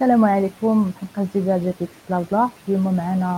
السلام 0.00 0.24
عليكم 0.24 0.92
حلقة 1.00 1.28
جديدة 1.34 1.56
ديال 1.56 1.74
بلا 2.08 2.24
بلا 2.30 2.48
اليوم 2.68 2.94
معنا 2.94 3.30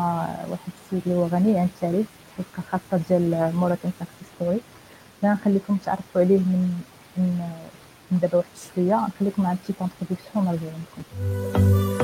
واحد 0.50 0.72
السيد 0.84 1.02
اللي 1.06 1.18
هو 1.18 1.26
غني 1.26 1.58
عن 1.58 1.64
التعريف 1.64 2.06
حلقة 2.36 2.62
خاصة 2.72 3.02
ديال 3.08 3.56
Moroccan 3.56 3.92
success 3.98 4.28
story 4.36 4.60
غنخليكم 5.24 5.76
تعرفوا 5.76 6.20
عليه 6.20 6.38
من 6.38 6.80
من 8.10 8.18
دابا 8.18 8.36
واحد 8.38 8.48
شوية. 8.74 9.06
نخليكم 9.06 9.42
مع 9.42 9.52
petite 9.52 9.76
introduction 9.82 10.46
ونرجعو 10.46 10.70
لكم. 10.70 12.01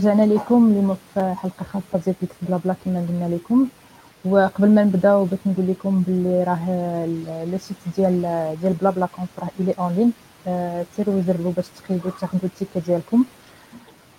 رجعنا 0.00 0.22
لكم 0.22 0.70
اليوم 0.70 0.96
في 1.14 1.34
حلقة 1.42 1.64
خاصة 1.64 2.04
ديال 2.04 2.16
GeeksBlabla 2.20 2.74
كما 2.84 3.06
قلنا 3.08 3.34
لكم. 3.34 3.68
وقبل 4.24 4.70
ما 4.70 4.84
نبداو 4.84 5.24
بغيت 5.24 5.46
نقول 5.46 5.66
لكم 5.68 6.02
باللي 6.02 6.44
راه 6.44 6.64
le 7.44 7.58
site 7.58 7.76
ديال 7.96 8.22
ديال 8.62 8.72
BlaBla 8.72 9.06
Conf 9.06 9.38
راه 9.38 9.50
il 9.60 9.72
est 9.78 9.86
en 9.86 9.92
ligne 9.92 10.12
سيروا 10.96 11.22
جربوا 11.22 11.52
باش 11.52 11.68
تقيدوا 11.68 12.10
تاخذوا 12.20 12.44
ال 12.44 12.49
ticket 12.49 12.80
ديالكم. 12.80 13.24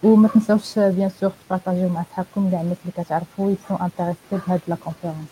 وما 0.04 0.28
تنساوش 0.28 0.80
bien 0.80 1.10
sûr 1.10 1.32
تبارطاجيو 1.48 1.90
مع 1.90 2.04
صحابكم 2.12 2.52
كاع 2.52 2.62
الناس 2.62 2.78
اللي 2.82 3.04
كتعرفوا 3.04 3.52
ils 3.52 3.63
sont 3.63 3.78
intéressés 3.82 4.20
بهاد 4.32 4.62
la 4.68 4.76
conférence 4.76 5.28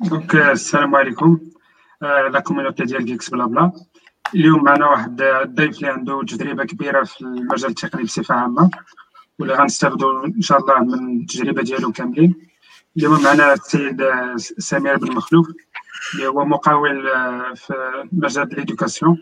Donc 0.00 0.34
السلام 0.36 0.96
عليكم. 0.96 1.38
la 2.00 2.40
community 2.40 2.84
ديال 2.84 3.04
GeeksBlabla. 3.04 3.72
اليوم 4.34 4.64
معنا 4.64 4.86
واحد 4.86 5.22
الضيف 5.22 5.76
اللي 5.76 5.88
عنده 5.88 6.22
تجربة 6.22 6.64
كبيرة 6.64 7.04
في 7.04 7.20
المجال 7.20 7.70
التقني 7.70 8.02
بصفة 8.02 8.34
عامة 8.34 8.70
واللي 9.38 9.54
غنستافدوا 9.54 10.26
إن 10.26 10.40
شاء 10.40 10.58
الله 10.60 10.78
من 10.78 11.20
التجربة 11.20 11.62
ديالو 11.62 11.92
كاملين. 11.92 12.34
اليوم 12.96 13.22
معنا 13.22 13.52
السيد 13.52 14.04
سمير 14.58 14.96
بن 14.96 15.12
مخلوف 15.14 15.48
اللي 16.14 16.26
هو 16.26 16.44
مقاول 16.44 17.02
في 17.56 17.74
مجال 18.12 18.52
l'éducation 18.52 19.18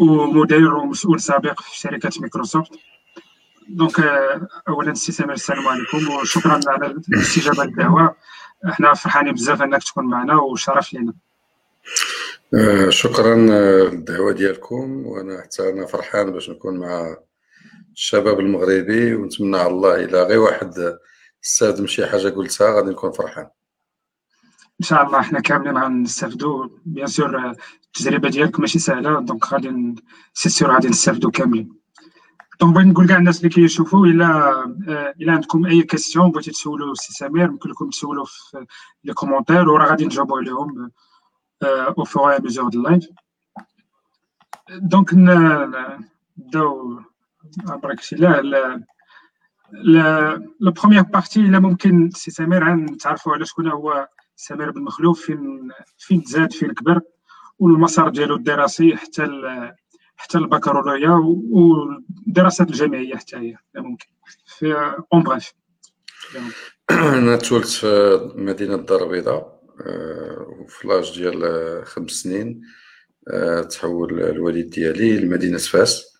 ومدير 0.00 0.74
ومسؤول 0.74 1.20
سابق 1.20 1.60
في 1.60 1.76
شركة 1.78 2.10
مايكروسوفت 2.20 2.72
donc 3.68 4.00
اولا 4.68 4.90
السي 4.90 5.12
سمير 5.12 5.32
السلام 5.32 5.68
عليكم 5.68 6.08
وشكرا 6.08 6.60
على 6.68 6.86
الاستجابة 6.86 7.64
للدعوة. 7.64 8.16
إحنا 8.68 8.94
فرحانين 8.94 9.34
بزاف 9.34 9.62
إنك 9.62 9.82
تكون 9.84 10.04
معنا 10.04 10.34
وشرف 10.34 10.94
لينا. 10.94 11.12
آه، 12.54 12.90
شكرا 12.90 13.36
للدعوه 13.36 14.32
ديالكم 14.32 15.06
وأنا 15.06 15.42
حتى 15.42 15.70
أنا 15.70 15.86
فرحان 15.86 16.32
باش 16.32 16.50
نكون 16.50 16.78
مع 16.78 17.16
الشباب 17.92 18.40
المغربي 18.40 19.14
ونتمنى 19.14 19.56
على 19.56 19.68
الله 19.68 19.94
إلى 19.94 20.22
غير 20.22 20.38
واحد 20.38 20.98
استخدم 21.44 21.86
شي 21.86 22.06
حاجة 22.06 22.28
قلتها 22.28 22.76
غادي 22.76 22.90
نكون 22.90 23.12
فرحان. 23.12 23.48
إن 24.80 24.86
شاء 24.86 25.06
الله 25.06 25.20
إحنا 25.20 25.40
كاملين 25.40 25.78
غنستافدوا. 25.78 26.68
bien 26.84 27.06
sûr 27.06 27.54
التجربة 27.86 28.28
ديالك 28.28 28.60
ماشي 28.60 28.78
سهلة 28.78 29.20
donc 29.20 29.52
غادي 29.52 29.94
c'est 30.34 30.48
sûr 30.48 30.70
غادي 30.70 30.88
نستافدوا 30.88 31.30
كاملين. 31.30 31.72
donc 32.60 32.74
بغيت 32.74 32.86
نقول 32.86 33.08
كاع 33.08 33.16
الناس 33.16 33.38
اللي 33.38 33.48
كيشوفوا 33.48 34.06
إلا 34.06 34.26
آه، 34.88 35.14
إلا 35.20 35.32
عندكم 35.32 35.66
أي 35.66 35.82
question 35.82 36.30
بغيتي 36.30 36.50
تسولوا 36.50 36.92
السي 36.92 37.12
سمير 37.12 37.50
ممكن 37.50 37.70
لكم 37.70 37.90
تسولوا 37.90 38.24
في 38.24 38.66
les 39.04 39.14
commentaires 39.14 39.68
وراه 39.68 39.86
غادي 39.86 40.04
نجاوبوا 40.04 40.38
عليهم. 40.38 40.90
Fur 42.06 42.30
et 42.30 42.34
à 42.34 42.40
mesure 42.40 42.70
de 42.70 42.78
live. 42.88 43.08
Donc, 44.80 45.14
نبداو 45.14 47.00
برك 47.68 48.00
شي 48.00 48.16
la 48.16 48.40
la 49.72 50.42
première 50.60 51.02
partie 51.02 51.40
الا 51.40 51.58
ممكن 51.58 52.10
سي 52.10 52.30
سمير 52.30 52.86
تعرفوا 52.96 53.32
على 53.32 53.46
شكون 53.46 53.68
هو 53.68 54.08
سمير 54.36 54.70
بن 54.70 54.82
مخلوف 54.82 55.20
فين 55.20 55.70
فين 55.98 56.22
تزاد 56.22 56.52
فين 56.52 56.72
كبر 56.72 57.00
والمسار 57.58 58.08
ديالو 58.08 58.36
الدراسي 58.36 58.96
حتى 58.96 59.26
حتى 60.16 60.38
البكالوريا 60.38 61.10
والدراسات 61.50 62.70
الجامعيه 62.70 63.16
حتى 63.16 63.36
هي 63.36 63.56
ممكن 63.76 64.06
في 64.46 64.94
en 65.12 65.22
bref 65.22 65.52
أنا 66.90 67.36
تولدت 67.36 67.68
في 67.68 68.32
مدينه 68.34 68.74
الدار 68.74 69.02
البيضاء 69.02 69.57
وفي 70.48 70.88
l'âge 70.88 71.18
ديال 71.18 71.86
خمس 71.86 72.10
سنين 72.10 72.60
آه، 73.28 73.60
تحول 73.60 74.22
الوالد 74.22 74.70
ديالي 74.70 75.18
لمدينة 75.18 75.58
فاس. 75.58 76.18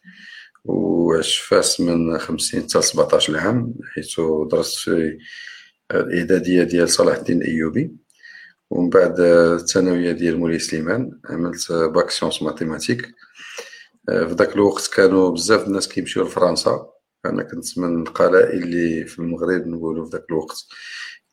وعشت 0.65 1.43
فاس 1.45 1.81
من 1.81 2.19
خمس 2.19 2.41
سنين 2.41 2.63
حتى 2.63 2.83
سبعطاش 2.83 3.31
عام 3.31 3.75
حيث 3.95 4.21
درست 4.51 4.79
في 4.79 5.19
الإعدادية 5.95 6.63
ديال 6.63 6.89
صلاح 6.89 7.17
الدين 7.17 7.43
الأيوبي 7.43 7.93
ومن 8.71 8.91
بعد 8.91 9.21
الثانوية 9.21 10.13
ديال 10.13 10.39
مولاي 10.39 10.59
سليمان 10.59 11.21
عملت 11.31 11.73
bac 11.73 12.11
sciences 12.11 12.43
mathématiques 12.43 13.09
آه، 14.09 14.25
في 14.25 14.35
ذاك 14.35 14.55
الوقت 14.55 14.91
كانوا 14.95 15.31
بزاف 15.31 15.67
الناس 15.67 15.89
كيمشيو 15.89 16.25
لفرنسا. 16.25 16.91
أنا 17.27 17.43
كنت 17.43 17.79
من 17.79 18.03
القلائل 18.03 18.63
اللي 18.63 19.05
في 19.05 19.19
المغرب 19.19 19.67
نقولوا 19.67 20.05
في 20.05 20.11
ذاك 20.11 20.25
الوقت 20.31 20.57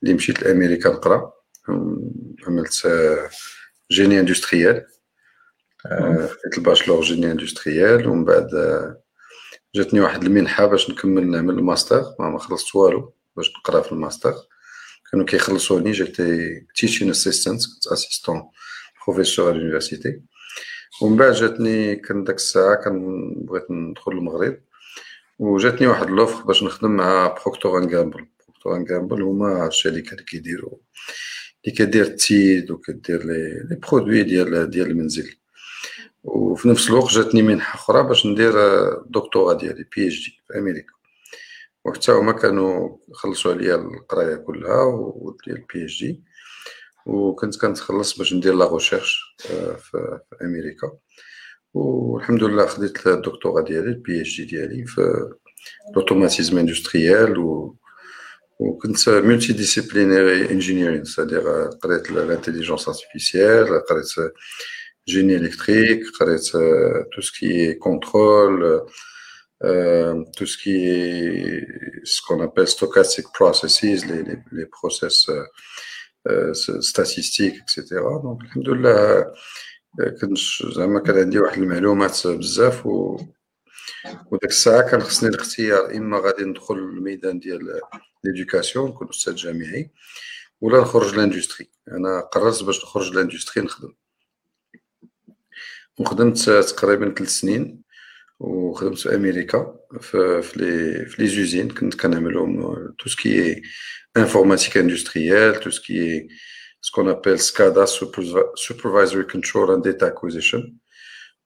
اللي 0.04 0.14
مشيت 0.14 0.44
لأمريكا 0.44 0.90
نقرأ. 0.90 1.34
عملت 2.48 2.88
génie 3.92 4.20
industriel 4.20 4.86
خديت 6.28 6.58
ال 6.58 6.63
bachelor 6.63 7.02
génie 7.02 7.32
industriel 7.32 8.08
ومن 8.08 8.26
بعد 8.26 8.50
جاتني 9.76 10.00
واحد 10.00 10.24
المنحه 10.24 10.66
باش 10.66 10.90
نكمل 10.90 11.28
نعمل 11.28 11.54
الماستر 11.60 12.04
ما 12.20 12.40
خلصت 12.40 12.76
والو 12.76 13.14
باش 13.36 13.50
نقرا 13.50 13.82
في 13.82 13.92
الماستر 13.92 14.34
كانوا 15.12 15.26
كيخلصوني 15.26 15.92
j'étais 15.92 16.62
teaching 16.76 17.10
assistant 17.10 17.62
كنت 17.74 17.88
assistant 17.88 18.50
professeur 19.08 19.54
l'université 19.54 20.22
ومن 21.02 21.18
بعد 21.18 21.34
جاتني 21.34 21.96
كان 21.96 22.24
داك 22.24 22.36
الساعة 22.36 22.76
كان 22.76 23.34
بغيت 23.38 23.72
ندخل 23.72 24.12
المغرب 24.12 24.60
وجاتني 25.40 25.88
واحد 25.88 26.10
l'offre 26.10 26.44
باش 26.44 26.64
نخدم 26.64 26.92
مع 26.92 27.28
Procter 27.28 27.78
and 27.78 27.88
Gamble 27.88 28.26
Procter 28.48 28.76
and 28.76 28.86
Gamble 28.86 29.22
هما 29.22 29.68
الشركة 29.68 30.12
اللي 30.12 30.24
كيديروا 30.24 30.78
اللي 31.66 31.78
كدير 31.78 32.06
ال 32.06 32.19
Tide 32.19 32.72
وكدير 32.72 33.24
les 33.26 33.76
produits 33.76 34.24
ديال 34.24 34.70
ديال 34.70 34.88
المنزل 34.88 35.36
وفي 36.24 36.70
نفس 36.70 36.90
الوقت 36.90 37.12
جاتني 37.12 37.42
منحه 37.42 37.76
أخرى 37.76 38.04
باش 38.04 38.26
ندير 38.26 38.54
الدكتوراه 39.02 39.54
ديالي 39.54 39.86
PhD 39.96 40.40
في 40.48 40.60
أمريكا 40.60 40.94
وحتى 41.86 42.12
هما 42.12 42.32
كانوا 42.32 42.98
خلصوا 43.14 43.54
عليا 43.54 43.76
القرايه 43.76 44.36
كلها 44.36 44.84
وديال 44.84 45.58
ال 45.58 45.84
PhD 45.84 46.24
وكنت 47.06 47.62
كنتخلص 47.62 48.18
باش 48.18 48.34
ندير 48.34 48.54
la 48.54 48.74
recherche 48.74 49.36
آه، 49.52 49.74
في 49.76 50.20
أمريكا 50.42 50.92
والحمد 51.74 52.44
لله 52.44 52.66
خديت 52.66 53.08
الدكتوراه 53.08 53.64
ديالي 53.64 53.90
ال 53.90 54.22
PhD 54.22 54.46
ديالي 54.46 54.86
في 54.86 55.30
l'automatisme 55.96 56.58
industriel 56.58 57.38
و 57.40 57.76
وكنت 58.60 59.10
multidisciplinary 59.10 60.52
engineering 60.52 61.04
c'est-à-dire 61.04 61.68
قريت 61.68 62.12
l'intelligence 62.12 62.88
artificielle 62.88 63.68
قريت 63.90 64.34
génie 65.08 65.36
électrique 65.36 66.02
قريت 66.20 66.48
tout 67.16 67.22
ce 67.22 67.43
qui 67.43 67.74
contrôle 67.74 68.82
tout 70.36 70.46
ce 70.46 70.58
qui 70.58 70.76
est 70.86 71.68
ce 72.04 72.22
qu'on 72.22 72.42
appelle 72.42 72.68
stochastic 72.68 73.26
processes, 73.34 73.82
les, 73.82 74.24
les, 74.24 74.38
les 74.52 74.66
process 74.66 75.30
euh, 76.28 76.54
statistiques, 76.82 77.56
etc. 77.62 78.02
Donc, 78.24 78.42
الحمد 78.44 78.70
لله 78.70 79.26
كنت 80.22 80.38
زعما 80.76 81.00
كان 81.00 81.18
عندي 81.18 81.40
واحد 81.40 81.62
المعلومات 81.62 82.28
بزاف 82.28 82.86
و 82.86 83.18
وداك 84.32 84.50
الساعة 84.50 84.90
كان 84.90 85.02
خصني 85.02 85.30
الاختيار 85.30 85.96
إما 85.96 86.20
غادي 86.20 86.44
ندخل 86.44 86.76
الميدان 86.76 87.40
ديال 87.40 87.82
l'éducation 88.24 88.90
نكون 88.90 89.10
أستاذ 89.10 89.36
جامعي 89.36 89.92
ولا 90.62 90.82
نخرج 90.82 91.16
l'industrie. 91.16 91.70
أنا 91.92 92.20
قررت 92.20 92.64
باش 92.64 92.84
نخرج 92.84 93.14
l'industrie 93.14 93.66
نخدم. 93.66 93.94
وخدمت 96.00 96.50
تقريبا 96.50 97.14
ثلاث 97.14 97.30
سنين 97.30 97.82
وخدمت 98.40 98.98
في 98.98 99.16
أمريكا 99.16 99.76
في 100.02 100.42
les 100.56 101.06
في 101.06 101.22
les 101.22 101.28
usines 101.28 101.70
كنت 101.70 101.96
كنعملهم 101.96 102.76
tout 103.00 103.10
ce 103.10 103.31
qui 103.31 103.62
انفورماتيك 104.18 104.78
اندستريال 104.78 105.60
تو 105.60 105.70
سكي 105.70 106.28
سكون 106.82 107.10
ابل 107.10 107.40
سكادا 107.40 107.86
سوبرفايزري 108.56 109.24
كنترول 109.24 109.74
اند 109.74 109.84
داتا 109.84 110.08
اكوزيشن 110.08 110.76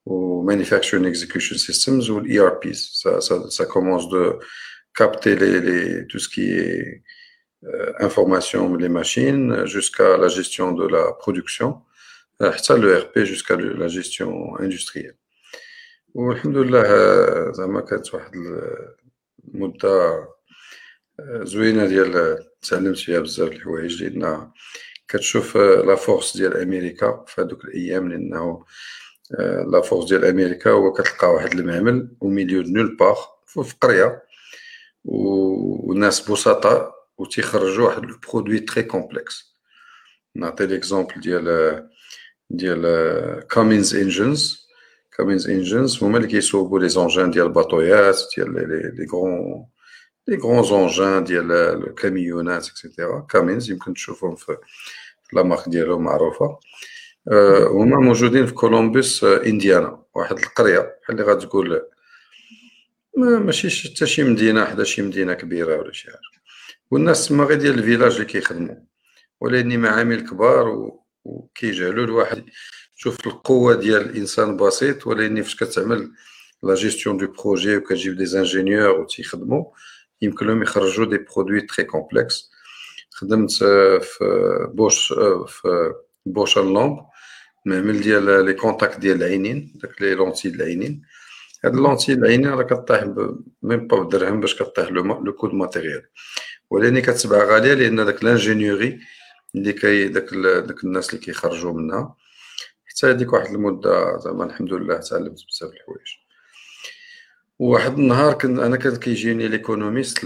ou 0.09 0.43
Manufacturing 0.43 1.05
Execution 1.05 1.57
Systems 1.57 2.09
ou 2.09 2.19
l'ERPs. 2.19 2.81
Ça, 3.01 3.21
ça, 3.21 3.49
ça, 3.49 3.65
commence 3.65 4.07
de 4.09 4.37
capter 4.93 5.35
les, 5.35 5.59
les, 5.59 6.07
tout 6.07 6.19
ce 6.19 6.29
qui 6.29 6.51
est 6.51 7.03
euh, 7.63 7.93
information 7.99 8.75
les 8.75 8.89
machines 8.89 9.65
jusqu'à 9.65 10.17
la 10.17 10.27
gestion 10.27 10.71
de 10.71 10.87
la 10.87 11.13
production, 11.13 11.81
حتى 12.41 12.77
le 12.77 12.97
RP 12.97 13.19
jusqu'à 13.23 13.55
la 13.55 13.87
gestion 13.87 14.55
industrielle. 14.59 15.17
والحمد 16.15 16.57
لله 16.57 16.83
زعما 17.51 17.81
كانت 17.81 18.13
واحد 18.13 18.31
المده 19.53 20.27
زوينه 21.43 21.85
ديال 21.85 22.39
تعلمت 22.61 22.97
فيها 22.97 23.19
بزاف 23.19 23.51
الحوايج 23.51 24.03
لان 24.03 24.51
كتشوف 25.07 25.57
لا 25.57 25.95
فورس 25.95 26.37
ديال 26.37 26.57
امريكا 26.57 27.25
في 27.27 27.41
هذوك 27.41 27.65
الايام 27.65 28.09
لانه 28.09 28.65
la 29.72 29.80
force 29.80 30.08
ديال 30.08 30.24
أمريكا 30.24 30.70
هو 30.70 30.92
كتلقى 30.92 31.34
واحد 31.34 31.52
المعمل 31.52 32.08
au 32.22 32.28
milieu 32.28 32.62
de 32.62 32.70
nulle 32.70 32.96
part 32.96 33.18
في 33.46 33.74
قريه 33.80 34.22
والناس 35.04 36.30
بسطاء 36.30 36.94
وتيخرجوا 37.18 37.86
واحد 37.86 38.02
ال 38.04 38.11
produit 38.11 38.60
très 38.60 38.82
complexe 38.82 39.56
نعطي 40.34 40.66
l'exemple 40.66 41.20
ديال 41.20 41.88
ديال 42.50 43.46
Cummins 43.46 43.94
Engines 43.96 44.68
Cummins 45.16 45.50
Engines 45.50 46.04
هما 46.04 46.16
اللي 46.16 46.28
كيصوبوا 46.28 46.78
les 46.78 46.88
engins 46.88 47.30
ديال 47.30 47.46
الباطويات 47.46 48.18
ديال 48.36 48.52
les 48.96 49.06
grands 49.12 49.66
les 50.28 50.36
grands 50.36 50.62
engins 50.62 51.24
ديال 51.24 51.52
الكاميونات 51.52 52.68
et 52.68 52.82
cetera 52.82 53.26
Cummins 53.30 53.70
يمكن 53.70 53.94
تشوفهم 53.94 54.36
في 54.36 54.56
la 55.32 55.42
marque 55.42 55.68
ديالهم 55.68 56.04
معروفة. 56.04 56.58
هما 57.70 58.00
موجودين 58.00 58.46
في 58.46 58.52
كولومبوس 58.52 59.24
إنديانا 59.24 60.02
واحد 60.14 60.38
القرية 60.38 60.78
بحال 60.78 61.20
اللي 61.20 61.32
غتقول 61.32 61.82
ماشي 63.16 63.88
حتى 63.88 64.06
شي 64.06 64.24
مدينة 64.24 64.64
حدا 64.64 64.84
شي 64.84 65.02
مدينة 65.02 65.34
كبيرة 65.34 65.76
ولا 65.76 65.92
شي 65.92 66.10
حاجة. 66.10 66.20
والناس 66.90 67.28
تما 67.28 67.44
غير 67.44 67.58
ديال 67.58 67.78
ال 67.78 67.82
village 67.82 68.12
اللي 68.12 68.24
كيخدموا 68.24 68.76
ولكن 69.40 69.80
معامل 69.80 70.20
كبار 70.20 70.90
وكيجعلوا 71.24 72.04
الواحد 72.04 72.44
شوف 72.96 73.26
القوة 73.26 73.74
ديال 73.74 74.02
الإنسان 74.10 74.50
البسيط 74.50 75.06
ولكن 75.06 75.42
فاش 75.42 75.56
كتعمل 75.56 76.12
la 76.62 76.74
gestion 76.74 77.16
de 77.16 77.26
projet 77.26 77.76
وكتجيب 77.76 78.16
des 78.16 78.26
ingénieurs 78.26 79.00
وتيخدموا 79.00 79.64
يمكن 80.22 80.46
لهم 80.46 80.62
يخرجوا 80.62 81.04
des 81.04 81.18
produits 81.18 81.60
très 81.60 81.84
complexes 81.84 82.50
خدمت 83.10 83.52
في 84.02 84.66
Bausch 84.74 85.12
في 85.48 85.92
Bausch & 86.26 86.58
Lomb 86.58 86.98
معمل 87.66 88.00
ديال 88.00 88.44
les 88.44 88.52
contacts 88.54 88.98
ديال 88.98 89.16
العينين 89.16 89.72
داك 89.82 90.02
les 90.02 90.14
lentilles 90.14 90.48
العينين. 90.48 91.02
هاد 91.64 91.74
lentilles 91.74 92.12
العينين 92.12 92.48
راه 92.48 92.62
كطيح 92.62 93.04
même 93.62 93.86
pas 93.86 94.02
بدرهم 94.02 94.40
باش 94.40 94.62
كطيح 94.62 94.90
le 94.90 95.32
coût 95.32 95.47
de 95.47 95.54
matériel. 95.54 96.02
ولكن 96.70 97.00
كتباع 97.00 97.44
غالية 97.44 97.74
لأن 97.74 98.04
داك 98.04 98.24
l'ingénierie 98.24 99.00
اللي 99.54 99.72
كي 99.72 100.08
داك 100.08 100.34
داك 100.66 100.84
الناس 100.84 101.10
اللي 101.10 101.20
كيخرجوا 101.20 101.72
منها. 101.72 102.16
حتى 102.86 103.06
هذيك 103.06 103.32
واحد 103.32 103.54
المدة 103.54 104.18
زعما 104.18 104.44
الحمد 104.44 104.72
لله 104.72 104.96
تعلمت 104.96 105.40
بزاف 105.48 105.70
الحوايج. 105.72 106.08
وواحد 107.58 107.98
النهار 107.98 108.32
كنت 108.32 108.58
أنا 108.58 108.76
كان 108.76 108.96
كيجيني 108.96 109.48
L'Économiste 109.48 110.24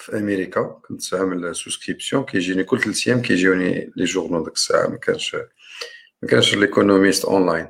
في 0.00 0.18
أمريكا 0.18 0.80
كنت 0.88 1.14
عامل 1.14 1.56
souscription 1.56 2.24
كيجيني 2.24 2.64
كل 2.64 2.80
ثلاث 2.80 3.08
أيام 3.08 3.22
كيجيوني 3.22 3.92
les 3.96 4.04
journal 4.04 4.44
ديك 4.44 4.54
الساعة 4.54 4.86
ما 4.88 4.96
كانش 4.96 5.36
ما 6.22 6.28
كانش 6.28 6.54
L'Économiste 6.54 7.24
online 7.24 7.68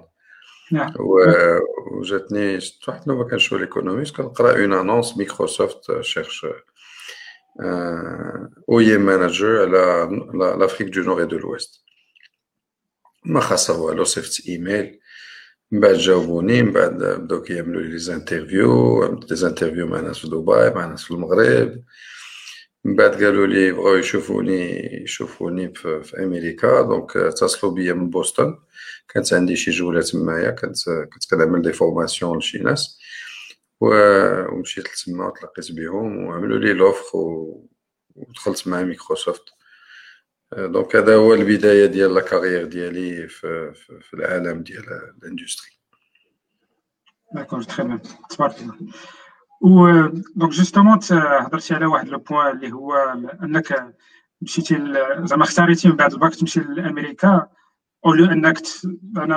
نعم 0.73 0.93
وجاتني 1.93 2.59
واحد 2.89 3.09
ما 3.09 3.25
كانش 3.25 3.53
هو 3.53 3.59
L'Économiste 3.59 4.17
كنقرا 4.17 4.53
une 4.53 4.73
annonce 4.73 5.17
Microsoft 5.17 6.01
cherche 6.01 6.47
OEM 8.71 9.03
manager 9.05 9.53
à 9.63 10.57
l'Afrique 10.57 10.91
du 10.91 11.03
Nord 11.03 11.21
et 11.21 11.27
de 11.27 11.37
l'Ouest. 11.37 11.85
ما 13.25 13.41
خاصة 13.41 13.81
والو 13.81 14.05
صيفط 14.05 14.47
ايميل 14.49 15.01
من 15.71 15.81
بعد 15.81 15.95
جاوبوني 15.95 16.63
من 16.63 16.73
بعد 16.73 17.05
بداو 17.05 17.43
كيعملوا 17.43 17.83
les 17.83 17.99
interviews 17.99 19.03
عملت 19.03 19.31
les 19.31 19.37
interviews 19.37 19.87
مع 19.87 20.01
ناس 20.01 20.19
في 20.19 20.27
دبي 20.29 20.71
مع 20.75 20.87
ناس 20.87 21.05
في 21.05 21.11
المغرب 21.11 21.83
من 22.85 22.97
بعد 22.97 23.25
قالوا 23.25 23.47
لي 23.47 23.73
بغاو 23.73 23.97
يشوفوني 23.97 24.81
يشوفوني 25.03 25.75
في, 25.75 26.03
في 26.03 26.25
أمريكا. 26.25 26.83
donc 26.83 27.17
اتصلوا 27.17 27.73
بيا 27.73 27.93
من 27.93 28.11
بوسطن 28.11 28.59
كانت 29.09 29.33
عندي 29.35 29.57
شي 29.57 29.71
جوله 29.71 30.03
تمايا 30.03 30.51
كنت 30.51 30.77
كنت 31.13 31.31
كنعمل 31.31 31.63
des 31.63 31.73
formations 31.73 32.39
لشي 32.39 32.59
ناس. 32.59 33.01
ومشيت 33.81 34.85
لتما 34.89 35.27
وتلاقيت 35.27 35.73
بهم 35.73 36.25
وعملوا 36.25 36.59
لي 36.59 36.73
l'offre 36.73 37.19
ودخلت 38.15 38.69
مع 38.69 38.83
Microsoft 38.83 39.43
donc 40.57 40.97
هذا 40.97 41.17
هو 41.17 41.35
البداية 41.35 41.87
ديال 41.87 42.15
la 42.15 42.21
carrière 42.21 42.65
ديالي 42.65 43.29
في, 43.29 43.73
في 44.01 44.15
العالم 44.15 44.63
ديال 44.63 44.85
ال 45.23 45.27
industrie 45.27 45.71
d'accord 47.35 47.63
très 47.63 47.85
bien 47.85 48.01
تبارك 48.31 48.61
الله 48.61 48.75
و 49.61 50.07
donc 50.37 50.53
justement 50.53 50.99
هضرتي 51.13 51.75
على 51.75 51.87
واحد 51.87 52.09
le 52.09 52.19
point 52.19 52.57
اللي 52.57 52.73
هو 52.73 52.95
انك 53.43 53.95
مشيتي 54.43 54.95
زعما 55.19 55.45
اختاريتي 55.45 55.89
من 55.89 55.97
بعد 55.97 56.13
الباك 56.13 56.35
تمشي 56.35 56.61
لأمريكا 56.61 57.47
au 58.07 58.13
lieu 58.13 58.25
انك 58.25 58.59
أنا 59.17 59.37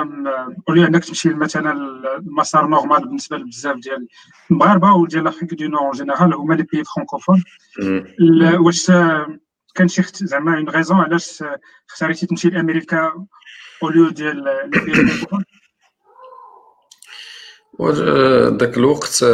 au 0.68 0.73
lieu 0.73 0.84
انك 0.84 1.04
تمشي 1.04 1.28
مثلا 1.28 1.72
المسار 2.18 2.66
normal 2.66 3.00
بالنسبة 3.00 3.36
لبزاف 3.36 3.76
ديال 3.76 4.08
المغاربة 4.50 4.92
وديال 4.92 5.24
l'Afrique 5.24 5.54
du 5.54 5.68
Nord 5.68 5.92
général 5.92 6.34
هما 6.34 6.54
les 6.54 6.62
pays 6.62 6.84
francophones 6.84 7.44
واش 8.58 8.90
كان 9.74 9.88
شي 9.88 10.02
زعما 10.02 10.56
une 10.56 10.68
raison 10.68 11.00
علاش 11.00 11.44
اختاريتي 11.90 12.26
تمشي 12.26 12.48
لأمريكا 12.48 13.26
au 13.82 13.91
lieu 13.91 14.08
ديال 14.08 14.44
les 14.44 14.80
pays 14.80 14.94
francophones 14.94 15.44
ذاك 18.58 18.78
الوقت 18.78 19.24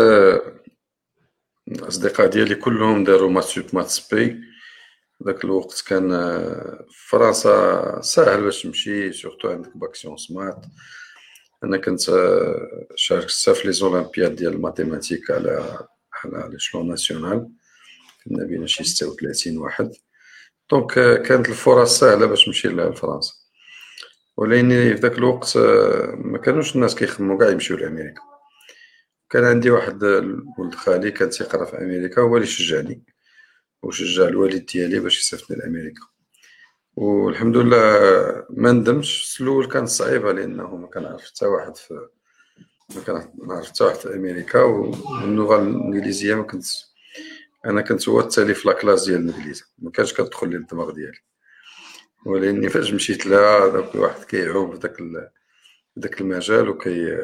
الأصدقاء 1.70 2.26
ديالي 2.26 2.54
كلهم 2.54 3.04
داروا 3.04 3.30
maths 3.30 3.51
sup 3.51 3.64
maths 3.72 4.15
spé 4.15 4.40
ذاك 5.26 5.44
الوقت 5.44 5.84
كان 5.86 6.10
فرنسا 7.08 8.00
ساهل 8.02 8.42
باش 8.42 8.62
تمشي 8.62 9.12
surtout 9.12 9.48
عندك 9.48 9.76
bac 9.76 9.94
sciences 9.94 10.32
أنا 11.64 11.76
كنت 11.76 12.00
شاركت 12.94 13.30
في 13.30 13.66
les 13.66 13.72
olympiades 13.72 14.36
ديال 14.36 14.52
ال 14.52 14.58
mathématiques 14.58 15.30
على 15.30 15.78
على 16.24 16.48
l'échelon 16.52 16.88
national. 16.88 17.48
كنا 18.24 18.44
بينا 18.44 18.66
شي 18.66 18.84
36 18.84 19.58
واحد. 19.58 19.92
donc 20.70 20.92
كانت 21.22 21.48
الفرص 21.48 21.98
سهلة 22.00 22.26
باش 22.26 22.48
نمشي 22.48 22.68
لفرنسا. 22.68 23.34
ولكن 24.36 24.68
في 24.68 24.94
ذاك 24.94 25.18
الوقت 25.18 25.56
ما 26.16 26.38
كانوش 26.38 26.74
الناس 26.74 26.94
كيخمموا 26.94 27.38
كاع 27.38 27.50
يمشيو 27.50 27.76
لأمريكا. 27.76 28.22
كان 29.30 29.44
عندي 29.44 29.70
واحد 29.70 30.04
ولد 30.58 30.74
خالي 30.74 31.10
كان 31.10 31.30
تيقرا 31.30 31.64
في 31.64 31.78
أمريكا 31.78 32.22
هو 32.22 32.36
اللي 32.36 32.46
شجعني 32.46 33.02
وشجع 33.82 34.28
الوالد 34.28 34.66
ديالي 34.66 35.00
باش 35.00 35.18
يسافرني 35.20 35.60
لأمريكا. 35.60 36.02
والحمد 36.96 37.56
لله 37.56 37.76
ما 38.50 38.72
ندمش 38.72 39.38
الأول 39.40 39.66
كانت 39.68 39.88
صعيبه 39.88 40.32
لأنه 40.32 40.76
ما 40.76 40.86
كنعرف 40.86 41.24
حتى 41.24 41.46
واحد 41.46 41.76
في 41.76 42.08
ما 42.96 43.00
كنعرف 43.02 43.68
حتى 43.68 43.84
واحد 43.84 43.96
في 43.96 44.14
أمريكا 44.14 44.60
واللغة 44.62 45.62
الانجليزيه 45.62 46.34
ما 46.34 46.42
كنت 46.42 46.64
أنا 47.66 47.80
كنت 47.82 48.08
هو 48.08 48.20
التالي 48.20 48.54
في 48.54 48.68
لاكلاس 48.68 49.04
ديال 49.04 49.20
الإنجليزي 49.28 49.64
ما 49.78 49.90
كانش 49.90 50.12
كتدخل 50.12 50.50
لي 50.50 50.56
الدماغ 50.56 50.90
ديالي. 50.90 51.18
ولأني 52.26 52.68
فاش 52.68 52.92
مشيت 52.92 53.26
لها 53.26 53.68
داك 53.68 53.94
واحد 53.94 54.24
كيعوم 54.24 54.72
في 54.72 54.78
داك 54.78 54.96
داك 55.96 56.20
المجال 56.20 56.68
وكي 56.68 57.18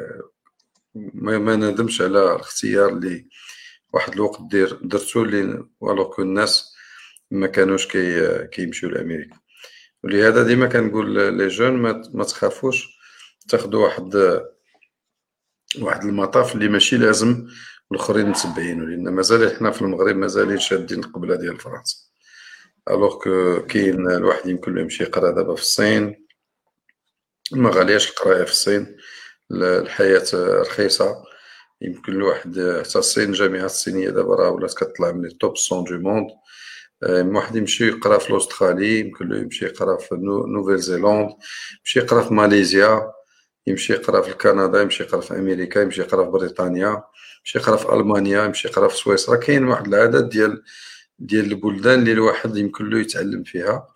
ما, 1.14 1.38
ما 1.38 1.56
ندمش 1.56 2.00
على 2.00 2.34
الاختيار 2.34 2.88
اللي 2.88 3.26
واحد 3.92 4.12
الوقت 4.12 4.40
دير 4.50 4.78
درتو 4.82 5.22
اللي 5.22 5.64
alors 5.80 6.10
que 6.10 6.22
الناس 6.22 6.74
ما 7.30 7.46
كانوش 7.46 7.86
كي 7.86 8.46
كيمشيو 8.46 8.88
لأمريكا. 8.88 9.36
ولهذا 10.04 10.42
ديما 10.42 10.66
كنقول 10.66 11.36
les 11.36 11.48
jeunes 11.48 11.72
ما 12.14 12.24
تخافوش 12.24 12.98
تاخذوا 13.48 13.84
واحد 13.84 14.40
واحد 15.80 16.04
المطاف 16.04 16.54
اللي 16.54 16.68
ماشي 16.68 16.96
لازم 16.96 17.46
الآخرين 17.92 18.28
متبعينو 18.28 18.84
لأن 18.86 19.08
مازال 19.08 19.56
حنا 19.56 19.70
في 19.70 19.82
المغرب 19.82 20.16
مازالين 20.16 20.58
شادين 20.58 20.98
القبلة 21.04 21.36
ديال 21.36 21.60
فرنسا. 21.60 21.96
alors 22.90 23.18
que 23.18 23.66
كاين 23.66 24.10
الواحد 24.10 24.48
يمكن 24.48 24.74
له 24.74 24.80
يمشي 24.80 25.02
يقرا 25.02 25.30
دابا 25.30 25.54
في 25.54 25.62
الصين 25.62 26.26
ما 27.52 27.70
غالياش 27.70 28.10
القراية 28.10 28.44
في 28.44 28.50
الصين. 28.50 28.96
الحياة 29.52 30.24
رخيصة. 30.34 31.24
يمكن 31.82 32.12
الواحد 32.12 32.82
حتى 32.88 32.98
الصين 32.98 33.28
الجامعة 33.28 33.64
الصينية 33.64 34.10
دابا 34.10 34.34
راه 34.34 34.50
ولات 34.50 34.74
كطلع 34.74 35.12
من 35.12 35.24
ال 35.24 35.32
top 35.32 35.54
100 35.72 35.84
du 35.84 35.98
monde 35.98 36.30
واحد 37.34 37.56
يمشي 37.56 37.88
يقرا 37.88 38.18
في 38.18 38.30
الأسترالي 38.30 39.00
يمكن 39.00 39.28
له 39.28 39.38
يمشي 39.38 39.64
يقرا 39.64 39.96
في 39.96 40.14
Nouvelle-Zélande 40.48 41.30
يمشي 41.78 41.98
يقرا 41.98 42.22
في 42.22 42.34
ماليزيا 42.34 43.12
يمشي 43.66 43.92
يقرا 43.92 44.22
في 44.22 44.32
كندا 44.32 44.82
يمشي 44.82 45.02
يقرا 45.02 45.20
في 45.20 45.34
أمريكا 45.34 45.80
يمشي 45.80 46.00
يقرا 46.00 46.24
في 46.24 46.30
بريطانيا 46.30 47.02
يمشي 47.40 47.58
يقرا 47.58 47.76
في 47.76 47.92
ألمانيا 47.92 48.44
يمشي 48.44 48.68
يقرا 48.68 48.88
في 48.88 48.96
سويسرا. 48.96 49.36
كاين 49.36 49.64
واحد 49.64 49.86
العدد 49.86 50.28
ديال 50.28 50.62
ديال 51.18 51.44
البلدان 51.44 51.98
اللي 51.98 52.12
الواحد 52.12 52.56
يمكن 52.56 52.90
له 52.90 53.00
يتعلم 53.00 53.42
فيها. 53.44 53.88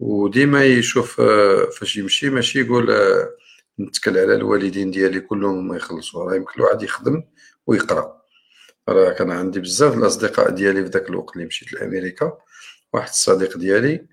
وديما 0.00 0.64
يشوف 0.64 1.20
آه، 1.20 1.64
فاش 1.78 1.96
يمشي 1.96 2.30
ماشي 2.30 2.60
يقول 2.60 2.90
آه، 2.90 3.30
نتكل 3.80 4.18
على 4.18 4.34
الوالدين 4.34 4.90
ديالي 4.90 5.20
كلهم 5.20 5.68
ما 5.68 5.76
يخلصوا 5.76 6.24
راه 6.24 6.36
يمكن 6.36 6.52
الواحد 6.56 6.82
يخدم 6.82 7.22
ويقرأ. 7.66 8.22
راه 8.88 9.12
كان 9.12 9.30
عندي 9.30 9.60
بزاف 9.60 9.94
الأصدقاء 9.98 10.50
ديالي 10.50 10.84
في 10.84 10.90
ذاك 10.90 11.10
الوقت 11.10 11.36
اللي 11.36 11.46
مشيت 11.46 11.72
لأمريكا. 11.72 12.38
واحد 12.92 13.08
الصديق 13.08 13.58
ديالي 13.58 14.06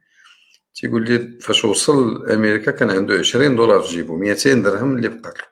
تيقول 0.75 1.05
لي 1.05 1.39
فاش 1.41 1.65
وصل 1.65 2.23
لأمريكا 2.25 2.71
كان 2.71 2.91
عنده 2.91 3.19
20 3.19 3.55
دولار 3.55 3.81
في 3.81 3.89
جيبو 3.91 4.17
200 4.17 4.53
درهم 4.53 4.97
اللي 4.97 5.09
بقات 5.09 5.37
له. 5.39 5.45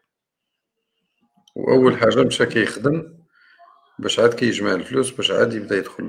وأول 1.55 1.97
حاجة 2.01 2.23
مشى 2.23 2.45
كيخدم 2.45 3.19
باش 3.99 4.19
عاد 4.19 4.33
كيجمع 4.33 4.73
الفلوس 4.73 5.11
باش 5.11 5.31
عاد 5.31 5.53
يبدأ 5.53 5.77
يدخل 5.77 6.03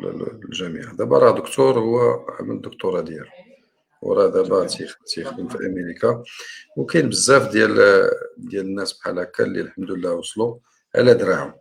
الجامعة 0.44 0.96
دابا 0.96 1.18
راه 1.18 1.30
دكتور 1.38 1.78
هو 1.78 2.26
عمل 2.40 2.54
الدكتوراه 2.54 3.00
ديالو. 3.00 3.49
وراه 4.02 4.26
دابا 4.26 4.66
تيخدم 5.06 5.48
في 5.48 5.66
أمريكا. 5.66 6.22
وكاين 6.76 7.08
بزاف 7.08 7.50
ديال 7.50 7.76
ديال 8.36 8.66
الناس 8.66 8.98
بحال 8.98 9.18
هكا 9.18 9.44
اللي 9.44 9.60
الحمد 9.60 9.90
لله 9.90 10.12
وصلوا 10.12 10.58
على 10.96 11.14
دراعهم 11.14 11.54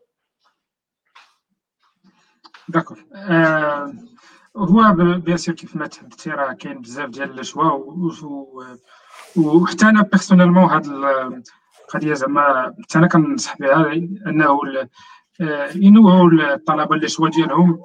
d'accord 2.70 3.06
آه 3.16 3.94
هو 4.58 4.94
bien 5.20 5.38
sûr 5.38 5.56
كيف 5.56 5.76
ما 5.76 5.88
تحدثتي 5.88 6.30
راه 6.30 6.54
كاين 6.54 6.82
بزاف 6.82 7.10
ديال 7.10 7.32
les 7.32 7.51
choix 7.51 7.84
وحتى 9.36 9.86
أنا 9.86 10.02
personnellement 10.02 10.64
هاد 10.64 10.86
القضية 10.86 12.14
زعما 12.14 12.76
حتى 12.84 12.98
أنا 12.98 13.08
كنصح 13.08 13.58
بها 13.58 13.94
إنه 14.28 14.60
ينوعوا 15.76 16.30
الطلبة 16.54 16.96
les 16.96 17.09
choix 17.09 17.32
ديالهم 17.32 17.84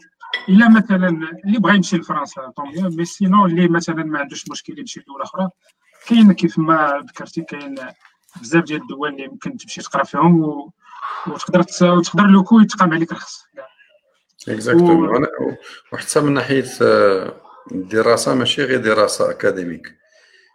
إلا 0.49 0.69
مثلا 0.69 1.09
اللي 1.45 1.59
بغى 1.59 1.77
يمشي 1.77 1.97
لفرنسا 1.97 2.53
tant 2.57 2.97
mieux 2.97 3.05
sinon 3.05 3.47
اللي 3.47 3.69
مثلا 3.69 4.05
ما 4.05 4.19
عندوش 4.19 4.51
مشكل 4.51 4.79
يمشي 4.79 5.01
لدولة 5.01 5.25
أخرى 5.25 5.49
كاين 6.07 6.33
كيف 6.33 6.59
ما 6.59 7.05
ذكرتي 7.09 7.43
كاين 7.43 7.75
بزاف 8.41 8.65
ديال 8.65 8.83
الدول 8.83 9.09
اللي 9.09 9.29
ممكن 9.29 9.57
تمشي 9.57 9.83
تقرا 9.83 10.05
فيهم 10.05 10.43
و... 10.43 10.73
وتقدر 11.27 11.63
تقدر 12.03 12.27
le 12.27 12.38
coût 12.38 12.61
يتقام 12.61 12.93
عليك 12.93 13.13
ارخص 13.13 13.45
exactement 14.49 15.27
وحتى 15.93 16.21
من 16.21 16.33
ناحية 16.35 16.71
آه، 16.83 17.41
الدراسة 17.73 18.35
ماشي 18.35 18.65
غير 18.65 18.81
دراسة 18.81 19.31
académique. 19.31 19.97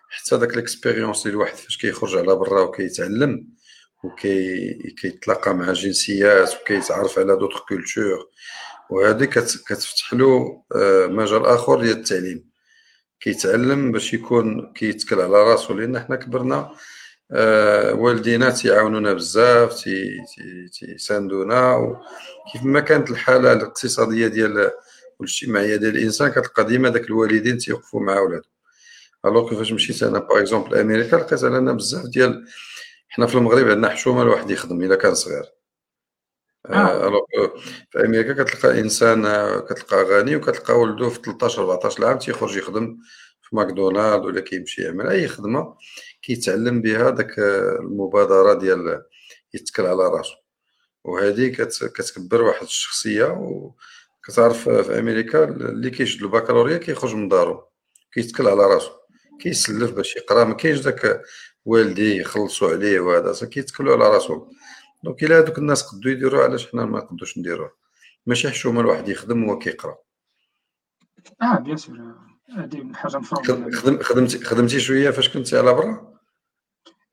حتى 0.10 0.38
داك 0.38 0.56
l'expérience 0.58 1.25
اللي 1.26 1.36
الواحد 1.36 1.56
فاش 1.56 1.78
كيخرج 1.78 2.16
على 2.16 2.36
برا 2.36 2.62
وكيتعلم 2.62 3.48
وكي 4.04 4.74
كيتلاقى 5.02 5.54
مع 5.54 5.74
جنسيات 5.74 6.54
وكيتعرف 6.62 7.20
على 7.20 7.36
دوطخ 7.36 7.66
كولتور 7.66 8.30
وهذه 8.89 9.25
كتفتح 9.25 10.13
له 10.13 10.63
آه، 10.75 11.08
مجال 11.08 11.46
آخر 11.46 11.81
ديال 11.81 11.98
التعليم. 11.98 12.50
كيتعلم 13.19 13.91
باش 13.91 14.13
يكون 14.13 14.74
كيتكل 14.74 15.22
على 15.22 15.43
راسو 15.43 15.74
لأن 15.74 16.00
حنا 16.00 16.15
كبرنا 16.15 16.72
آه، 17.31 17.93
والدينا 17.93 18.50
تيعاونونا 18.50 19.13
بزاف 19.13 19.84
تيساندونا 20.79 21.75
وكيف 21.75 22.63
ما 22.63 22.79
كانت 22.79 23.12
الحالة 23.12 23.53
الاقتصادية 23.53 24.27
ديال 24.27 24.72
والاجتماعية 25.19 25.75
ديال 25.75 25.98
الإنسان 25.98 26.29
كتلقى 26.31 26.65
ديما 26.65 26.89
داك 26.89 27.03
الوالدين 27.05 27.58
تيوقفوا 27.58 28.01
مع 28.01 28.19
ولادهم 28.19 28.51
alors 29.25 29.50
كيفاش 29.50 29.72
مشيت 29.72 30.03
أنا 30.03 30.19
par 30.20 30.39
exemple 30.39 30.78
أمريكا 30.77 31.15
لقيت 31.15 31.43
أنا 31.43 31.74
بزاف 31.74 32.05
ديال 32.05 32.46
حنا 33.10 33.27
في 33.27 33.36
المغرب 33.36 33.69
عندنا 33.69 33.89
حشومة 33.89 34.22
الواحد 34.22 34.51
يخدم 34.51 34.81
إلا 34.84 34.96
كان 34.96 35.15
صغير. 35.15 35.43
آه. 36.66 37.08
alors 37.08 37.24
في 37.89 38.06
أمريكا 38.06 38.44
كتلقى 38.44 38.80
إنسان 38.80 39.24
كتلقى 39.60 40.04
غني 40.04 40.36
وكتلقى 40.36 40.80
ولده 40.80 41.10
في 41.10 41.20
13 41.22 41.62
14 41.62 42.06
عام 42.06 42.18
تيخرج 42.18 42.58
يخدم 42.58 42.98
في 43.42 43.56
ماكدونالد 43.56 44.25
ولا 44.25 44.42
كيمشي 44.42 44.82
يعمل 44.82 45.08
أي 45.08 45.28
خدمة 45.28 45.75
كيتعلم 46.22 46.82
بها 46.82 47.10
داك 47.10 47.39
المبادرة 47.80 48.54
ديال 48.54 49.04
يتكل 49.54 49.86
على 49.86 50.08
راسو 50.08 50.36
وهذه 51.04 51.48
كتكبر 51.96 52.42
واحد 52.42 52.63
الشخصية 52.63 53.25
وكتعرف 53.25 54.70
في 54.70 55.00
أمريكا 55.00 55.44
اللي 55.44 55.89
كيشد 55.89 56.22
البكالوريا 56.24 56.78
كيخرج 56.78 57.16
من 57.16 57.28
دارو 57.28 57.63
كيتكل 58.13 58.48
على 58.48 58.66
راسو 58.66 58.92
كيسلف 59.42 59.92
باش 59.92 60.16
يقرأ 60.16 60.44
ما 60.44 60.54
كاينش 60.54 60.80
داك 60.80 61.22
والديه 61.66 62.22
يخلصوا 62.22 62.70
عليه 62.70 63.00
وهذا 63.00 63.48
كيتكلوا 63.48 63.94
على 63.96 64.10
راسهم 64.16 64.50
donc 65.04 65.24
إلا 65.24 65.38
هذوك 65.38 65.58
الناس 65.58 65.84
قدوا 65.84 66.12
يديروا 66.12 66.44
علاش 66.44 66.72
حنا 66.72 66.86
ما 66.86 67.00
نقدوش 67.00 67.38
نديروه 67.38 67.72
ماشي 68.25 68.50
حشومة 68.50 68.82
الواحد 68.82 69.10
يخدم 69.10 69.44
هو 69.44 69.58
كيقرأ. 69.58 69.98
آه 71.41 71.60
bien 71.60 71.78
sûr 71.78 72.16
هذه 72.58 72.94
حاجة 72.94 73.18
مفروضة. 73.18 73.72
خدمتي 74.01 74.39
خدمتي 74.44 74.79
شوية 74.79 75.10
فاش 75.10 75.29
كنتي 75.29 75.58
على 75.58 75.74
برا؟ 75.74 76.20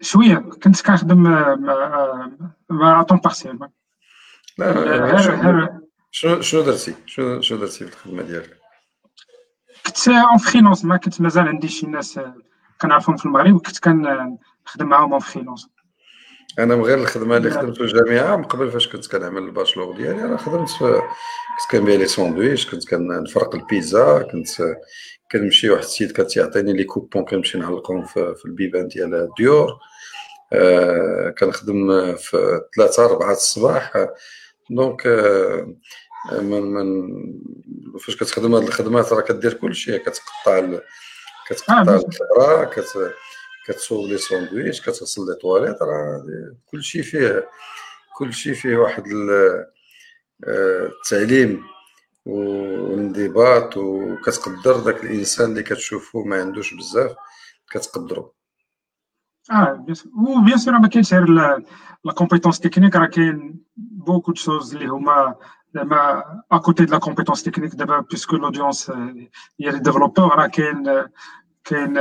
شوية. 0.00 0.36
كنت 0.36 0.82
كنخدم 0.82 1.22
مع 1.22 1.54
مع 2.70 3.02
temps 3.02 3.18
partiel 3.18 3.70
لا 4.58 5.78
شنو 6.10 6.40
شنو 6.40 6.62
درتي؟ 6.62 6.94
شنو 7.06 7.40
شنو 7.40 7.58
درتي 7.58 7.86
في 7.86 7.92
الخدمة 7.92 8.22
ديالك؟ 8.22 8.58
كنت 9.86 10.08
en 10.08 10.38
freelance 10.38 10.84
ما 10.84 10.96
كنت 10.96 11.20
مازال 11.20 11.48
عندي 11.48 11.68
شي 11.68 11.86
ناس 11.86 12.20
كنعرفهم 12.80 13.16
في 13.16 13.26
المغرب 13.26 13.54
وكنت 13.54 13.78
كنخدم 13.78 14.86
معاهم 14.86 15.12
en 15.12 15.20
freelance 15.20 15.68
أنا 16.58 16.76
من 16.76 16.82
غير 16.82 16.98
الخدمة 16.98 17.36
اللي 17.36 17.50
خدمت 17.50 17.76
في 17.76 17.82
الجامعة 17.82 18.36
من 18.36 18.44
قبل 18.44 18.70
فاش 18.70 18.88
كنت 18.88 19.06
كنعمل 19.06 19.42
ال 19.42 19.48
bachelor 19.48 19.96
ديالي 19.96 20.24
أنا 20.24 20.36
خدمت 20.36 20.68
في 20.68 20.84
كنت 20.84 21.70
كنبيع 21.78 21.96
les 21.96 22.06
sandwichs 22.06 22.70
كنت 22.70 22.88
كنفرق 22.88 23.54
البيتزا 23.54 24.22
كنت 24.32 24.48
كنمشي 25.32 25.70
واحد 25.70 25.82
السيد 25.82 26.12
كان 26.12 26.26
تيعطيني 26.26 26.72
les 26.72 26.84
coupons 26.84 27.24
كنمشي 27.24 27.58
نعلقهم 27.58 28.04
في, 28.04 28.34
في 28.34 28.44
البيبان 28.44 28.88
ديال 28.88 29.28
ديور. 29.38 29.78
آه 30.52 31.34
كنخدم 31.38 32.14
في 32.16 32.60
ثلاثة 32.76 33.04
أربعة 33.04 33.32
الصباح. 33.32 34.06
donc 34.70 35.06
آه 35.06 35.74
من 36.32 36.62
من 36.62 37.08
فاش 37.98 38.16
كتخدم 38.16 38.54
هاد 38.54 38.62
الخدمات 38.62 39.12
راه 39.12 39.20
كدير 39.20 39.52
كلشي 39.52 39.98
كتقطع 39.98 40.78
كتقطع 41.48 41.80
آه، 41.80 41.82
الخضرة 41.82 42.64
كت 42.64 43.12
كتصوب 43.66 44.08
les 44.08 44.18
sandwichs 44.18 44.80
كتغسل 44.80 45.26
les 45.26 45.34
toilettes 45.34 45.82
راه 45.82 46.24
كلشي 46.66 47.02
فيه 47.02 47.48
كلشي 48.16 48.54
فيه 48.54 48.76
واحد 48.76 49.04
آه، 50.48 50.86
التعليم 50.86 51.64
والانضباط 52.26 53.76
وكتقدر 53.76 54.80
داك 54.80 55.04
الإنسان 55.04 55.50
اللي 55.50 55.62
كتشوفو 55.62 56.24
ما 56.24 56.40
عندوش 56.40 56.74
بزاف 56.74 57.14
كتقدرو. 57.70 58.34
آه 59.52 59.86
bien 60.44 60.58
sûr 60.58 60.78
ما 60.78 60.88
كاينش 60.88 61.14
غير 61.14 61.28
la 62.04 62.12
compétence 62.12 62.60
technique 62.60 62.96
راه 62.96 63.06
كاين 63.06 63.64
beaucoup 63.76 64.32
de 64.32 64.36
choses 64.40 64.74
اللي 64.74 64.86
هما 64.86 65.34
زعما 65.74 66.24
à 66.52 66.59
côté 66.59 66.84
de 66.84 66.92
la 66.92 66.98
compétence 66.98 67.42
technique 67.42 67.74
دابا 67.74 68.00
parce 68.00 68.23
que 68.23 68.36
l'audience 68.36 68.90
هي 68.90 69.30
les 69.60 69.78
développeurs 69.78 70.34
راه 70.34 70.46
كاين 70.46 71.04
كاين 71.64 71.98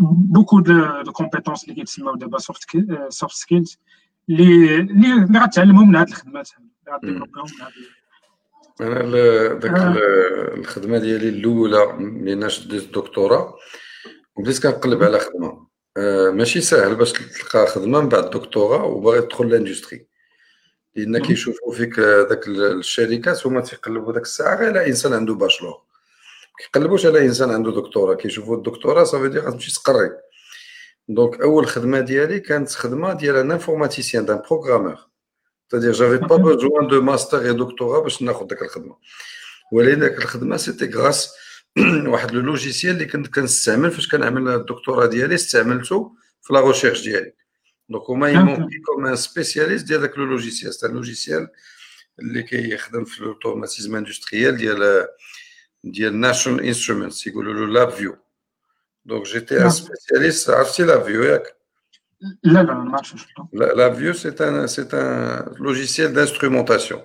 beaucoup 0.00 0.60
de 0.60 1.12
compétences 1.12 1.64
اللي 1.64 1.74
كيتسموا 1.74 2.16
دابا 2.16 2.38
soft 2.38 2.64
soft 3.08 3.34
skills 3.36 3.78
اللي 4.28 4.76
اللي 4.76 5.38
غتعلمهم 5.38 5.88
من 5.88 5.96
هاد 5.96 6.08
الخدمات 6.08 6.48
اللي 7.04 7.14
من 7.14 7.20
هاد 7.20 7.72
أنا 8.80 9.54
داك. 9.54 9.72
الخدمه 10.58 10.98
ديالي 10.98 11.28
الاولى 11.28 11.92
ملي 11.98 12.50
شديت 12.50 12.82
الدكتوراه 12.82 13.54
وبديت 14.36 14.62
كنقلب 14.62 15.02
على 15.02 15.18
خدمه 15.18 15.68
ماشي 16.32 16.60
ساهل 16.60 16.94
باش 16.94 17.12
تلقى 17.12 17.66
خدمه 17.66 18.00
من 18.00 18.08
بعد 18.08 18.24
الدكتوراه 18.24 18.84
وباغي 18.84 19.20
تدخل 19.20 19.48
l'industrie 19.48 20.06
لأن 20.94 21.18
كيشوفوا 21.18 21.74
فيك 21.74 22.00
داك 22.00 22.48
الشركات 22.48 23.46
هما 23.46 23.60
تيقلبوا 23.60 24.12
داك 24.12 24.22
الساعة 24.22 24.56
غير 24.56 24.68
على 24.68 24.86
انسان 24.86 25.12
عنده 25.12 25.34
bachelor 25.34 25.87
كيقلبوش 26.58 27.06
على 27.06 27.26
إنسان 27.26 27.50
عنده 27.50 27.70
دكتوراه 27.70 28.14
كيشوفوا 28.14 28.56
الدكتوراه 28.56 29.04
صافي 29.04 29.28
دير 29.28 29.46
غتمشي 29.46 29.72
تقري 29.72 30.10
donc 31.08 31.40
أول 31.40 31.66
خدمة 31.66 32.00
ديالي 32.00 32.40
كانت 32.40 32.70
خدمة 32.70 33.12
ديال 33.12 33.36
un 33.36 33.52
informaticien 33.52 34.24
d'un 34.24 34.42
programmeur 34.50 35.08
C'est-à-dire, 35.68 35.92
j'avais 35.92 36.20
pas 36.20 36.38
besoin 36.38 36.82
de 36.84 36.98
master 36.98 37.44
et 37.44 37.54
doctorat 37.54 38.00
باش 38.00 38.22
ناخذ 38.22 38.46
ديك 38.46 38.62
الخدمة. 38.62 38.96
ولكن 39.72 40.00
ديك 40.00 40.18
الخدمة 40.18 40.56
c'était 40.56 40.90
grâce 40.90 41.34
واحد 42.12 42.32
le 42.32 42.40
logiciel 42.40 42.94
اللي 42.94 43.06
كنت 43.06 43.34
كنستعمل 43.34 43.90
فاش 43.90 44.08
كنعمل 44.08 44.48
الدكتوراه 44.48 45.06
ديالي 45.06 45.34
استعملته 45.34 46.16
في 46.42 46.52
la 46.52 46.60
recherche 46.60 47.02
ديالي. 47.02 47.32
donc 47.88 48.10
هما 48.10 48.28
ils 48.28 48.43
m'ont 48.43 48.68
comme 48.86 49.06
un 49.06 49.16
spécialiste 49.16 49.86
ديال 49.86 50.00
داك 50.00 50.18
le 50.18 50.24
logiciel 50.24 50.74
c'est 50.74 50.88
logiciel 50.88 51.48
اللي 52.18 52.42
كيخدم 52.42 53.04
في 53.04 53.20
l'automatisme 53.20 53.96
industriel 53.96 54.56
ديال 54.56 55.06
ديال 55.84 56.20
National 56.20 56.64
Instruments 56.64 57.26
يقولوا 57.26 57.54
له 57.54 57.72
LabVIEW 57.72 58.16
donc 59.04 59.26
j'étais 59.26 59.62
un 59.62 59.70
spécialiste 59.70 60.50
عرفتي 60.50 60.82
LabVIEW 60.82 61.22
ياك 61.22 61.58
لا 62.42 62.62
لا 62.62 62.74
ما 62.74 62.96
عرفتش 62.96 63.26
c'est 64.66 64.94
un 64.94 65.44
logiciel 65.58 66.12
d'instrumentation. 66.12 67.00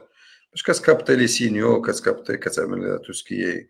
Parce 0.50 0.64
qu'elle 0.64 0.82
capte 0.82 1.10
les 1.10 1.28
signaux, 1.28 1.82
qu'elle 1.82 2.02
capte 2.02 2.30
tout 3.04 3.14
ce 3.14 3.24
qui 3.24 3.42
est 3.44 3.70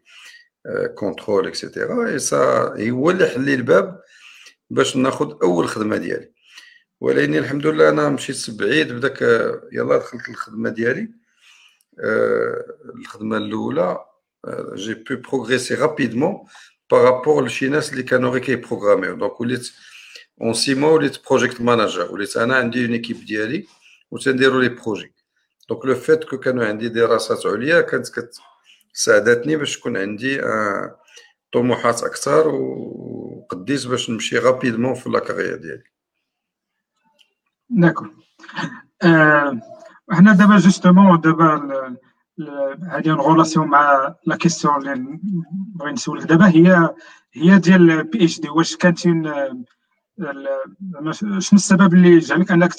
euh, 0.67 0.87
contrôle, 0.89 1.47
etc. 1.47 1.67
Et 2.13 2.19
ça, 2.19 2.73
هو 2.79 3.09
اللي 3.09 3.27
حل 3.27 3.41
لي 3.41 3.53
الباب 3.53 4.01
باش 4.69 4.97
ناخذ 4.97 5.37
اول 5.43 5.67
خدمه 5.67 5.97
ديالي 5.97 6.31
ولكن 7.01 7.35
الحمد 7.35 7.67
لله 7.67 7.89
أنا 7.89 8.09
مشيت 8.09 8.49
بعيد 8.49 8.91
بداك 8.93 9.21
يلا 9.71 9.97
دخلت 9.97 10.29
الخدمه 10.29 10.69
ديالي 10.69 11.09
الخدمه 12.95 13.37
الاولى 13.37 14.05
j'ai 14.75 14.93
pu 14.93 15.15
progresser 15.15 15.75
rapidement 15.75 16.45
par 16.91 17.08
rapport 17.08 17.45
لشي 17.45 17.69
ناس 17.69 17.91
اللي 17.91 18.03
كانوا 18.03 18.29
غير 18.29 18.41
كيبروغراميو 18.41 19.15
donc 19.15 19.41
وليت 19.41 19.71
en 20.41 20.53
six 20.53 20.75
mois 20.75 20.91
وليت 20.91 21.27
project 21.29 21.61
manager 21.61 22.11
وليت 22.11 22.37
أنا 22.37 22.55
عندي 22.55 22.85
une 22.85 22.91
équipe 22.93 23.25
ديالي 23.25 23.67
وتنديروا 24.11 24.61
les 24.61 24.69
projets 24.69 25.13
donc 25.69 25.85
le 25.85 25.95
fait 25.95 26.23
que 26.23 26.37
كانوا 26.37 26.65
عندي 26.65 26.89
دراسات 26.89 27.45
عليا 27.45 27.81
كانت 27.81 28.07
كتساعدتني 28.93 29.55
باش 29.55 29.79
تكون 29.79 29.97
عندي 29.97 30.41
طموحات 31.53 32.03
أكثر 32.03 32.47
وقديت 32.47 33.87
باش 33.87 34.09
نمشي 34.09 34.37
rapidement 34.37 34.93
في 34.93 35.09
la 35.09 35.19
carrière 35.19 35.55
ديالي 35.55 35.83
d'accord 37.69 38.13
حنا 40.11 40.33
دابا 40.33 40.57
justement 40.57 41.21
دابا 41.21 41.97
هذه 42.91 43.11
relation 43.11 43.67
مع 43.67 44.15
la 44.25 44.35
question 44.35 44.89
اللي 44.89 45.19
بغي 45.75 45.91
نسولك 45.91 46.23
دابا 46.25 46.47
هي 46.47 46.95
هي 47.33 47.59
ديال 47.59 48.03
PhD 48.03 48.49
واش 48.49 48.75
كانت 48.75 48.99
شنو 48.99 49.29
السبب 51.53 51.93
اللي 51.93 52.19
جعلك 52.19 52.51
أنك 52.51 52.71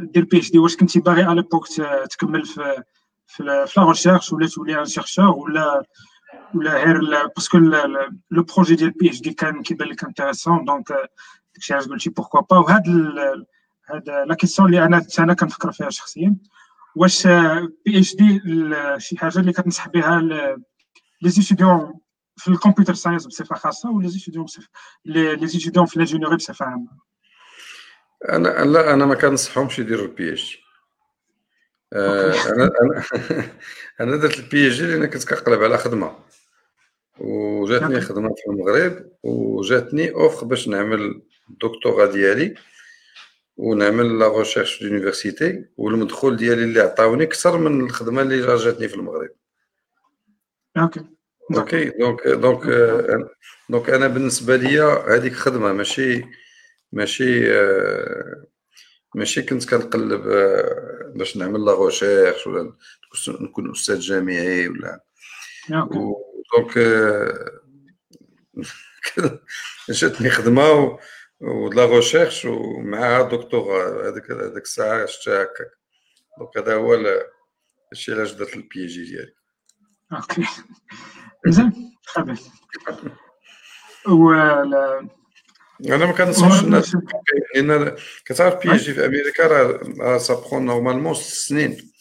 دير 0.00 0.24
PhD 0.24 0.58
واش 0.58 0.76
كنتي 0.76 1.00
باغي 1.00 1.22
على 1.22 1.34
l'époque 1.34 1.68
تكمل 2.10 2.46
في 2.46 2.82
في 3.26 3.42
la 3.42 3.66
recherche 3.78 4.32
ولا 4.32 4.46
تولي 4.48 4.80
un 4.80 4.84
chercheur 4.84 5.28
ولا 5.28 5.82
ولا 6.54 6.84
غير 6.84 7.00
parce 7.36 7.50
que 7.50 7.58
le 8.30 8.42
projet 8.42 8.74
ديال 8.74 8.90
PhD 8.90 9.32
كان 9.32 9.62
كيبان 9.62 9.88
لك 9.88 10.04
intéressant 10.04 10.64
donc 10.64 10.88
داكشي 11.54 11.74
علاش 11.74 11.88
قلتي 11.88 12.10
pourquoi 12.10 12.40
pas 12.40 12.58
وهاد 12.58 12.82
هاد 13.90 14.08
la 14.08 14.34
question 14.34 14.68
اللي 14.68 14.84
أنا 14.84 15.06
أنا 15.18 15.34
كنفكر 15.34 15.72
فيها 15.72 15.90
شخصيا 15.90 16.36
واش 16.96 17.26
PhD 17.86 18.40
شي 18.98 19.16
حاجة 19.16 19.38
اللي 19.38 19.52
كتنصح 19.52 19.88
بها 19.88 20.20
les 21.22 21.30
étudiants 21.30 22.00
في 22.36 22.48
ال 22.48 22.53
computer 22.53 22.94
science 22.94 23.26
بصفة 23.26 23.54
خاصة 23.56 23.90
ولا 23.90 24.06
les 24.06 24.18
étudiants 24.18 24.46
les 25.04 25.46
étudiants 25.46 25.86
في 25.86 25.98
l'ingénierie 25.98 26.36
بصفة 26.36 26.66
عامة؟ 26.66 26.88
أنا 28.28 28.48
لا 28.64 28.94
أنا 28.94 29.06
ما 29.06 29.14
كنصحهمش 29.14 29.78
يديروا 29.78 30.06
ال 30.06 30.32
PhD 30.32 31.98
أنا 31.98 32.70
أنا 32.82 33.02
أنا 34.00 34.16
درت 34.16 34.38
ال 34.38 34.66
PhD 34.66 34.86
لأن 34.86 35.06
كنت 35.06 35.24
كنقلب 35.24 35.62
على 35.62 35.78
خدمة. 35.78 36.18
وجاتني 37.18 38.00
خدمة 38.00 38.34
في 38.34 38.50
المغرب 38.50 39.10
وجاتني 39.22 40.10
offre 40.10 40.46
باش 40.46 40.68
نعمل 40.68 41.22
الدكتوراه 41.50 42.06
ديالي. 42.06 42.54
ونعمل 43.56 44.18
la 44.18 44.38
recherche 44.38 44.74
في 44.74 44.84
l'université 44.84 45.64
والمدخول 45.76 46.36
ديالي 46.36 46.64
اللي 46.64 46.80
عطاوني 46.80 47.24
أكثر 47.24 47.58
من 47.58 47.80
الخدمة 47.80 48.22
اللي 48.22 48.56
جاتني 48.56 48.88
في 48.88 48.94
المغرب. 48.94 49.30
Okay. 50.76 51.00
Okay. 51.56 51.84
Donc 51.90 52.26
donc 52.28 52.62
donc 53.70 53.90
أنا 53.90 54.06
بالنسبة 54.06 54.56
ليا 54.56 55.16
هذيك 55.16 55.32
خدمة 55.32 55.72
ماشي 55.72 56.24
ماشي 56.92 57.40
ماشي 59.14 59.42
كنت 59.42 59.70
كنقلب 59.70 60.22
باش 61.14 61.36
نعمل 61.36 61.64
la 61.64 61.84
recherche 61.84 62.46
ولا 62.46 62.72
نكون 63.28 63.70
أستاذ 63.70 63.98
جامعي 63.98 64.68
ولا. 64.68 65.00
donc 66.56 66.78
جاتني 69.90 70.30
خدمة 70.30 70.98
la 71.40 71.86
recherche 71.86 72.44
ومعها 72.44 73.22
دكتوراه 73.22 74.08
هذيك 74.08 74.30
هذيك 74.30 74.64
الساعة 74.64 75.06
شفتها 75.06 75.42
هكاك 75.42 75.70
donc 76.38 76.58
هذا 76.58 76.74
هو 76.74 76.98
الشيء 77.92 78.14
علاش 78.14 78.32
درت 78.32 78.56
ال 78.56 78.86
PhD 78.86 79.04
ديالي 79.04 79.34
okay 80.12 80.46
مزيان 81.46 81.72
خابر 82.06 82.36
ولا 84.08 85.08
أنا 85.84 86.06
ما 86.06 86.12
كنصحش 86.12 86.64
الناس 86.64 86.96
لأن 87.54 87.96
كتعرف 88.24 88.66
PhD 88.66 88.94
في 88.94 89.06
أمريكا 89.06 89.46
راه 89.46 90.18
ça 90.18 90.32
prend 90.32 90.66
normalement 90.66 91.14
ست 91.14 91.34
سنين 91.34 91.92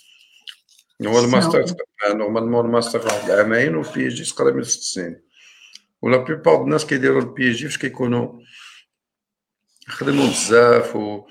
هو 1.05 1.19
الماستر 1.19 1.65
normalement 2.07 2.65
الماستر 2.65 3.05
واحد 3.05 3.29
العامين 3.29 3.75
وال 3.75 4.07
PhD 4.07 4.23
تقريبا 4.23 4.63
ست 4.63 4.81
سنين 4.81 5.21
و 6.01 6.06
la 6.06 6.17
plupart 6.17 6.63
الناس 6.63 6.85
كيديروا 6.85 7.21
ال 7.21 7.51
PhD 7.51 7.65
فاش 7.67 7.77
كيكونوا 7.77 8.39
خدموا 9.87 10.27
بزاف 10.27 10.95
و 10.95 11.27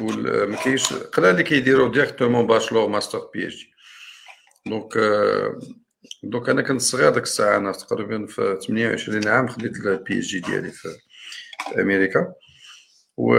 ما 0.00 0.56
كاينش 0.64 0.92
قلال 0.92 1.30
اللي 1.30 1.42
كيديروا 1.42 1.92
directement 1.92 2.46
bachelor 2.46 2.88
master 2.88 3.18
PhD 3.34 3.54
donc 3.54 4.98
donc 6.22 6.48
أنا 6.48 6.62
كنت 6.62 6.80
صغير 6.80 7.10
ديك 7.10 7.22
الساعة 7.22 7.56
أنا 7.56 7.72
تقريبا 7.72 8.26
في 8.26 8.58
28 8.66 9.28
عام 9.28 9.48
خديت 9.48 9.76
ال 9.76 10.18
PhD 10.18 10.40
ديالي 10.40 10.70
في 10.70 10.88
أمريكا. 11.78 12.32
و 13.16 13.36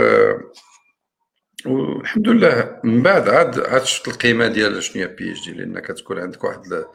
والحمد 1.65 2.27
لله 2.27 2.79
من 2.83 3.03
بعد 3.03 3.29
عاد 3.29 3.59
عاد 3.59 3.83
شفت 3.83 4.07
القيمة 4.07 4.47
ديال 4.47 4.83
شنو 4.83 5.01
هي 5.03 5.07
PhD 5.07 5.51
لأن 5.51 5.79
كتكون 5.79 6.19
عندك 6.19 6.43
واحد 6.43 6.85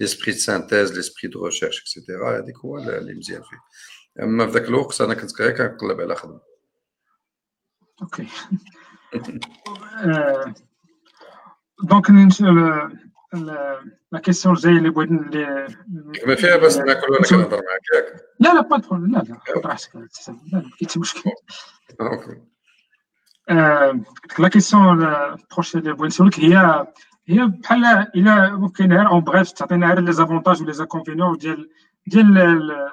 l'esprit 0.00 0.32
de 0.32 0.38
synthèse 0.38 0.92
l'esprit 0.96 1.28
de 1.32 1.44
recherche 1.46 1.80
et 1.80 1.94
cetera 1.94 2.38
هذيك 2.38 2.56
هو 2.64 2.78
اللي 2.78 3.14
مزيان 3.14 3.42
فيه. 3.42 3.56
أما 4.24 4.46
في 4.46 4.52
ذاك 4.52 4.68
الوقت 4.68 5.00
أنا 5.00 5.14
كنت 5.14 5.40
غير 5.42 5.50
كنقلب 5.50 6.00
على 6.00 6.14
خدمة. 6.16 6.40
okay 8.02 8.26
donc 11.82 12.10
la 14.12 14.18
question 14.20 14.54
الجايه 14.54 14.78
اللي 14.78 14.90
بغيت 14.90 15.10
ما 16.26 16.34
فيها 16.34 16.56
باش 16.56 16.76
ناكل 16.76 17.12
وأنا 17.12 17.26
كنهضر 17.28 17.62
معاك 17.66 17.80
ياك 17.94 18.24
لا 18.40 18.54
لا 18.54 18.60
با 18.60 18.96
لا 18.96 19.18
لا 19.18 19.38
خذ 19.46 19.66
راحتك 19.66 19.96
لا 19.96 20.08
ما 20.52 20.70
كاين 20.80 20.88
مشكل 20.96 21.30
la 24.38 24.48
question 24.48 25.16
prochaine 25.52 25.78
اللي 25.78 25.92
بغيت 25.92 26.12
نسولك 26.12 26.40
هي 26.40 26.86
هي 27.28 27.46
بحال 27.46 27.84
الا 27.84 28.56
ممكن 28.56 28.92
غير 28.92 29.08
en 29.08 29.20
bref 29.20 29.50
تعطينا 29.50 29.86
غير 29.86 30.00
les 30.00 30.12
avantages 30.12 30.62
و 30.62 30.64
les 30.64 30.72
inconvénients 30.72 31.36
ديال 31.36 31.70
ديال 32.08 32.38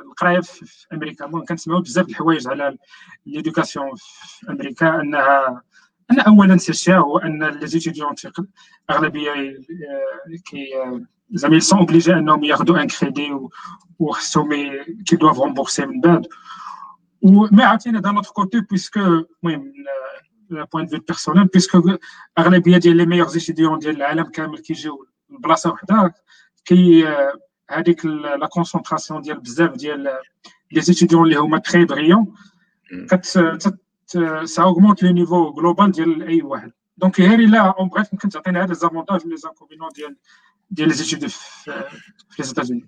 القرايه 0.06 0.39
في 0.39 0.88
أمريكا. 0.93 1.25
المهم 1.25 1.45
كنسمعوا 1.45 1.80
بزاف 1.80 2.10
الحوايج 2.10 2.47
على 2.47 2.78
l'éducation 3.26 3.95
في 3.95 4.49
أمريكا 4.49 5.01
انها 5.01 5.62
أن 6.12 6.19
اولا 6.19 6.58
c'est 6.58 6.98
هو 6.97 7.17
أن 7.17 7.43
les 7.43 7.67
étudiants 7.67 8.15
أغلبية 8.89 9.34
qui 10.45 10.67
زعما 11.30 11.60
sont 11.60 11.80
obligés 11.80 12.13
أنهم 12.13 12.43
ياخذوا 12.43 12.82
un 12.82 12.88
crédit 12.88 13.32
وخصهم 13.99 14.49
qui 15.06 15.15
doivent 15.15 15.39
rembourser 15.39 15.86
من 15.86 16.01
بعد. 16.01 16.28
و 17.21 17.30
mais 17.30 17.65
عاوتاني 17.65 17.99
d'un 18.00 18.15
autre 18.15 18.32
côté 18.32 18.62
parce 18.71 18.89
que 18.89 19.00
المهم 18.99 19.73
point 20.74 20.84
de 20.84 20.88
vue 20.88 21.00
personnel 21.00 21.45
parce 21.45 21.78
que 21.78 21.98
أغلبية 22.38 22.78
ديال 22.78 22.97
les 22.98 23.06
meilleurs 23.06 23.28
étudiants 23.28 23.80
ديال 23.80 23.95
العالم 23.95 24.23
كامل 24.23 24.58
كيجيو 24.58 25.08
لبلاصه 25.30 25.71
وحدة 25.71 26.13
que 26.65 27.08
هذيك 27.69 28.06
la 28.06 28.48
concentration 28.48 29.21
ديال 29.21 29.39
بزاف 29.39 29.71
ديال 29.71 30.19
les 30.71 30.82
étudiants 30.82 31.24
اللي 31.23 31.36
هما 31.36 31.58
très 31.58 31.86
brillants 31.86 32.34
que 33.10 33.26
ça 34.45 34.63
augmente 34.63 35.04
le 35.04 35.12
niveau 35.12 35.54
global 35.54 35.91
ديال 35.91 36.23
اي 36.23 36.41
واحد 36.41 36.71
donc 36.98 37.21
غير 37.21 37.39
الا 37.39 37.60
en 37.60 37.89
bref 37.89 38.13
ممكن 38.13 38.30
تعطينا 38.30 38.63
هذا 38.63 38.73
avantages 38.74 39.28
les 39.28 39.38
inconvénients 39.38 39.89
ديال 39.95 40.15
ديال 40.71 40.88
les 40.88 40.93
études 40.93 41.28
في 41.28 41.71
les 42.39 42.45
États-Unis 42.45 42.88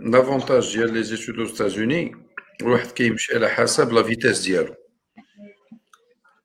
l'avantage 0.00 0.76
ديال 0.76 0.94
les 0.94 1.02
études 1.02 1.46
aux 1.46 1.50
États-Unis 1.50 2.16
الواحد 2.62 2.86
كيمشي 2.86 3.34
على 3.34 3.48
حسب 3.48 3.92
la 3.92 4.02
vitesse 4.02 4.42
ديالو 4.42 4.74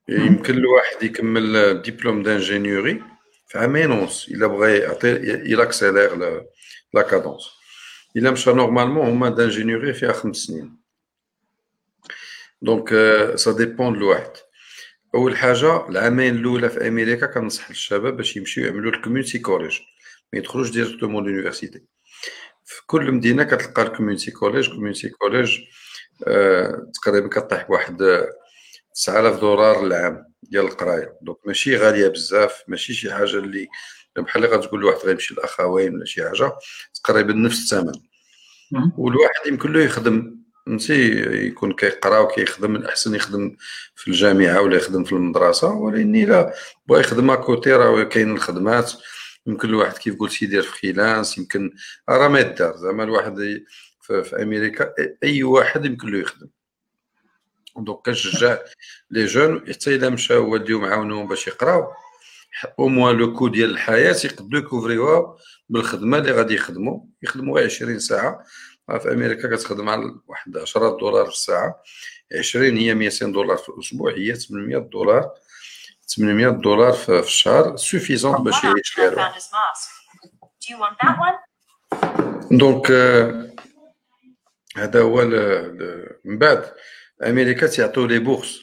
يمكن 0.09 0.53
الواحد 0.53 1.03
يكمل 1.03 1.81
diplôme 1.81 2.23
d'ingénierie 2.23 3.03
في 3.49 3.57
عامين 3.57 3.91
ونص 3.91 4.27
الا 4.27 4.47
بغى 4.47 4.77
يعطي 4.77 5.11
إلى 5.11 5.63
accélère 5.63 6.15
la 6.93 7.01
cadence 7.01 7.49
الا 8.17 8.31
مشى 8.31 8.53
normalement 8.53 9.07
هما 9.07 9.29
d'ingénierie 9.29 9.93
فيها 9.93 10.11
خمس 10.11 10.37
سنين 10.37 10.79
donc 12.61 12.89
ça 13.35 13.51
dépend 13.51 13.95
الواحد 13.95 14.31
أول 15.15 15.37
حاجة 15.37 15.89
العامين 15.89 16.35
الأولى 16.35 16.69
في 16.69 16.87
أمريكا 16.87 17.25
كنصح 17.25 17.69
الشباب 17.69 18.17
باش 18.17 18.37
يمشيو 18.37 18.65
يعملوا 18.65 18.91
ال 18.91 18.96
community 18.96 19.39
college 19.39 19.79
ما 20.33 20.39
يدخلوش 20.39 20.71
directement 20.71 21.23
l'université 21.25 21.85
في 22.65 22.81
كل 22.87 23.11
مدينة 23.11 23.43
كتلقى 23.43 23.81
ال 23.81 23.86
community 23.86 24.31
college 24.31 24.69
community 24.69 25.09
college 25.09 25.59
تقريبا 27.03 27.27
كطيح 27.27 27.67
بواحد 27.67 28.25
9000 28.95 29.39
دولار 29.41 29.85
العام. 29.85 30.28
ديال 30.43 30.65
القرايه. 30.65 31.17
donc 31.21 31.37
ماشي 31.45 31.77
غاليه 31.77 32.07
بزاف 32.07 32.63
ماشي 32.67 32.93
شي 32.93 33.13
حاجة 33.13 33.37
اللي 33.37 33.67
بحال 34.17 34.45
اللي 34.45 34.55
غتقول 34.55 34.81
لواحد 34.81 34.99
غيمشي 35.05 35.33
الاخوين 35.33 35.95
ولا 35.95 36.05
شي 36.05 36.23
حاجة 36.29 36.51
تقريبا 37.03 37.33
نفس 37.33 37.73
الثمن. 37.73 37.93
والواحد 38.97 39.47
يمكن 39.47 39.73
له 39.73 39.83
يخدم 39.83 40.39
فهمتي؟ 40.65 41.11
يكون 41.47 41.73
كيقرا 41.73 42.19
وكيخدم 42.19 42.75
الاحسن 42.75 43.15
يخدم 43.15 43.55
في 43.95 44.07
الجامعة 44.07 44.61
ولا 44.61 44.77
يخدم 44.77 45.03
في 45.03 45.11
المدرسة 45.11 45.67
ولكن 45.73 46.15
إلا 46.15 46.53
بغى 46.87 46.99
يخدم 46.99 47.35
à 47.35 47.42
côté 47.42 47.71
راه 47.73 48.03
كاين 48.03 48.31
الخدمات. 48.31 48.93
يمكن 49.47 49.69
الواحد 49.69 49.97
كيف 49.97 50.19
قلت 50.19 50.41
يدير 50.41 50.61
في 50.61 50.79
freelance 50.79 51.37
يمكن 51.37 51.71
راه 52.09 52.27
ما 52.27 52.39
يدار. 52.39 52.77
زعما 52.77 53.03
الواحد 53.03 53.63
في 54.01 54.43
أمريكا 54.43 54.93
أي 55.23 55.43
واحد 55.43 55.85
يمكن 55.85 56.07
له 56.11 56.19
يخدم. 56.19 56.47
donc 57.83 58.05
كنشجع 58.05 58.57
les 59.11 59.25
jeunes 59.25 59.73
حتى 59.73 59.95
إلا 59.95 60.09
مشاو 60.09 60.51
والديهم 60.51 60.85
عاونوهم 60.85 61.27
باش 61.27 61.47
يقراو. 61.47 61.93
au 62.79 62.87
moins 62.87 63.17
le 63.17 63.33
coût 63.33 63.47
ديال 63.47 63.69
الحياة 63.69 64.15
يقدروا 64.23 64.61
يكوفريوها 64.61 65.37
بالخدمة 65.69 66.17
اللي 66.17 66.31
غادي 66.31 66.53
يخدموا 66.53 66.99
يخدموا 67.21 67.55
غير 67.55 67.65
20 67.65 67.99
ساعة. 67.99 68.43
في 68.87 69.13
أمريكا 69.13 69.55
كتخدم 69.55 69.89
على 69.89 70.15
واحد 70.27 70.57
10 70.57 70.97
دولار 70.97 71.25
في 71.25 71.31
الساعة. 71.31 71.83
20 72.39 72.77
هي 72.77 72.93
200 72.93 73.25
دولار 73.25 73.57
في 73.57 73.69
الأسبوع 73.69 74.11
هي 74.11 74.35
800 74.35 74.77
دولار. 74.77 75.31
800 76.07 76.49
دولار 76.49 76.93
في 76.93 77.19
الشهر 77.19 77.75
suffisant 77.77 78.43
باش 78.43 78.63
يعيش 78.63 78.89
فيها 78.89 79.33
donc 82.51 82.91
هذا 84.75 85.01
هو 85.01 85.25
من 86.25 86.37
بعد. 86.37 86.73
أمريكا 87.23 87.67
تيعطيو 87.67 88.05
les 88.05 88.19
bourses 88.19 88.61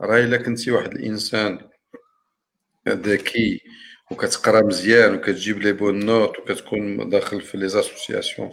راه 0.00 0.18
إلا 0.18 0.36
كنتي 0.36 0.70
واحد 0.70 0.92
الإنسان 0.92 1.68
ذكي 2.88 3.60
وكتقرا 4.10 4.60
مزيان 4.60 5.14
وكتجيب 5.14 5.58
les 5.58 5.72
bonnes 5.72 6.06
notes 6.06 6.38
وكتكون 6.38 7.08
داخل 7.08 7.40
في 7.40 7.58
les 7.58 7.68
associations 7.68 8.52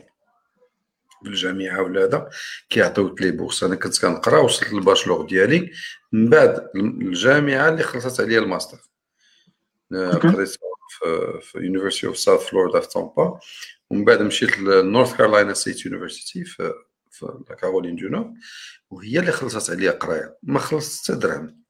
بالجامعة 1.24 1.82
ولا 1.82 2.04
هذا 2.04 2.30
كيعطيوك 2.70 3.22
les 3.22 3.32
bourses 3.32 3.64
أنا 3.64 3.76
كنت 3.76 4.02
كنقرا 4.02 4.40
وصلت 4.40 4.74
لل 4.74 4.84
bachelor 4.84 5.26
ديالي. 5.26 5.72
من 6.12 6.30
بعد 6.30 6.70
الجامعة 6.76 7.70
اللي 7.70 7.84
خلصت 7.84 8.22
عليا 8.22 8.40
الماستر. 8.40 8.78
قريت 9.94 10.58
في 11.42 11.58
University 11.58 12.08
of 12.08 12.18
South 12.18 12.42
Florida 12.42 12.80
في 12.80 12.88
تامبا 12.88 13.40
ومن 13.90 14.06
بعد 14.06 14.22
مشيت 14.22 14.60
ل 14.60 14.69
North 14.69 15.18
Carolina 15.18 15.54
State 15.54 15.86
University 15.86 16.44
في 16.44 16.74
في 17.14 17.56
Caroline 17.62 17.96
du 17.96 18.08
Nord 18.08 18.34
وهي 18.90 19.20
اللي 19.20 19.32
خلصت 19.32 19.72
عليا 19.72 19.92
قراية 19.92 20.38
ما 20.44 20.60
خلصت 20.60 21.12
حتى 21.12 21.20
درهم. 21.20 21.64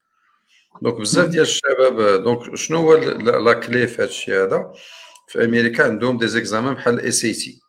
donc 0.81 0.95
بزاف 0.95 1.27
ديال 1.29 1.41
الشباب 1.41 2.23
donc 2.23 2.55
شنو 2.55 2.77
هو 2.77 2.95
la 2.95 3.53
clé 3.53 3.87
في 3.87 3.95
هذا 3.95 4.09
الشيء 4.09 4.43
هذا؟ 4.43 4.73
في 5.27 5.45
أمريكا 5.45 5.83
عندهم 5.83 6.17
des 6.17 6.27
examens 6.27 6.73
بحال 6.73 6.93
ال 6.93 7.25
SAT 7.25 7.61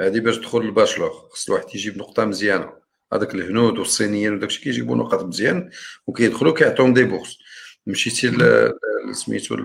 هادي 0.00 0.20
باش 0.20 0.36
تدخل 0.36 0.58
ال 0.58 0.64
bachelor 0.64 1.10
خص 1.10 1.48
الواحد 1.48 1.74
يجيب 1.74 1.98
نقطة 1.98 2.24
مزيانة. 2.24 2.72
هذاك 3.12 3.34
الهنود 3.34 3.78
والصينيين 3.78 4.34
وداكشي 4.34 4.60
كيجيبوا 4.60 4.96
نقط 4.96 5.24
مزيان 5.24 5.70
وكيدخلوا 6.06 6.54
كيعطيهم 6.54 6.94
des 6.94 7.04
bourses 7.04 7.38
مشيتي 7.86 8.32
سميتو 9.12 9.56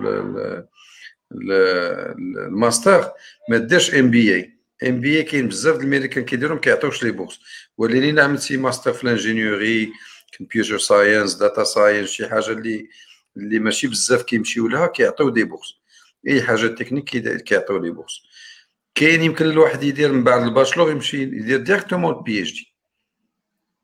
الماستر 1.32 3.10
ما 3.50 3.58
ديرش 3.58 3.94
ام 3.94 4.10
بي 4.10 4.34
اي 4.34 4.55
ام 4.82 5.00
بي 5.00 5.16
اي 5.16 5.22
كاين 5.22 5.48
بزاف 5.48 5.76
الامريكان 5.76 6.24
كيديرهم 6.24 6.58
كيعطيوش 6.58 7.02
les 7.02 7.10
bourses 7.10 7.40
ولكن 7.78 8.18
عملتي 8.18 8.56
ماستر 8.56 8.92
في 8.92 9.04
ال 9.04 9.12
ingénierie 9.12 9.92
computer 10.38 10.78
science 10.78 11.34
data 11.34 11.64
science 11.64 12.10
شي 12.10 12.28
حاجة 12.28 12.50
اللي 12.50 12.88
اللي 13.36 13.58
ماشي 13.58 13.86
بزاف 13.86 14.22
كيمشيو 14.22 14.68
لها 14.68 14.86
كيعطيو 14.86 15.28
des 15.28 15.44
bourses 15.44 15.74
اي 16.28 16.42
حاجة 16.42 16.66
تكنيك 16.66 17.04
كيعطيو 17.42 17.78
les 17.78 17.90
bourses 17.90 18.22
كاين 18.94 19.22
يمكن 19.22 19.46
الواحد 19.46 19.82
يدير 19.82 20.12
من 20.12 20.24
بعد 20.24 20.42
ال 20.42 20.47
bachelor 20.47 20.90
يمشي 20.90 21.22
يدير 21.22 21.58
directement 21.58 22.14
ال 22.14 22.42
PhD 22.42 22.72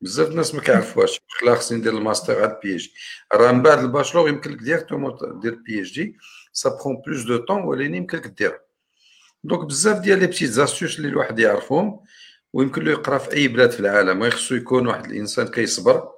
بزاف 0.00 0.28
الناس 0.28 0.55
ما 0.55 0.61
كيعرفوهاش 0.61 1.20
لا 1.46 1.55
خصني 1.55 1.78
ندير 1.78 1.92
الماستر 1.98 2.42
على 2.42 2.52
الـ 2.57 2.75
PhD 2.75 2.92
راه 3.33 3.52
من 3.52 3.62
بعد 3.62 3.78
الـ 3.79 3.84
bachelor 3.84 4.29
يمكن 4.28 4.50
لك 4.50 4.59
directement 4.59 5.40
دير 5.40 5.52
البي 5.52 5.81
اتش 5.81 5.92
دي 5.94 6.16
سا 6.52 6.78
برون 6.85 7.02
بلوس 7.07 7.22
دو 7.22 7.37
طون 7.37 7.62
ولكن 7.62 7.94
يمكن 7.94 8.18
لك 8.18 8.26
دير 8.26 8.59
donc 9.45 9.64
بزاف 9.64 10.00
ديال 10.00 10.18
les 10.18 10.27
petites 10.27 10.51
astuces 10.51 10.99
اللي 10.98 11.09
الواحد 11.09 11.38
يعرفهم 11.38 12.00
ويمكن 12.52 12.83
له 12.83 12.90
يقرا 12.90 13.18
في 13.18 13.33
أي 13.33 13.48
بلاد 13.48 13.70
في 13.70 13.81
العالم 13.81 14.18
ما 14.18 14.31
خصو 14.31 14.55
يكون 14.55 14.87
واحد 14.87 15.05
الإنسان 15.05 15.48
كيصبر 15.48 16.09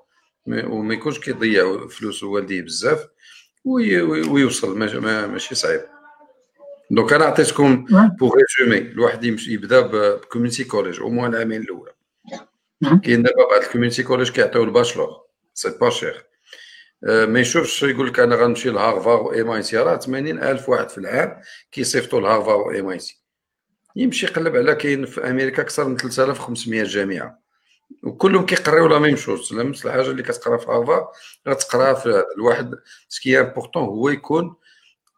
وما 0.46 0.94
يكونش 0.94 1.18
كيضيع 1.18 1.87
فلوس 1.87 2.22
والديه 2.22 2.62
بزاف 2.62 3.08
ويوصل 3.64 4.78
ماشي 4.78 5.54
صعيب. 5.54 5.80
donc 6.90 7.12
أنا 7.12 7.24
عطيتكم 7.24 7.87
pour 8.18 8.35
résumer 8.37 8.79
الواحد 8.78 9.24
يمشي 9.24 9.52
يبدا 9.52 9.80
ب 9.81 9.89
community 9.89 10.64
college 10.64 11.00
au 11.00 11.11
moins 11.11 11.35
العامين 11.34 11.62
الأولى. 11.62 11.92
كاين 13.04 13.22
دابا 13.22 13.48
بعض 13.50 13.62
الـ 13.62 13.66
community 13.66 14.03
college 14.03 14.31
كيعطيو 14.30 14.64
الـ 14.64 14.69
bachelor 14.69 15.09
c'est 15.55 15.79
pas 15.81 15.90
cher 15.90 16.27
ما 17.02 17.40
يشوفش 17.40 17.83
يقول 17.83 18.09
لك 18.09 18.20
أنا 18.20 18.37
غنمشي 18.37 18.70
لهارفار 18.70 19.22
و 19.22 19.33
MIT 19.33 19.77
راه 19.76 19.96
80000 19.96 20.68
واحد 20.68 20.88
في 20.88 20.98
العام 20.98 21.40
كيصيفطوا 21.72 22.20
لهارفار 22.20 22.57
و 22.57 22.70
MIT 22.70 23.20
يمشي 23.96 24.26
يقلب 24.26 24.57
على 24.57 24.74
كاين 24.74 25.07
في 25.07 25.30
أمريكا 25.30 25.62
أكثر 25.62 25.88
من 25.88 25.96
3500 25.96 26.83
جامعة. 26.83 27.38
وكلهم 28.02 28.46
كيقراو 28.46 28.87
la 28.87 28.98
même 28.98 29.16
chose. 29.16 29.55
نفس 29.54 29.87
الحاجة 29.87 30.11
اللي 30.11 30.22
كتقرا 30.22 30.57
في 30.57 30.66
هارفار 30.66 31.09
غتقراها 31.48 31.94
في 31.94 32.24
الواحد 32.37 32.74
ce 33.09 33.21
qui 33.21 33.40
est 33.40 33.51
important 33.51 33.83
هو 33.85 34.09
يكون 34.09 34.57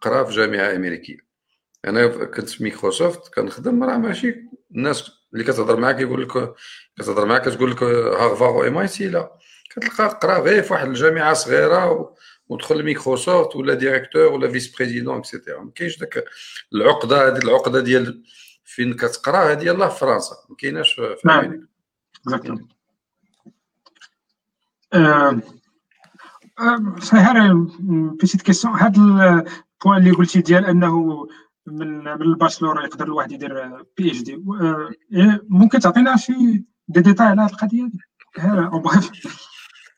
قرا 0.00 0.24
في 0.24 0.32
جامعة 0.34 0.76
أمريكية. 0.76 1.26
أنا 1.84 2.06
كنت 2.06 2.48
في 2.48 2.62
مايكروسوفت 2.62 3.34
كنخدم 3.34 3.84
راه 3.84 3.96
ماشي 3.96 4.34
الناس 4.70 5.10
اللي 5.32 5.44
كتهضر 5.44 5.76
معاك 5.76 6.00
يقول 6.00 6.22
لك 6.22 6.54
كتهضر 6.98 7.26
معاك 7.26 7.48
كتقول 7.48 7.70
لك 7.70 7.82
هارفار 7.82 8.56
و 8.56 8.62
MIT 8.62 9.08
لا. 9.08 9.38
كتلقى 9.80 10.40
غير 10.40 10.62
في 10.62 10.72
واحد 10.72 10.88
الجامعة 10.88 11.34
صغيرة 11.34 12.14
ودخل 12.48 12.84
ميكروسوفت 12.84 13.56
ولا 13.56 13.74
directeur 13.74 14.32
ولا 14.32 14.48
vice-président 14.48 14.76
et 14.76 15.18
cetera 15.18 15.62
ما 15.62 15.70
كاينش 15.74 15.98
داك 15.98 16.24
العقدة 16.74 17.26
هذه 17.28 17.38
العقدة 17.38 17.80
ديال 17.80 18.22
فين 18.64 18.94
كتقرا 18.94 19.52
هذه 19.52 19.64
يلاه 19.64 19.88
في 19.88 19.98
فرنسا. 19.98 20.36
ما 20.48 20.56
كايناش 20.56 20.92
في 20.94 21.16
أمريكا. 21.26 21.66
Exactement 22.26 22.68
صحيح 27.00 27.52
petite 28.20 28.42
question 28.42 28.74
هاد 28.74 28.96
الـ 28.96 29.13
point 29.13 29.98
اللي 29.98 30.10
قلتي 30.10 30.40
ديال 30.40 30.64
انه 30.64 31.26
من 31.66 32.04
من 32.04 32.22
الـ 32.22 32.29
bachelor 32.29 32.84
يقدر 32.84 33.04
الواحد 33.04 33.32
يدير 33.32 33.82
PhD 33.96 34.44
ممكن 35.48 35.80
تعطينا 35.80 36.16
شي 36.16 36.64
دي 36.88 37.00
ديتاي 37.00 37.26
على 37.26 37.42
هاد 37.42 37.50
القضية 37.50 37.90
هذه 38.38 38.70
en 38.72 38.82
bref 38.82 39.10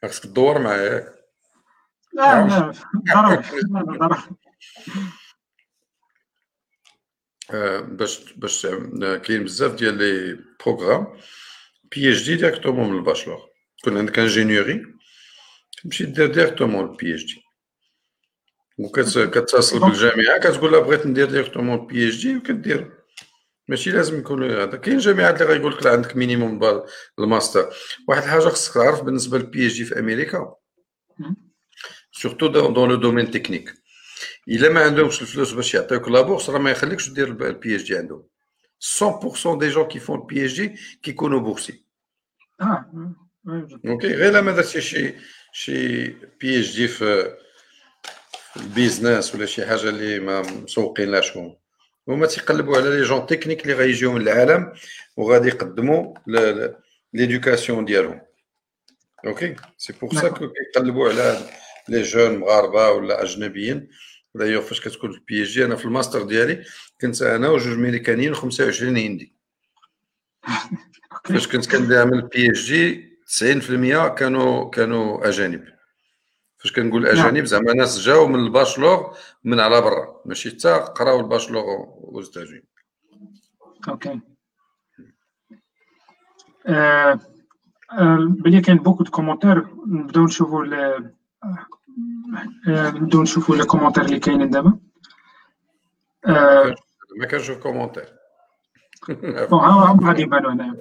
خاصك 0.02 0.24
تدور 0.24 0.58
معايا 0.58 1.14
لا 2.12 2.46
لا 2.46 2.72
ضروري 3.14 3.42
باش 7.96 8.32
باش 8.32 8.66
كاين 9.22 9.44
بزاف 9.44 9.74
ديال 9.74 9.98
les 9.98 10.38
programmes 10.64 11.06
PhD 11.92 12.24
directement 12.24 12.90
من 12.90 12.96
الـ 12.98 13.04
bachelor 13.04 13.48
تكون 13.78 13.98
عندك 13.98 14.18
ingénieurie 14.18 14.82
تمشي 15.82 16.04
دير 16.04 16.26
directement 16.26 16.90
الـ 16.90 17.14
PhD 17.14 17.44
وكتصل 18.78 19.80
بالجامعة 19.80 20.38
كتقول 20.38 20.72
لها 20.72 20.80
بغيت 20.80 21.06
ندير 21.06 21.30
directement 21.30 21.86
PhD 21.86 22.36
وكدير 22.36 22.97
ماشي 23.68 23.90
لازم 23.90 24.18
يكون 24.18 24.50
هذا. 24.50 24.76
كاين 24.76 24.98
جامعات 24.98 25.42
اللي 25.42 25.52
غيقول 25.52 25.72
لك 25.72 25.86
عندك 25.86 26.16
minimum 26.16 26.82
الـ 27.18 27.25
master. 27.25 27.74
واحد 28.08 28.22
الحاجة 28.22 28.40
خصك 28.40 28.74
تعرف 28.74 29.02
بالنسبة 29.02 29.38
لل 29.38 29.66
PhD 29.66 29.84
في 29.84 29.98
أمريكا. 29.98 30.54
surtout 32.12 32.46
dans 32.46 32.88
le 32.88 32.94
domaine 32.94 33.30
technique 33.30 33.74
إلا 34.48 34.68
ما 34.68 34.80
عندهمش 34.84 35.22
الفلوس 35.22 35.52
باش 35.52 35.74
يعطيوك 35.74 36.08
la 36.08 36.20
bourse 36.20 36.50
راه 36.50 36.58
ما 36.58 36.70
يخليكش 36.70 37.08
دير 37.08 37.28
الـ 37.28 37.74
PhD 37.76 37.98
عندهم. 37.98 38.26
100% 38.80 39.58
دي 39.58 39.68
جون 39.68 39.84
كي 39.88 39.98
فون 39.98 40.20
البي 40.20 40.44
اتش 40.44 40.60
دي 40.60 40.76
كيكونوا 41.02 41.40
boursiers 41.40 41.84
آه 42.60 43.14
Okay 43.86 44.14
غير 44.14 44.42
ما 44.42 44.52
درتي 44.52 44.80
شي 44.80 45.14
شي 45.52 46.06
PhD 46.08 46.88
في 46.88 47.36
الـ 48.56 48.65
business 48.65 49.34
ولا 49.34 49.46
شي 49.46 49.66
حاجة 49.66 49.88
اللي 49.88 50.18
ما 50.20 50.40
مسوقين 50.42 51.10
لهاش 51.10 51.36
هما. 51.36 51.56
هما 52.08 52.26
تيقلبوا 52.26 52.76
على 52.76 52.90
les 52.90 53.02
gens 53.02 53.26
techniques 53.26 53.62
اللي 53.62 53.74
غيجيو 53.74 54.12
من 54.12 54.20
العالم 54.20 54.72
وغادي 55.16 55.48
يقدموا 55.48 56.14
l'éducation 57.12 57.84
ديالهم. 57.84 58.20
Okay 59.26 59.56
c'est 59.76 59.92
pour 59.92 60.14
ça 60.14 60.28
كيقلبوا 60.28 61.08
على 61.08 61.50
les 61.88 62.02
gens 62.02 62.38
مغاربة 62.38 62.90
ولا 62.90 63.22
أجنبيين. 63.22 63.88
دايوغ 64.34 64.62
فاش 64.62 64.80
كتكون 64.80 65.12
PhD 65.26 65.64
أنا 65.64 65.76
في 65.76 65.84
الماستر 65.84 66.22
ديالي 66.22 66.64
كنت 67.00 67.22
أنا 67.22 67.48
وجوج 67.48 67.78
ميريكانيين 67.78 68.34
و25 68.34 68.82
هندي. 68.82 69.34
فاش 71.28 71.48
كنت 71.48 71.76
كنعمل 71.76 72.18
الـ 72.18 72.50
PhD 72.50 73.08
90% 73.26 74.08
كانوا 74.08 74.70
كانوا 74.70 75.28
أجانب. 75.28 75.64
فاش 76.58 76.72
كنقول 76.72 77.06
أجانب 77.06 77.44
زعما 77.44 77.72
ناس 77.72 77.98
جاو 77.98 78.26
من 78.26 78.40
الـ 78.40 78.49
bachelor 78.49 79.16
من 79.48 79.60
على 79.60 79.80
برا. 79.80 80.20
ماشي؟ 80.24 80.50
حتى 80.50 80.74
قراو 80.74 81.20
الـ 81.20 81.25
bachelor 81.25 81.64
وزتاجين 81.98 82.62
Okay. 83.88 84.20
آه، 86.66 87.20
آه، 87.92 88.18
بلي 88.28 88.60
كاين 88.60 88.78
beaucoup 88.78 89.04
de 89.04 89.10
commentaires. 89.10 89.68
نبداو 89.86 90.24
نشوفو 90.24 90.64
نبداو 92.66 93.22
نشوفو 93.22 93.54
les 93.54 93.64
commentaires 93.64 94.04
اللي 94.04 94.18
كاينين 94.18 94.50
دابا. 94.50 94.78
ما 97.16 97.26
كنشوف 97.30 97.58
commentaires. 97.58 98.08
Bon 99.50 99.60
ها 99.60 99.98
غادي 100.02 100.22
يبانو 100.22 100.48
هنايا. 100.48 100.76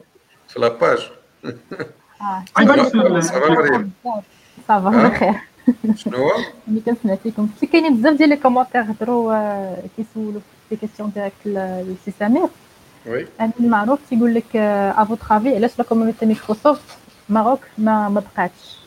في 0.48 0.60
la 0.60 0.77
page 0.77 1.12
غيبانو 2.60 3.22
ça 3.22 3.36
va 3.36 3.50
مريم 3.50 3.92
ça 4.68 4.87
va 4.87 5.06
آه. 5.06 5.10
بخير 5.10 5.42
شنو 5.96 6.18
هو 6.18 6.32
ملي 6.68 6.82
كنسمع 6.82 7.16
فيكم 7.16 7.50
كنت 7.62 7.72
كاينين 7.72 7.98
بزاف 7.98 8.14
ديال 8.18 8.30
les 8.30 8.36
commentaires 8.36 8.82
هضروا 8.82 9.34
آه، 9.34 9.84
كيسولوا 9.98 10.42
في 10.70 10.76
questions 10.76 11.12
directes 11.16 11.36
لسي 11.48 12.12
سمير 12.20 12.48
oui 13.06 13.28
أنا 13.40 13.52
المعروف 13.60 14.00
تيقول 14.10 14.36
لك 14.36 14.56
à 14.56 15.04
votre 15.04 15.38
avis 15.38 15.56
علاش 15.56 15.72
لا 15.80 15.84
community 15.86 16.26
Microsoft 16.26 16.82
Maroc 17.30 17.60
ما 17.78 18.10
ما 18.10 18.20
بقاتش 18.36 18.78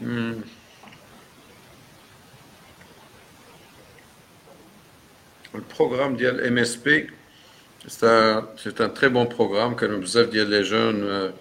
Hmm. 0.00 0.42
Le 5.54 5.60
programme 5.60 6.16
ديال 6.16 6.40
MSP 6.54 6.86
c'est 6.86 7.17
un 8.02 8.48
c'est 8.56 8.80
un 8.80 8.88
très 8.88 9.08
bon 9.08 9.26
programme 9.26 9.74
كانوا 9.76 9.98
بزاف 9.98 10.28
ديال 10.28 10.50
les 10.50 10.62
gens 10.62 11.10
آه، 11.10 11.32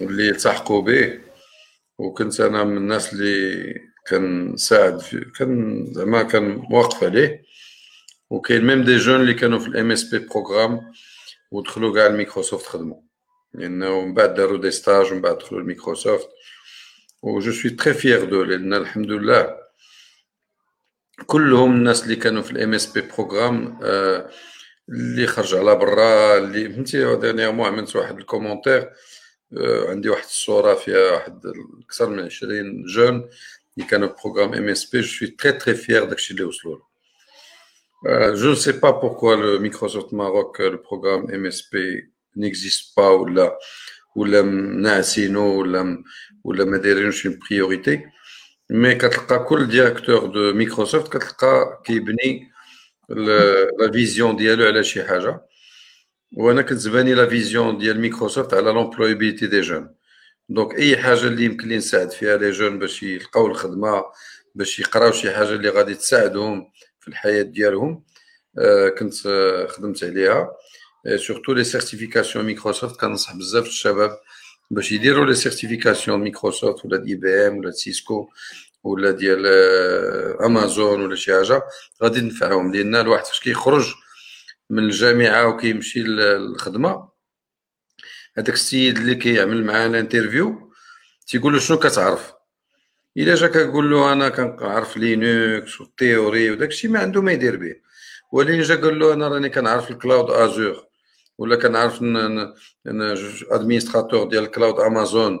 اللي 0.00 0.28
التحقوا 0.28 0.82
به 0.82 1.20
وكنت 1.98 2.40
أنا 2.40 2.64
من 2.64 2.76
الناس 2.76 3.12
اللي 3.12 3.74
كنساعد 4.08 5.00
في 5.00 5.20
كان 5.38 5.86
زعما 5.92 6.22
كان 6.22 6.66
واقف 6.70 7.04
عليه 7.04 7.42
وكاين 8.30 8.64
même 8.66 8.84
des 8.84 8.96
gens 8.96 9.20
اللي 9.20 9.34
كانوا 9.34 9.58
في 9.58 9.68
الـ 9.68 9.90
MSP 9.90 10.18
program 10.18 10.92
ودخلوا 11.50 11.94
كاع 11.94 12.06
لميكروسوفت 12.06 12.66
خدموا 12.66 13.00
لأنه 13.54 14.00
من 14.00 14.14
بعد 14.14 14.34
داروا 14.34 14.58
des 14.58 14.70
stages 14.70 15.12
ومن 15.12 15.20
بعد 15.20 15.38
دخلوا 15.38 15.60
لميكروسوفت 15.60 16.28
و 17.22 17.38
je 17.40 17.52
suis 17.52 17.70
très 17.70 17.94
fier 17.94 18.24
d'eux 18.24 18.42
لأن 18.42 18.74
الحمد 18.74 19.10
لله 19.10 19.56
كلهم 21.26 21.72
الناس 21.72 22.04
اللي 22.04 22.16
كانوا 22.16 22.42
في 22.42 22.50
الـ 22.50 22.74
MSP 22.74 23.00
program 23.00 23.78
اللي 24.88 25.26
خرج 25.26 25.54
على 25.54 25.74
برا 25.74 26.38
اللي 26.38 26.70
فهمتي 26.70 27.16
dernièrement 27.16 27.66
عملت 27.66 27.96
واحد 27.96 28.18
الـ 28.18 28.24
commentaire 28.24 28.90
آه، 29.56 29.90
عندي 29.90 30.08
واحد 30.08 30.24
الصورة 30.24 30.74
فيها 30.74 31.12
واحد 31.12 31.40
أكثر 31.84 32.08
من 32.08 32.24
20 32.24 32.84
جون 32.84 33.28
اللي 33.76 33.88
كانوا 33.90 34.08
programme 34.08 34.54
MSP 34.54 35.00
je 35.00 35.18
suis 35.18 35.28
très 35.28 35.52
très 35.52 35.74
fier 35.74 35.94
de 35.94 36.04
داكشي 36.04 36.34
اللي 36.34 36.44
وصلوا 36.44 36.76
له 36.76 36.88
Euh, 38.06 38.36
je 38.36 38.48
ne 38.48 38.54
sais 38.54 38.78
pas 38.78 38.92
pourquoi 38.92 39.36
le 39.36 39.58
Microsoft 39.58 40.12
Maroc, 40.12 40.60
euh, 40.60 40.70
le 40.70 40.80
programme 40.80 41.26
MSP 41.32 41.76
n'existe 42.36 42.94
pas 42.94 43.12
ou 43.16 43.26
là, 43.26 43.58
ou 44.14 44.24
là, 44.24 44.42
ناعسينو 44.42 45.60
ولا 45.60 46.04
ولا 46.44 46.64
ما 46.64 46.76
دايرينوش 46.76 47.26
une 47.26 47.38
priorité. 47.38 48.06
Mais 48.70 48.94
كتلقى 48.94 49.44
كل 49.44 49.68
directeur 49.68 50.26
de 50.26 50.52
Microsoft 50.52 51.16
كتلقى 51.16 51.82
كيبني 51.84 52.50
la 53.08 53.92
vision 53.92 54.36
ديالو 54.36 54.64
على 54.64 54.84
شي 54.84 55.04
حاجة 55.04 55.40
وأنا 56.36 56.62
كتزباني 56.62 57.14
la 57.14 57.26
vision 57.26 57.78
ديال 57.78 58.00
ميكروسوفت 58.00 58.54
على 58.54 58.70
l'employabilité 58.72 59.46
des 59.46 59.60
jeunes 59.60 59.94
donc 60.48 60.78
اي 60.78 60.96
حاجة 60.96 61.22
اللي 61.26 61.44
يمكن 61.44 61.68
لي 61.68 61.76
نساعد 61.76 62.10
فيها 62.10 62.36
les 62.36 62.50
jeunes 62.50 62.78
باش 62.78 63.02
يلقاو 63.02 63.46
الخدمه 63.46 64.04
باش 64.54 64.78
يقراو 64.78 65.12
شي 65.12 65.30
حاجة 65.30 65.48
اللي 65.52 65.68
غادي 65.68 65.94
تساعدهم 65.94 66.72
في 67.00 67.08
الحياة 67.08 67.42
ديالهم 67.42 68.04
آه، 68.58 68.88
كنت 68.88 69.26
آه، 69.26 69.66
خدمت 69.66 70.04
عليها 70.04 70.50
surtout 71.16 71.52
les 71.52 71.64
certifications 71.64 72.44
Microsoft 72.44 73.00
كنصح 73.00 73.36
بزاف 73.36 73.66
الشباب 73.66 74.18
باش 74.70 74.92
يديروا 74.92 75.26
les 75.26 75.34
certifications 75.34 76.20
Microsoft 76.20 76.84
ولا 76.84 76.96
d'IBM 76.96 77.58
ولا 77.58 77.70
Cisco 77.70 78.28
ولا 78.84 79.10
ديال 79.10 79.44
آه، 79.46 80.46
امازون 80.46 81.02
ولا 81.02 81.16
شي 81.16 81.34
حاجة 81.34 81.62
غادي 82.02 82.20
تنفعهم 82.20 82.74
لأن 82.74 82.96
الواحد 82.96 83.24
فاش 83.24 83.40
كيخرج 83.40 83.94
من 84.70 84.84
الجامعة 84.84 85.46
وكيمشي 85.46 86.02
للخدمه 86.02 87.08
هذاك 88.36 88.54
السيد 88.54 88.98
اللي 88.98 89.14
كيعمل 89.14 89.64
معاه 89.64 89.86
الـ 89.86 89.95
interview 89.95 90.72
تيقول 91.26 91.52
له 91.52 91.58
شنو 91.58 91.78
كتعرف 91.78 92.32
الا 93.16 93.34
جا 93.34 93.46
كنقول 93.46 93.90
له 93.90 94.12
أنا 94.12 94.28
كنعرف 94.28 94.96
Linux 94.96 95.80
و 95.80 95.88
الـ 95.88 95.96
théorie 95.96 96.50
وداك 96.50 96.68
الشيء 96.68 96.90
ما 96.90 96.98
عنده 97.00 97.22
ما 97.22 97.32
يدير 97.32 97.56
به 97.56 97.74
ولكن 98.32 98.62
جا 98.62 98.74
قال 98.74 98.98
له 98.98 99.12
أنا 99.12 99.28
راني 99.28 99.48
كنعرف 99.48 99.90
ال 99.90 99.97
cloud 99.97 100.30
Azure 100.30 100.86
ولا 101.38 101.56
كنعرف 101.56 102.02
administrateur 103.50 104.28
ديال 104.28 104.44
ال 104.44 104.50
cloud 104.50 104.80
Amazon 104.80 105.38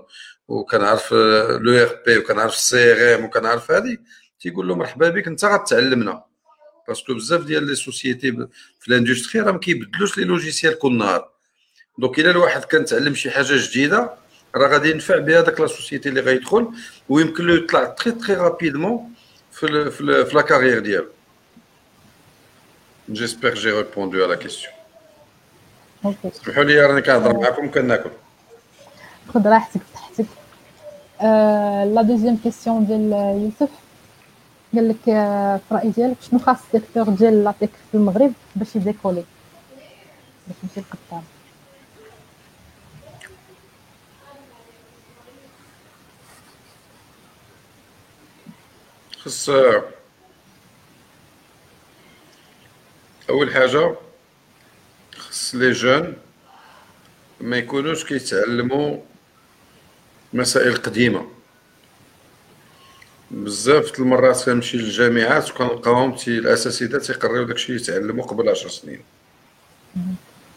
وكنعرف 0.48 1.12
l'ERP 1.12 2.18
وكنعرف 2.18 2.54
ال 2.54 2.92
CRM 2.92 3.24
وكنعرف 3.24 3.70
هذه 3.70 3.96
تيقول 4.40 4.68
له 4.68 4.74
مرحبا 4.74 5.08
بك 5.08 5.26
انت 5.26 5.44
غتعلمنا 5.44 6.24
parce 6.88 7.04
que 7.04 7.14
بزاف 7.14 7.44
ديال 7.44 7.66
les 7.66 7.74
sociétés 7.74 8.32
في 8.80 8.88
ال 8.88 8.93
industrie 8.93 9.42
راه 9.42 9.52
ما 9.52 9.58
كيبدلوش 9.58 10.18
les 10.18 10.24
logiciels 10.24 10.78
كل 10.78 10.98
نهار. 10.98 11.30
donc 11.98 12.18
إلا 12.18 12.30
الواحد 12.30 12.64
كان 12.64 12.84
تعلم 12.84 13.14
شي 13.14 13.30
حاجة 13.30 13.68
جديدة 13.68 14.14
راه 14.54 14.68
غادي 14.68 14.90
ينفع 14.90 15.18
بها 15.18 15.40
داك 15.40 15.60
la 15.60 15.66
société 15.66 16.08
اللي 16.08 16.20
غيدخل 16.20 16.68
ويمكن 17.08 17.46
له 17.46 17.54
يطلع 17.54 17.84
très 17.84 18.12
très 18.12 18.34
rapidement 18.34 19.14
في 19.52 19.66
ال 19.66 19.92
في, 19.92 20.00
ال 20.00 20.26
في 20.26 20.36
la 20.36 20.42
carrière 20.42 20.78
ديالو. 20.78 21.08
j'espère 23.10 23.54
j'ai 23.54 23.70
répondu 23.70 24.24
على 24.24 24.36
كيسيون 24.36 24.72
أوكي 26.04 26.30
سمحوا 26.32 26.64
لي 26.64 26.86
راني 26.86 27.02
كنهضر 27.02 27.38
معكم 27.38 27.70
كناكل. 27.70 28.10
خذ 29.34 29.48
راحتك. 29.48 29.80
آه، 29.80 29.97
la 31.94 32.02
deuxième 32.02 32.36
question 32.36 32.86
ديال 32.86 33.12
يوسف. 33.42 33.70
قال 34.74 34.88
لك 34.88 35.08
آه، 35.08 35.56
في 35.56 35.72
الراي 35.72 35.90
ديالك 35.90 36.16
شنو 36.22 36.38
خاص 36.38 36.56
ال 36.74 36.78
secteur 36.78 37.08
ديال 37.08 37.44
l'EdTech 37.44 37.70
في 37.90 37.96
المغرب 37.96 38.32
باش 38.56 38.76
ي 38.76 38.81
décoller؟ 38.81 39.24
باش 40.46 40.56
يمشي 40.62 40.80
لقدام 40.80 41.22
خص 49.18 49.50
أول 53.30 53.54
حاجة 53.54 53.94
خص 55.16 55.54
les 55.54 55.72
jeunes 55.72 56.16
ما 57.40 57.56
يكونوش 57.56 58.04
كيتعلموا 58.04 58.96
مسائل 60.32 60.76
قديمة. 60.76 61.28
بزاف 63.30 63.92
د 63.92 64.00
المرات 64.00 64.44
كنمشي 64.44 64.76
للجامعات 64.76 65.50
وكنلقاهم 65.50 66.14
تي 66.16 66.38
الاساتذه 66.38 66.98
تيقريو 66.98 67.44
داكشي 67.44 67.72
اللي 67.72 67.84
تعلموا 67.84 68.24
قبل 68.24 68.48
10 68.48 68.68
سنين. 68.68 69.02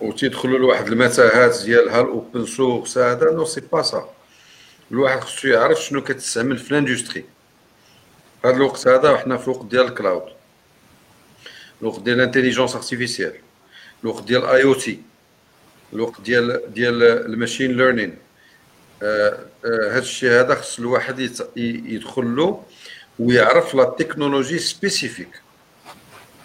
وتيدخلوا 0.01 0.59
لواحد 0.59 0.87
المتاهات 0.87 1.63
ديال 1.63 1.89
ها 1.89 2.01
ال 2.01 2.10
open 2.10 2.45
source 2.45 2.97
هذا 2.97 3.31
non 3.31 3.45
c'est 3.45 3.61
pas 3.61 3.81
ça. 3.81 4.09
الواحد 4.91 5.19
خصو 5.19 5.47
يعرف 5.47 5.83
شنو 5.83 6.03
كتستعمل 6.03 6.57
في 6.57 6.71
ال 6.71 6.77
industrie 6.77 7.25
هذا 8.45 8.55
الوقت 8.55 8.87
هذا 8.87 9.09
وحنا 9.09 9.37
في 9.37 9.47
الوقت 9.47 9.65
ديال 9.65 9.85
ال 9.85 9.92
cloud. 9.92 10.31
الوقت 11.81 11.99
ديال 11.99 12.15
ال 12.15 12.20
intelligence 12.20 12.75
artificielle 12.75 13.33
الوقت 14.03 14.23
ديال 14.23 14.45
IoT. 14.45 14.99
الوقت 15.93 16.21
ديال 16.21 16.73
ديال 16.73 17.03
ال 17.03 17.12
machine 17.12 17.77
learning 17.77 18.17
هذا 19.01 19.99
الشيء 19.99 20.29
هذا 20.29 20.55
خص 20.55 20.79
الواحد 20.79 21.31
يدخل 21.55 22.35
له 22.35 22.63
ويعرف 23.19 23.75
la 23.75 23.83
technologie 23.83 24.59
spécifique. 24.59 25.41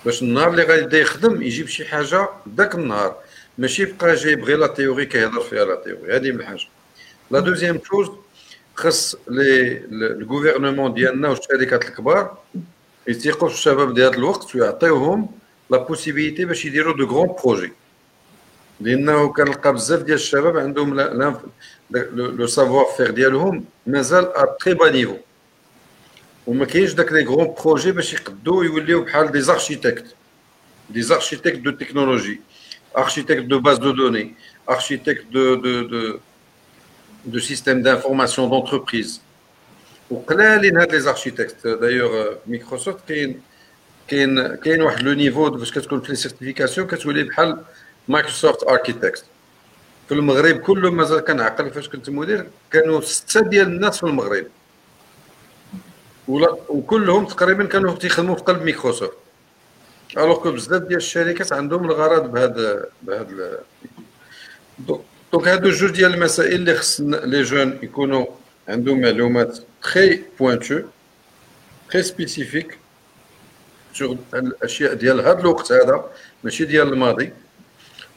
باش 0.04 0.22
النهار 0.22 0.50
اللي 0.50 0.62
غادي 0.62 0.98
يخدم 1.00 1.42
يجيب 1.42 1.68
شي 1.68 1.84
حاجة 1.84 2.28
ذاك 2.56 2.74
النهار. 2.74 3.16
ماشي 3.58 3.82
يبقى 3.82 4.14
جايب 4.14 4.44
غير 4.44 4.58
la 4.58 4.66
théorie 4.66 5.06
كيهضر 5.06 5.40
فيها 5.40 5.64
la 5.64 5.74
théorie. 5.74 6.16
هذه 6.16 6.32
من 6.32 6.46
حاجة. 6.46 6.68
la 7.30 7.40
deuxième 7.40 7.80
chose 7.84 8.10
خص 8.74 9.16
لي 9.28 9.82
ال 9.92 10.00
gouvernement 10.00 10.94
ديالنا 10.94 11.28
والشركات 11.28 11.84
الكبار 11.84 12.38
يثيقوا 13.08 13.48
في 13.48 13.54
الشباب 13.54 13.94
ديال 13.94 14.06
هذا 14.06 14.16
الوقت 14.16 14.56
ويعطيوهم 14.56 15.28
la 15.70 15.78
possibilité 15.78 16.44
باش 16.44 16.64
يديروا 16.64 16.96
de 16.96 17.06
grands 17.06 17.34
projets 17.44 17.72
لأنه 18.80 19.32
كنلقى 19.32 19.72
بزاف 19.72 20.02
ديال 20.02 20.14
الشباب 20.14 20.56
عندهم 20.56 21.00
la- 21.90 21.98
la- 21.98 22.10
le 22.16 22.26
le 22.30 22.46
savoir-faire 22.46 23.10
ديالهم 23.10 23.64
مازال 23.86 24.24
à 24.36 24.56
très 24.60 24.74
bas 24.74 24.90
niveau 24.90 25.16
وما 26.46 26.64
كاينش 26.64 26.92
داك 26.92 27.12
les 27.12 27.24
grands 27.24 27.54
projets 27.64 27.92
باش 27.92 28.12
يقدوا 28.12 28.64
يوليو 28.64 29.04
بحال 29.04 29.32
des 29.32 29.40
architectes 29.40 30.06
des 30.90 31.02
architectes 31.02 31.58
de 31.58 31.70
technologie 31.70 32.40
architecte 32.96 33.46
de 33.52 33.58
base 33.58 33.78
de 33.86 33.92
données, 33.92 34.34
architecte 34.66 35.26
de, 35.30 35.44
de, 35.64 35.74
de, 35.92 36.02
de 37.26 37.38
systèmes 37.38 37.82
d'information 37.82 38.48
d'entreprise. 38.48 39.20
وقلالين 40.10 40.76
هاد 40.76 40.94
لي 40.94 41.12
architectes. 41.14 41.66
D'ailleurs, 41.66 42.38
Microsoft 42.48 43.00
كاين 43.08 43.40
كاين 44.08 44.54
كاين 44.54 44.82
واحد 44.82 45.02
le 45.02 45.12
niveau 45.12 45.50
باش 45.50 45.72
كتكون 45.72 46.00
في 46.00 46.08
les 46.08 46.16
certifications 46.16 46.86
كتولي 46.86 47.22
بحال 47.22 47.58
Microsoft 48.08 48.62
architect 48.62 49.24
في 50.08 50.14
المغرب 50.14 50.56
كله 50.56 50.90
مازال 50.90 51.20
كنعقل 51.20 51.70
فاش 51.70 51.88
كنت 51.88 52.10
مدير 52.10 52.46
كانوا 52.70 53.00
ستة 53.00 53.40
ديال 53.40 53.66
الناس 53.66 53.98
في 53.98 54.04
المغرب. 54.06 54.46
وكلهم 56.68 57.26
تقريبا 57.26 57.64
كانوا 57.64 57.94
تيخدموا 57.94 58.34
في 58.34 58.42
قلب 58.42 58.62
Microsoft. 58.62 59.12
alors 60.16 60.42
que 60.42 60.52
بزاف 60.52 60.82
ديال 60.82 60.96
الشركات 60.96 61.52
عندهم 61.52 61.84
الغرض 61.84 62.32
بهذا 62.32 62.86
بهذا 63.02 63.58
donc 65.32 65.48
هادو 65.48 65.70
جوج 65.70 65.90
ديال 65.90 66.14
المسائل 66.14 66.54
اللي 66.54 66.74
خص 66.74 67.00
les 67.00 67.42
jeunes 67.42 67.78
يكونوا 67.82 68.26
عندهم 68.68 69.00
معلومات 69.00 69.58
très 69.82 70.24
pointues 70.38 70.80
très 71.90 72.02
spécifiques 72.02 72.78
sur 73.94 74.16
الأشياء 74.34 74.94
ديال 74.94 75.20
هذا 75.20 75.40
الوقت 75.40 75.72
هذا 75.72 76.04
ماشي 76.44 76.64
ديال 76.64 76.92
الماضي. 76.92 77.32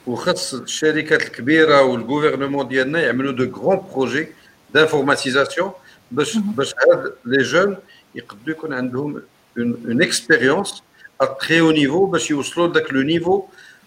وخص 0.08 0.54
الشركات 0.54 1.22
الكبيرة 1.22 1.82
وال 1.82 1.94
gouvernement 1.94 2.68
ديالنا 2.68 3.02
يعملوا 3.02 3.32
de 3.32 3.62
grands 3.62 3.82
projets 3.94 4.28
d'informatisation 4.74 5.72
باش 6.12 6.38
باش 6.38 6.74
هاد 6.74 7.14
les 7.26 7.44
jeunes 7.44 7.78
يقدروا 8.16 8.50
يكون 8.50 8.74
عندهم 8.74 9.22
une 9.58 10.02
expérience 10.02 10.84
à 11.22 11.26
très 11.26 11.60
haut 11.62 11.72
niveau 11.72 12.06
باش 12.06 12.32
يوصلوا 12.32 12.68
لذاك 12.68 12.94
le 12.94 13.02
niveau 13.02 13.44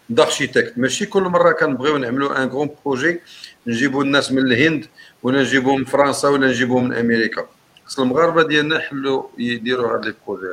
d'architecte 0.09 0.79
ماشي 0.79 1.07
كل 1.07 1.23
مرة 1.23 1.53
كنبغيو 1.53 1.97
نعملوا 1.97 2.43
un 2.43 2.49
grand 2.49 2.71
projet 2.85 3.21
نجيبوا 3.67 4.05
الناس 4.05 4.33
من 4.33 4.39
الهند 4.39 4.87
ولا 5.23 5.41
نجيبوهم 5.41 5.79
من 5.79 5.85
فرنسا 5.85 6.29
ولا 6.29 6.47
نجيبوهم 6.47 6.85
من 6.85 6.95
أمريكا. 6.95 7.47
خص 7.85 8.01
المغاربة 8.01 8.43
ديالنا 8.43 8.77
يحلوا 8.77 9.23
يديروا 9.39 9.95
هاد 9.95 10.05
لي 10.05 10.15
بروجي 10.27 10.47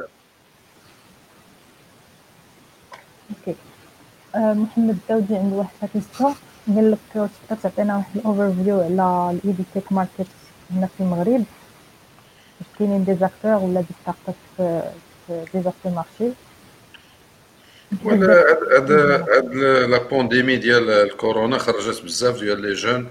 أوكي 3.47 3.51
آه، 3.51 3.68
محمد 4.35 4.97
داودي 5.09 5.35
عنده 5.35 5.55
واحد 5.55 5.89
question 5.93 6.35
قال 6.67 6.91
لك 6.91 6.97
تقدر 7.13 7.29
تعطينا 7.63 7.97
واحد 7.97 8.17
ال 8.17 8.63
overview 8.63 8.81
على 8.81 9.37
ال 9.37 9.63
EdTech 9.73 9.91
market 9.91 10.27
هنا 10.71 10.87
في 10.97 11.03
المغرب. 11.03 11.43
واش 12.59 12.67
كاينين 12.79 13.05
des 13.05 13.15
acteurs 13.15 13.55
ولا 13.55 13.81
des 13.81 13.87
startups 14.01 14.35
في 15.27 15.45
déjà 15.53 15.73
في 15.83 15.89
ال 15.89 15.95
marché 15.95 16.33
ولا 18.03 18.33
هاد 18.75 18.91
هاد 18.91 19.53
la 19.89 19.97
pandémie 19.97 20.55
ديال 20.57 20.89
الكورونا 20.89 21.57
خرجت 21.57 22.03
بزاف 22.03 22.39
ديال 22.39 22.61
les 22.61 22.73
jeunes 22.73 23.07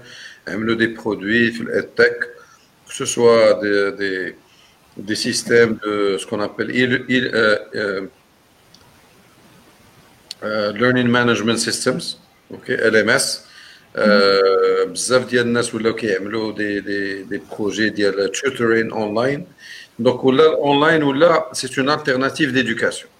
عملوا 0.47 0.75
des 0.75 0.87
produits 0.87 1.51
في 1.51 1.61
ال 1.61 1.71
EdTech 1.71 2.29
que 2.89 2.95
ce 2.95 3.05
soit 3.05 3.53
des, 3.63 3.91
des, 4.01 4.35
des 4.97 5.15
systèmes 5.27 5.73
de 5.85 6.17
ce 6.19 6.25
qu'on 6.27 6.39
appelle 6.39 6.71
il, 6.81 7.05
il, 7.07 7.25
euh, 7.33 7.57
euh, 7.75 8.01
learning 10.81 11.09
management 11.17 11.59
systems 11.59 12.03
ok 12.53 12.67
LMS 12.93 13.25
بزاف 14.85 15.25
ديال 15.29 15.45
الناس 15.45 15.75
ولاو 15.75 15.95
كيعملوا 15.95 16.51
des 16.53 16.79
des 16.79 17.23
des 17.23 17.41
projets 17.51 17.89
ديال 17.89 18.31
tutoring 18.35 18.93
online 18.93 19.47
donc 19.99 20.23
ولا 20.23 20.45
الاونلاين 20.45 21.03
ولا 21.03 21.49
c'est 21.53 21.81
une 21.81 21.89
alternative 21.89 22.51
d'éducation 22.51 23.11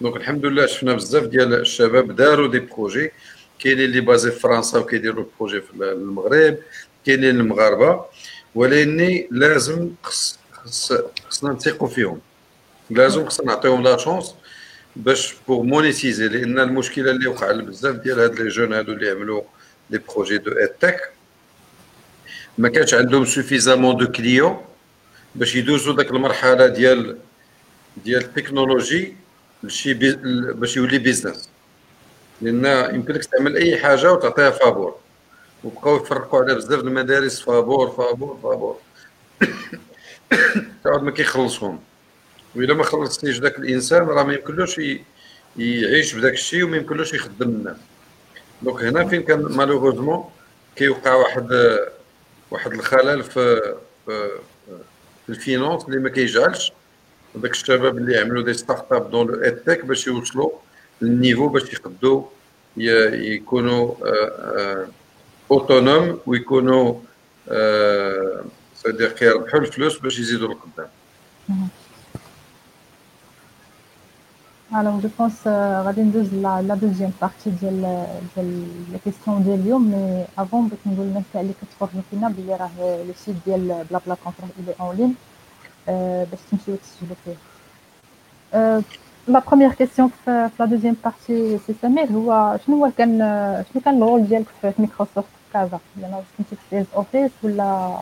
donc 0.00 0.16
الحمد 0.16 0.46
لله 0.46 0.66
شفنا 0.66 0.94
بزاف 0.94 1.24
ديال 1.24 1.54
الشباب 1.54 2.16
داروا 2.16 2.48
des 2.48 2.58
projets 2.58 3.10
كاينين 3.58 3.84
اللي 3.84 4.00
basés 4.00 4.30
في 4.30 4.40
فرنسا 4.40 4.78
وكيديروا 4.78 5.24
projets 5.38 5.60
في 5.60 5.72
المغرب 5.74 6.58
كاينين 7.06 7.40
المغاربه 7.40 8.04
ولكن 8.54 9.26
لازم 9.30 9.90
خصنا 10.02 11.52
نثيقوا 11.52 11.88
فيهم 11.88 12.20
لازم 12.90 13.26
خصنا 13.26 13.46
نعطيهم 13.46 13.82
la 13.82 13.96
chance 13.96 14.34
باش 14.96 15.34
pour 15.48 15.62
monétiser 15.62 16.28
لأن 16.28 16.58
المشكلة 16.58 17.10
اللي 17.10 17.26
وقع 17.26 17.52
بزاف 17.52 17.96
ديال 17.96 18.20
هاد 18.20 18.40
les 18.40 18.48
jeunes 18.48 18.72
هادو 18.72 18.92
اللي 18.92 19.10
عملوا 19.10 19.42
les 19.90 19.98
projets 19.98 20.38
de 20.38 20.52
EdTech 20.52 21.12
ما 22.58 22.68
كانش 22.68 22.94
عندهم 22.94 23.24
suffisamment 23.24 23.96
de 23.96 24.06
clients 24.06 24.64
باش 25.34 25.56
يدوزوا 25.56 25.94
داك 25.96 26.10
المرحلة 26.10 26.66
ديال 26.66 27.18
ديال 28.04 28.20
التكنولوجي 28.24 29.16
لشي 29.62 29.94
باش 30.54 30.76
يولي 30.76 30.98
business 30.98 31.50
لأن 32.42 32.94
يمكن 32.94 33.12
لك 33.12 33.24
تعمل 33.24 33.56
أي 33.56 33.78
حاجة 33.78 34.12
وتعطيها 34.12 34.50
فابور 34.50 34.96
وبقاو 35.64 35.96
يفرقوا 35.96 36.40
على 36.44 36.54
بزاف 36.54 36.80
المدارس 36.80 37.40
فابور 37.40 37.90
فابور 37.90 38.38
فابور 38.42 38.78
تعود 40.84 41.02
ما 41.02 41.10
كيخلصهم. 41.10 41.80
واذا 42.56 42.74
ما 42.74 42.82
خلصتيش 42.84 43.40
ذاك 43.40 43.58
الإنسان 43.58 44.02
راه 44.02 44.22
ما 44.22 44.34
يمكنلوش 44.34 44.80
يعيش 45.56 46.14
بداك 46.14 46.32
الشيء 46.32 46.64
وما 46.64 46.76
يمكنلوش 46.76 47.14
يخدم. 47.14 47.48
الناس 47.48 47.76
donc 48.62 48.82
هنا 48.82 49.08
فين 49.08 49.22
كان 49.22 49.42
malheureusement 49.42 50.24
كيوقع 50.76 51.14
واحد 51.14 51.78
واحد 52.50 52.72
الخلل 52.72 53.22
في 53.22 53.32
في, 54.06 54.30
في 55.26 55.28
ال 55.28 55.35
finance 55.35 55.84
اللي 55.84 55.98
ما 55.98 56.08
كيجعلش. 56.08 56.72
داك 57.34 57.50
الشباب 57.50 57.98
اللي 57.98 58.18
عملوا 58.18 58.42
des 58.44 58.54
startups 58.54 59.10
dans 59.10 59.26
le 59.26 59.34
EdTech 59.42 59.84
باش 59.84 60.06
يوصلوا 60.06 60.50
لل 61.00 61.12
niveau 61.12 61.48
باش 61.48 61.72
يقدوا 61.72 62.22
يكونوا 62.76 63.94
autonomes 65.50 66.20
ويكونوا 66.26 66.94
سادير 68.76 69.12
كيربحوا 69.18 69.60
الفلوس 69.60 69.98
باش 69.98 70.18
يزيدوا 70.18 70.54
لقدام 70.54 70.88
Alors 74.74 75.00
je 75.00 75.08
pense 75.18 75.46
غادي 75.86 76.02
ندوز 76.02 76.34
la 76.34 76.74
deuxième 76.74 77.12
partie 77.20 77.50
ديال 77.50 78.06
ديال 78.36 78.68
les 78.92 78.98
questions 79.04 79.42
ديال 79.42 79.60
اليوم 79.60 79.90
mais 79.90 80.24
avant 80.38 80.68
بغيت 80.68 80.80
نقول 80.86 81.06
للناس 81.06 81.24
اللي 81.34 81.52
كتفرجوا 81.62 82.02
فينا 82.10 82.28
بلي 82.28 82.54
راه 82.56 82.70
le 82.78 83.12
site 83.24 83.34
ديال 83.46 83.84
Blabla 83.90 84.16
Conférence 84.24 84.50
إلي 84.58 84.74
en 84.80 84.96
ligne 84.96 85.14
باش 86.30 86.38
تمشيو 86.50 86.76
تسجلوا 86.76 87.16
فيه 87.24 87.36
la 89.28 89.38
première 89.48 89.72
question 89.72 90.10
في 90.24 90.50
la 90.60 90.64
deuxième 90.66 90.96
partie 91.04 91.58
c'est 91.66 91.74
سمير 91.82 92.06
هو 92.06 92.58
شنو 92.66 92.84
هو 92.84 92.90
كان 92.98 93.18
شنو 93.72 93.82
كان 93.84 93.96
ال 94.02 94.07
rôle 94.07 94.26
ديالك 94.26 94.46
في 94.62 94.72
مايكروسوفت 94.78 95.28
كازا 95.52 95.78
لأن 96.00 96.22
كنتي 96.38 96.56
في 96.56 96.62
sales 96.70 96.86
office 96.96 97.30
ولا 97.42 97.96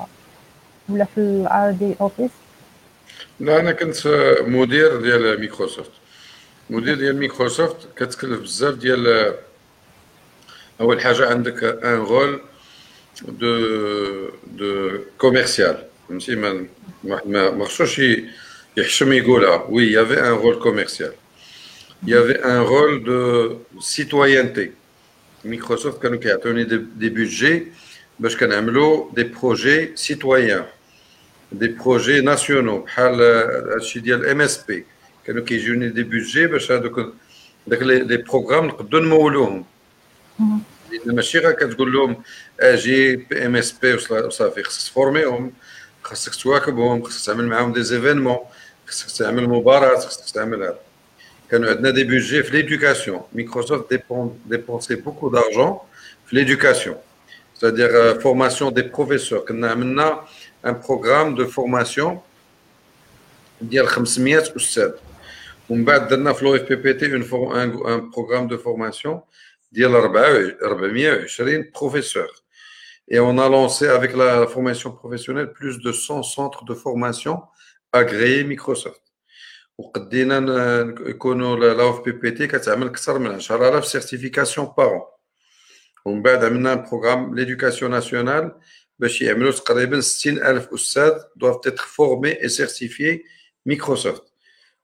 ولا 0.89 1.05
في 1.05 1.19
ال 1.21 1.71
R&D 1.71 1.95
office 2.01 2.31
لا 3.41 3.61
أنا 3.61 3.73
كنت 3.73 4.07
مدير 4.47 5.01
ديال 5.01 5.39
مايكروسوفت 5.39 5.91
مدير 6.71 6.95
ديال 6.95 7.19
مايكروسوفت 7.19 7.77
كتكلف 7.97 8.41
بزاف 8.41 8.75
ديال 8.75 9.35
أول 10.81 11.01
حاجة 11.01 11.27
عندك 11.31 11.65
un 11.65 11.99
rôle 11.99 12.41
de 13.29 14.29
de 14.47 14.99
commercial 15.19 15.85
فهمتي؟ 16.09 16.37
ما 16.37 16.67
ما 17.51 17.65
خصوش 17.65 18.01
يحشم 18.77 19.13
يقولها. 19.13 19.67
oui 19.69 19.93
y 19.93 19.97
avait 19.97 20.21
un 20.21 20.33
rôle 20.33 20.63
commercial 20.63 21.13
y 22.07 22.13
avait 22.13 22.45
un 22.45 22.57
rôle 22.57 23.05
de 23.05 23.59
citoyenneté 23.81 24.71
مايكروسوفت 25.45 26.03
كانوا 26.03 26.19
كيعطوني 26.19 26.65
des 26.65 27.09
budgets 27.09 27.67
باش 28.19 28.37
كنعملوا 28.37 29.11
des 29.15 29.23
projets 29.23 29.97
citoyens 29.97 30.65
des 31.53 31.69
projets 31.69 32.21
nationaux 32.21 32.79
بحال 32.79 33.23
هادشي 33.73 34.01
ديال 34.01 34.27
MSP 34.27 34.87
كانوا 35.27 35.45
كيجيوني 35.45 35.89
des 35.89 36.03
budgets 36.03 36.47
باش 36.47 36.73
هذوك 36.73 37.15
داك 37.67 37.83
les 37.83 38.17
programmes 38.17 38.67
نقدروا 38.67 39.03
نمولوهم 39.03 39.65
لأن 40.91 41.15
ماشي 41.15 41.39
غير 41.39 41.53
كتقول 41.53 41.93
لهم 41.93 42.23
أجي 42.61 43.17
بي 43.17 43.47
MSP 43.47 43.95
وصافي 43.95 44.63
خصك 44.63 44.91
تفورميهم 44.91 45.53
خصك 46.03 46.35
تواكبهم 46.35 47.03
خصك 47.03 47.27
تعمل 47.27 47.47
معاهم 47.47 47.73
des 47.73 47.83
événements 47.83 48.39
خصك 48.87 49.19
تعمل 49.19 49.49
مباراه 49.49 49.97
خصك 49.97 50.35
تعمل 50.35 50.63
هذا 50.63 50.79
كانوا 51.51 51.71
عندنا 51.71 51.91
des 51.91 52.05
budgets 52.05 52.43
في 52.43 52.57
l'éducation 52.57 53.21
مايكروسوفت 53.33 53.91
dépen- 53.91 54.41
dépensait 54.47 54.95
beaucoup 54.95 55.29
d'argent 55.31 55.79
في 56.27 56.37
l'éducation 56.37 56.97
c'est-à-dire 57.57 58.21
formation 58.21 58.71
des 58.71 58.83
professeurs 58.83 59.45
كنا 59.49 59.71
عملنا 59.71 60.25
un 60.67 60.81
programme 60.89 61.35
de 61.35 61.47
formation 61.47 62.21
ديال 63.61 63.89
500 63.89 64.39
أستاذ 64.57 64.91
ومن 65.69 65.85
بعد 65.85 66.09
درنا 66.09 66.33
في 66.33 66.45
لو 66.45 66.57
اف 66.57 66.63
بي 66.63 66.77
بي 66.77 66.95
تي 66.95 67.15
اون 67.15 67.61
ان 67.61 68.11
بروغرام 68.11 68.47
دو 68.49 68.59
فورماسيون 68.59 69.21
ديال 69.73 69.95
420 69.95 71.71
professeurs 71.75 72.45
Et 73.11 73.21
on 73.21 73.37
a 73.37 73.49
lancé 73.51 73.87
avec 73.87 74.17
la 74.17 74.47
formation 74.47 74.91
professionnelle 74.91 75.53
plus 75.53 75.79
de 75.79 75.93
100 75.93 76.23
centres 76.23 76.65
de 76.65 76.75
formation 76.75 77.43
agréés 77.93 78.45
Microsoft. 78.45 79.01
وقدينا 79.79 80.39
يكونوا 81.01 81.57
لا 81.57 81.83
اوف 81.83 82.05
بي 82.05 82.13
بي 82.13 82.31
تي 82.31 82.47
كتعمل 82.47 82.87
أكثر 82.87 83.19
من 83.19 83.31
10000 83.31 83.87
certifications 83.87 84.73
par 84.79 85.07
ومن 86.05 86.23
بعد 86.23 86.45
عملنا 86.45 86.75
programme 86.75 87.35
l'éducation 87.35 87.91
nationale 87.91 88.53
باش 88.99 89.23
يعملوا 89.23 89.53
تقريبا 89.53 90.01
60 90.01 90.39
الف 90.39 90.69
أستاذ 90.75 91.13
doivent 91.37 91.61
être 91.67 91.85
formés 91.85 92.39
et 92.41 92.49
certifiés 92.49 93.25
مايكروسوفت 93.67 94.34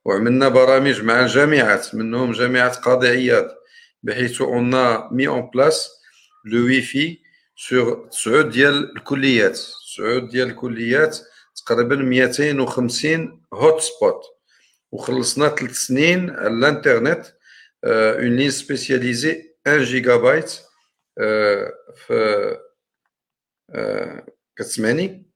وعملنا 0.04 0.48
برامج 0.48 1.02
مع 1.02 1.20
الجامعات 1.20 1.94
منهم 1.94 2.32
جامعة 2.32 2.74
قاضي 2.74 3.08
عياض 3.08 3.48
بحيث 4.02 4.40
on 4.40 4.70
met 5.14 5.28
en 5.28 5.50
place 5.54 5.90
le 6.44 6.64
wifi 6.64 7.18
sur 7.56 8.08
تسعود 8.10 8.50
ديال 8.50 8.96
الكليات. 8.96 9.58
تسعود 9.86 10.28
ديال 10.28 10.48
الكليات 10.50 11.18
تقريبا 11.66 11.96
250 11.96 13.42
hotspots 13.54 14.22
وخلصنا 14.92 15.48
ثلاث 15.48 15.72
سنين 15.72 16.30
على 16.30 16.48
الانترنت 16.48 17.26
اون 17.84 18.36
لين 18.36 18.50
سبيسياليزي 18.50 19.54
1 19.66 19.78
جيجا 19.80 20.16
بايت 20.16 20.50
في 22.06 22.56
كتسمعني؟ 24.56 25.29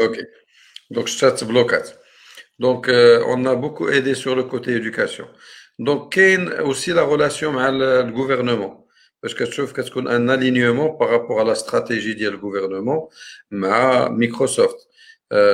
Ok. 0.00 0.20
Donc, 0.90 1.08
je 1.08 1.16
bloqué. 1.44 1.78
Donc, 2.58 2.88
on 2.88 3.44
a 3.46 3.54
beaucoup 3.54 3.88
aidé 3.88 4.14
sur 4.14 4.34
le 4.36 4.44
côté 4.44 4.72
éducation. 4.72 5.28
Donc, 5.78 6.14
qu'il 6.14 6.52
aussi 6.64 6.92
la 6.92 7.02
relation 7.02 7.58
avec 7.58 7.80
le 7.80 8.12
gouvernement. 8.12 8.86
Parce 9.22 9.34
que 9.34 9.46
je 9.46 9.50
trouve 9.50 9.72
y 10.04 10.06
a 10.06 10.12
un 10.12 10.28
alignement 10.28 10.90
par 10.90 11.08
rapport 11.08 11.40
à 11.40 11.44
la 11.44 11.54
stratégie 11.54 12.14
du 12.14 12.30
gouvernement, 12.36 13.10
mais 13.50 14.10
Microsoft, 14.10 14.76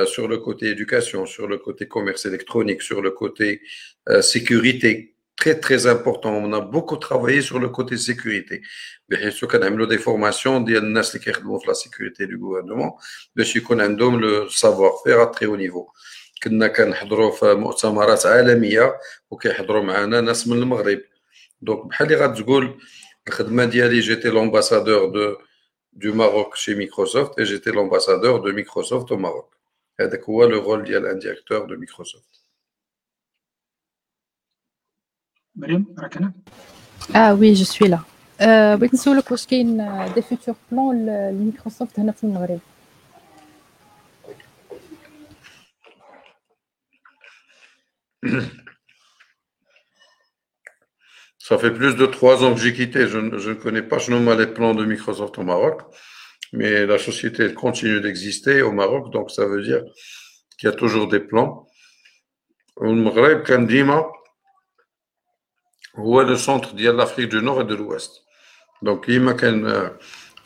sur 0.05 0.27
le 0.27 0.37
côté 0.37 0.67
éducation, 0.67 1.25
sur 1.25 1.47
le 1.47 1.57
côté 1.57 1.87
commerce 1.87 2.25
électronique, 2.25 2.81
sur 2.81 3.01
le 3.01 3.11
côté 3.11 3.61
sécurité, 4.21 5.12
très 5.35 5.59
très 5.59 5.87
important. 5.87 6.31
On 6.35 6.53
a 6.53 6.61
beaucoup 6.61 6.97
travaillé 6.97 7.41
sur 7.41 7.59
le 7.59 7.69
côté 7.69 7.97
sécurité. 7.97 8.61
بحيث 9.09 9.45
كنعملوا 9.45 9.87
des 9.87 9.97
formations 9.99 10.65
ديال 10.65 10.83
الناس 10.83 11.15
اللي 11.15 11.25
كيخدموا 11.25 11.59
في 11.59 11.71
la 11.71 11.73
sécurité 11.73 12.25
du 12.27 12.37
gouvernement 12.37 13.01
باش 13.35 13.55
يكون 13.55 13.81
عندهم 13.81 14.21
le 14.21 14.49
savoir 14.49 15.01
faire 15.03 15.19
à 15.21 15.27
très 15.27 15.45
haut 15.45 15.57
niveau. 15.57 15.91
كنا 16.43 16.67
كنحضروا 16.67 17.31
في 17.31 17.53
مؤتمرات 17.53 18.25
عالميه 18.25 18.99
وكيحضروا 19.31 19.83
معنا 19.83 20.21
ناس 20.21 20.47
من 20.47 20.57
المغرب 20.57 21.01
دونك 21.61 21.85
بحال 21.85 22.13
اللي 22.13 22.25
غتقول 22.25 22.79
الخدمه 23.27 23.65
ديالي 23.65 23.99
j'étais 23.99 24.29
l'ambassadeur 24.29 25.09
de 25.09 25.37
du 25.93 26.13
Maroc 26.13 26.55
chez 26.55 26.75
ميكروسوفت 26.75 27.39
et 27.39 27.43
j'étais 27.43 27.71
l'ambassadeur 27.71 28.39
de 28.39 28.51
ميكروسوفت 28.51 29.13
au 29.13 29.17
Maroc 29.17 29.55
هذاك 29.99 30.23
هو 30.23 30.45
le 30.45 30.59
rôle 30.59 30.83
ديال 30.83 31.05
un 31.05 31.19
directeur 31.19 31.65
de 31.65 31.75
ميكروسوفت 31.75 32.42
مريم 35.56 35.86
راك 35.98 36.16
هنا 36.16 36.32
اه 37.16 37.34
وي 37.34 37.52
جو 37.52 37.64
سوي 37.64 37.88
لا 37.88 38.00
بغيت 38.74 38.94
نسولك 38.94 39.30
واش 39.30 39.46
كاين 39.46 39.76
دي 40.14 40.22
فيتور 40.22 40.54
بلان 40.72 41.06
لميكروسوفت 41.30 42.00
هنا 42.00 42.12
في 42.12 42.24
المغرب 42.24 42.60
Ça 51.48 51.56
fait 51.56 51.70
plus 51.70 51.94
de 51.96 52.04
trois 52.04 52.44
ans 52.44 52.52
que 52.54 52.60
j'ai 52.60 52.74
quitté. 52.74 53.06
Je, 53.06 53.18
je, 53.38 53.50
ne 53.50 53.54
connais 53.54 53.82
pas 53.82 53.98
je 53.98 54.12
les 54.12 54.46
plans 54.46 54.74
de 54.74 54.84
Microsoft 54.84 55.38
au 55.38 55.44
Maroc, 55.44 55.80
mais 56.52 56.84
la 56.84 56.98
société 56.98 57.54
continue 57.54 58.00
d'exister 58.02 58.60
au 58.60 58.72
Maroc, 58.72 59.10
donc 59.10 59.30
ça 59.30 59.46
veut 59.46 59.62
dire 59.62 59.82
qu'il 60.58 60.68
y 60.68 60.72
a 60.72 60.76
toujours 60.76 61.08
des 61.08 61.20
plans. 61.20 61.66
Au 62.76 62.92
Maghreb, 62.92 63.44
Kandima, 63.44 64.06
هو 65.95 66.21
لو 66.21 66.35
سونتر 66.35 66.71
ديال 66.71 66.97
لافريك 66.97 67.29
دو 67.29 67.39
نور 67.39 67.61
دو 67.61 67.75
لويست 67.75 68.11
دونك 68.81 69.05
كيما 69.05 69.31
كان 69.31 69.91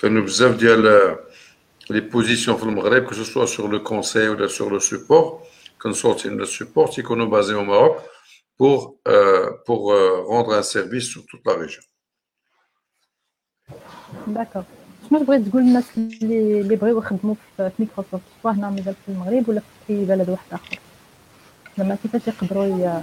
كانوا 0.02 0.22
بزاف 0.22 0.56
ديال 0.56 0.82
لي 1.90 2.00
بوزيسيون 2.00 2.58
في 2.58 2.64
المغرب 2.64 3.04
كو 3.04 3.14
سوا 3.14 3.46
سور 3.46 3.72
لو 3.72 3.84
كونساي 3.84 4.30
ولا 4.30 4.48
سور 4.48 4.72
لو 4.72 4.80
سوبور 4.80 5.42
كونسورتين 5.82 6.38
لو 6.38 6.46
سوبور 6.46 6.88
تيكونوا 6.88 7.26
بازي 7.26 7.54
أو 7.54 7.64
ماروك 7.64 7.98
pour 8.58 8.96
euh, 9.08 9.52
pour 9.66 9.94
euh, 9.94 10.24
rendre 10.28 10.54
un 10.54 10.64
service 10.64 11.08
sur 11.14 11.26
toute 11.26 11.46
la 11.46 11.54
région. 11.54 11.84
D'accord. 14.28 14.66
شنو 15.10 15.24
بغيت 15.24 15.48
تقول 15.48 15.62
للناس 15.62 15.86
اللي 15.98 16.62
اللي 16.62 16.76
بغيو 16.76 17.00
يخدموا 17.00 17.36
في 17.58 17.72
ميكروسوفت 17.80 18.24
سواء 18.44 18.54
هنا 18.54 18.70
مازال 18.70 18.96
في 19.06 19.12
المغرب 19.12 19.50
ولا 19.50 19.62
في 19.88 19.94
اي 19.94 20.06
بلد 20.06 20.30
واحد 20.30 20.54
اخر 20.54 20.80
زعما 21.78 21.96
كيفاش 21.96 22.28
يقدروا 22.28 23.02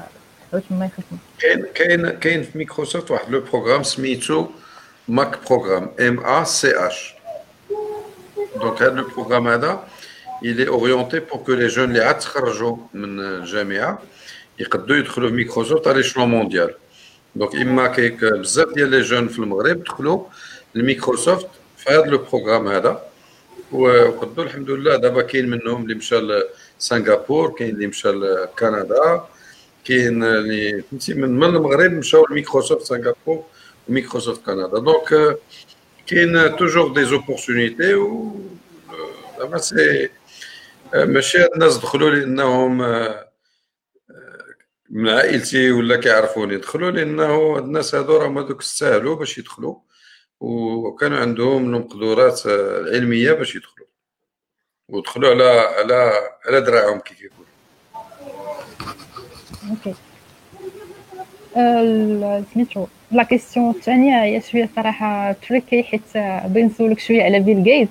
كاين 1.41 1.67
كاين 1.75 2.11
كاين 2.11 2.43
في 2.43 2.59
مايكروسوفت 2.59 3.11
واحد 3.11 3.31
le 3.31 3.41
programme 3.41 3.83
سميتو 3.83 4.47
MACH 5.09 5.39
programme 5.49 5.91
M 6.01 6.27
A 6.27 6.45
C 6.45 6.71
H 6.87 7.15
donc 8.57 8.83
هذا 8.83 8.91
le 8.95 9.05
programme 9.09 9.49
هذا 9.49 9.89
il 10.43 10.61
est 10.61 10.69
orienté 10.69 11.21
pour 11.21 11.43
que 11.45 11.53
les 11.53 11.69
jeunes 11.69 11.79
اللي 11.79 12.01
عاد 12.01 12.19
تخرجوا 12.19 12.77
من 12.95 13.21
الجامعة 13.21 14.03
يقدروا 14.59 14.99
يدخلوا 14.99 15.29
في 15.29 15.35
مايكروسوفت 15.35 15.89
على 15.89 16.03
échelon 16.03 16.29
mondial 16.29 16.75
donc 17.37 17.55
إما 17.55 17.87
كاين 17.87 18.25
بزاف 18.25 18.69
ديال 18.75 18.91
les 18.91 19.01
jeunes 19.01 19.29
في 19.29 19.39
المغرب 19.39 19.85
دخلوا 19.85 20.25
لميكروسوفت 20.75 21.47
في 21.77 21.91
هذا 21.91 22.05
le 22.05 22.19
programme 22.19 22.69
هذا. 22.69 23.03
وقدوا 23.73 24.45
الحمد 24.45 24.71
لله 24.71 24.97
دابا 24.97 25.23
كاين 25.23 25.51
منهم 25.51 25.83
اللي 25.83 25.95
مشى 25.95 26.45
لسنغافور 26.79 27.51
كاين 27.51 27.75
اللي 27.75 27.87
مشى 27.87 28.09
لكندا. 28.09 29.25
كاين 29.85 30.25
اللي 30.25 30.83
فهمتي 30.83 31.15
من 31.15 31.25
المغرب 31.25 31.93
مشاو 31.93 32.27
لميكروسوفت 32.31 32.83
سنغافور 32.87 33.45
وميكروسوفت 33.89 34.47
كندا 34.47 34.79
donc 34.79 35.39
كاين 36.07 36.57
toujours 36.57 36.93
des 36.93 37.05
opportunités 37.05 37.95
و 37.95 38.37
زعما 39.39 39.59
c'est 39.59 40.09
ماشي 40.95 41.45
الناس 41.45 41.77
دخلوا 41.77 42.11
لانهم 42.11 42.79
من 44.91 45.09
عائلتي 45.09 45.71
ولا 45.73 45.97
كيعرفوني 45.97 46.57
دخلوا 46.57 46.91
لأنه 46.91 47.59
الناس 47.59 47.95
هادو 47.95 48.17
راهم 48.17 48.39
هذوك 48.39 48.61
استاهلوا 48.61 49.17
باش 49.17 49.39
يدخلوا 49.39 49.77
وكانوا 50.41 51.19
عندهم 51.19 51.65
المقدورات 51.65 52.47
العلميه 52.47 53.33
باش 53.33 53.57
يدخلوا 53.57 53.87
ودخلوا 54.89 55.31
على 55.31 55.45
على 55.45 56.13
على 56.47 56.61
دراعهم 56.61 57.01
كيف 57.01 57.23
يقول 57.23 57.47
OK 59.71 59.95
سميتو 62.55 62.87
la 63.11 63.23
question 63.23 63.71
الثانية 63.71 64.23
هي 64.23 64.41
شوية 64.41 64.69
صراحة 64.77 65.33
tricky 65.33 65.83
حيت 65.83 66.01
بغيت 66.17 66.65
نسولك 66.65 66.99
شوية 66.99 67.23
على 67.23 67.41
بيل 67.41 67.65
جيت 67.65 67.89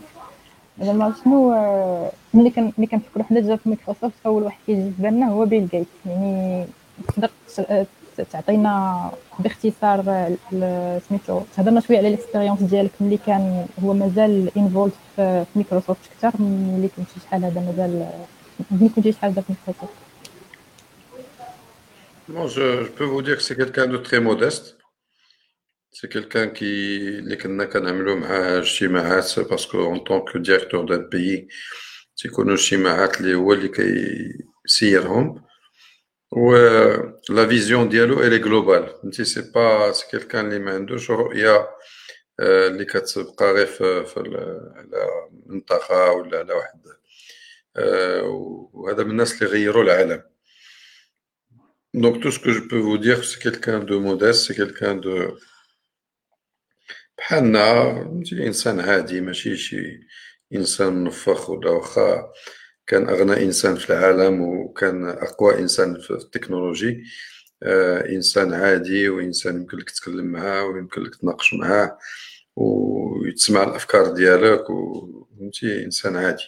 زعما 0.82 1.14
شنو 1.24 1.50
ملي 2.34 2.50
كان 2.50 2.72
ملي 2.78 2.88
كنفكروا 2.88 3.26
حنا 3.26 3.40
déjà 3.40 3.56
في 3.56 3.70
مايكروسوفت 3.70 4.14
أول 4.26 4.44
واحد 4.44 4.58
كيجي 4.66 4.82
في 4.82 5.02
بالنا 5.02 5.30
هو 5.30 5.46
بيل 5.46 5.68
جيت 5.68 5.88
يعني 6.06 6.66
تقدر 7.08 7.30
تعطينا 8.32 9.12
باختصار 9.40 10.04
سميتو 11.10 11.42
تهضرنا 11.56 11.80
شوية 11.80 11.98
على 11.98 12.08
ال 12.08 12.13
expérience 12.13 12.62
ديالك. 12.62 12.92
ملي 13.02 13.20
كان 13.26 13.66
هو 13.84 13.94
مازال 13.94 14.50
involved 14.58 14.92
في 15.16 15.46
مايكروسوفت 15.56 16.00
أكثر 16.24 16.42
ملي 16.42 16.90
كنتي 16.98 17.20
شحال 17.26 17.46
هذا 17.46 17.62
مازال 17.62 18.08
ملي 18.72 18.90
كنتي 18.90 19.12
شحال 19.12 19.32
هذا 19.32 19.42
في 19.42 19.54
مايكروسوفت 19.68 20.03
Non, 22.29 22.47
je, 22.47 22.85
je, 22.85 22.91
peux 22.91 23.05
vous 23.05 23.23
dire 23.23 23.37
que 23.37 23.43
c'est 23.43 23.57
quelqu'un 23.57 23.87
de 23.87 23.97
très 23.97 24.21
modeste. 24.21 24.77
C'est 25.91 26.11
quelqu'un 26.13 26.49
qui, 26.49 27.21
parce 29.49 29.67
qu'en 29.67 29.99
tant 30.01 30.21
que 30.21 30.39
directeur 30.39 30.85
d'un 30.85 31.01
pays, 31.01 31.49
c'est 32.15 32.29
qu'on 32.29 32.49
la 37.29 37.45
vision 37.47 37.87
dialogue 37.87 38.21
elle 38.23 38.35
est 38.35 38.41
globale 38.41 38.93
c'est 39.13 39.51
pas 39.53 39.93
c'est 39.95 40.09
quelqu'un 40.11 40.45
اللي 40.45 40.59
ما 40.59 40.75
عندوش 40.75 41.11
رؤيه 41.11 41.69
اللي 42.41 42.85
كتبقى 42.85 43.53
غير 43.53 43.67
في 43.67 44.15
على 44.77 45.09
منطقه 45.47 46.13
ولا 46.13 46.39
على 46.39 46.53
واحد 46.53 46.81
وهذا 48.73 49.05
من 49.05 49.11
الناس 49.11 49.43
اللي 49.43 49.53
غيروا 49.53 49.83
العالم 49.83 50.23
Donc 51.94 52.22
tout 52.22 52.32
ce 52.32 52.40
que 52.40 52.52
je 52.52 52.60
peux 52.62 52.80
vous 52.80 52.98
dire, 52.98 53.24
c'est 53.24 53.40
quelqu'un 53.40 53.80
de 53.80 53.96
modeste, 53.96 54.48
c'est 54.48 54.56
quelqu'un 54.56 54.96
de 54.96 55.38
بحالنا 57.18 57.92
انسان 58.34 58.80
عادي 58.80 59.22
ماشي 59.22 59.58
شي 59.58 60.00
انسان 60.54 60.94
منفخ 60.94 61.50
ولا 61.50 61.70
واخا 61.72 62.32
كان 62.88 63.10
اغنى 63.10 63.44
انسان 63.44 63.76
في 63.76 63.90
العالم 63.90 64.42
وكان 64.42 65.06
اقوى 65.10 65.60
انسان 65.60 66.00
في 66.00 66.12
التكنولوجي 66.12 67.04
آه 67.64 68.10
انسان 68.10 68.54
عادي 68.54 69.10
وانسان 69.10 69.56
يمكن 69.56 69.78
لك 69.78 69.90
تتكلم 69.90 70.26
معاه 70.26 70.64
ويمكن 70.66 71.02
لك 71.04 71.16
تناقش 71.16 71.54
معاه 71.54 71.98
ويتسمع 72.56 73.64
الافكار 73.64 74.14
ديالك 74.14 74.70
وفهمتي 74.70 75.86
انسان 75.86 76.16
عادي 76.16 76.44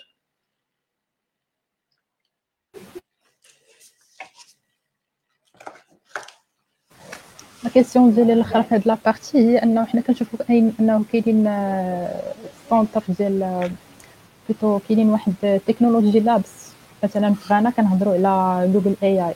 لا 7.65 7.71
كيسيون 7.71 8.13
ديالي 8.15 8.33
الاخرى 8.33 8.63
في 8.63 8.75
هاد 8.75 8.87
لابارتي 8.87 9.37
هي 9.37 9.57
انه 9.63 9.85
حنا 9.85 10.01
كنشوفو 10.01 10.37
انه 10.49 11.05
كاينين 11.11 11.43
سونتر 12.69 13.03
ديال 13.19 13.69
بلوتو 14.49 14.79
كاينين 14.87 15.09
واحد 15.09 15.61
تكنولوجي 15.67 16.19
لابس 16.19 16.71
مثلا 17.03 17.33
في 17.33 17.53
غانا 17.53 17.69
كنهضروا 17.69 18.13
على 18.13 18.71
جوجل 18.73 18.95
اي 19.03 19.27
اي 19.27 19.33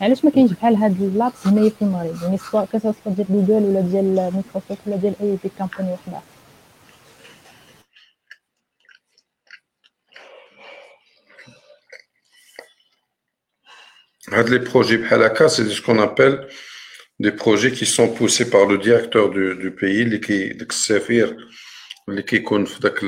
علاش 0.00 0.24
ما 0.24 0.30
كاينش 0.30 0.52
بحال 0.52 0.76
هاد 0.76 1.02
اللابس 1.02 1.46
هنايا 1.46 1.70
في 1.70 1.82
المغرب 1.82 2.22
يعني 2.22 2.38
سواء 2.38 2.64
كتوصل 2.64 2.94
ديال 3.06 3.26
جوجل 3.30 3.62
ولا 3.62 3.80
ديال 3.80 4.14
مايكروسوفت 4.14 4.78
ولا 4.86 4.96
ديال 4.96 5.14
اي 5.20 5.38
بي 5.42 5.50
كامباني 5.58 5.92
وحده 5.92 6.20
Les 14.48 14.58
projets 14.60 14.96
بحال 14.96 15.22
هكا, 15.22 15.48
c'est 15.48 15.68
ce 15.68 15.82
qu'on 15.82 15.98
appelle 15.98 16.36
des 17.20 17.32
projets 17.32 17.72
qui 17.72 17.86
sont 17.86 18.08
poussés 18.14 18.50
par 18.50 18.66
le 18.66 18.78
directeur 18.78 19.30
du, 19.30 19.54
du 19.56 19.70
pays, 19.70 20.04
les 20.04 20.20
qui 20.20 20.62
السفير 20.62 21.36
اللي 22.08 22.22
كيكون 22.22 22.64
في 22.64 22.80
ذاك 22.82 23.04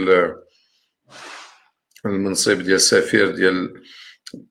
المنصب 2.07 2.63
ديال 2.63 2.75
السفير 2.75 3.31
ديال 3.31 3.83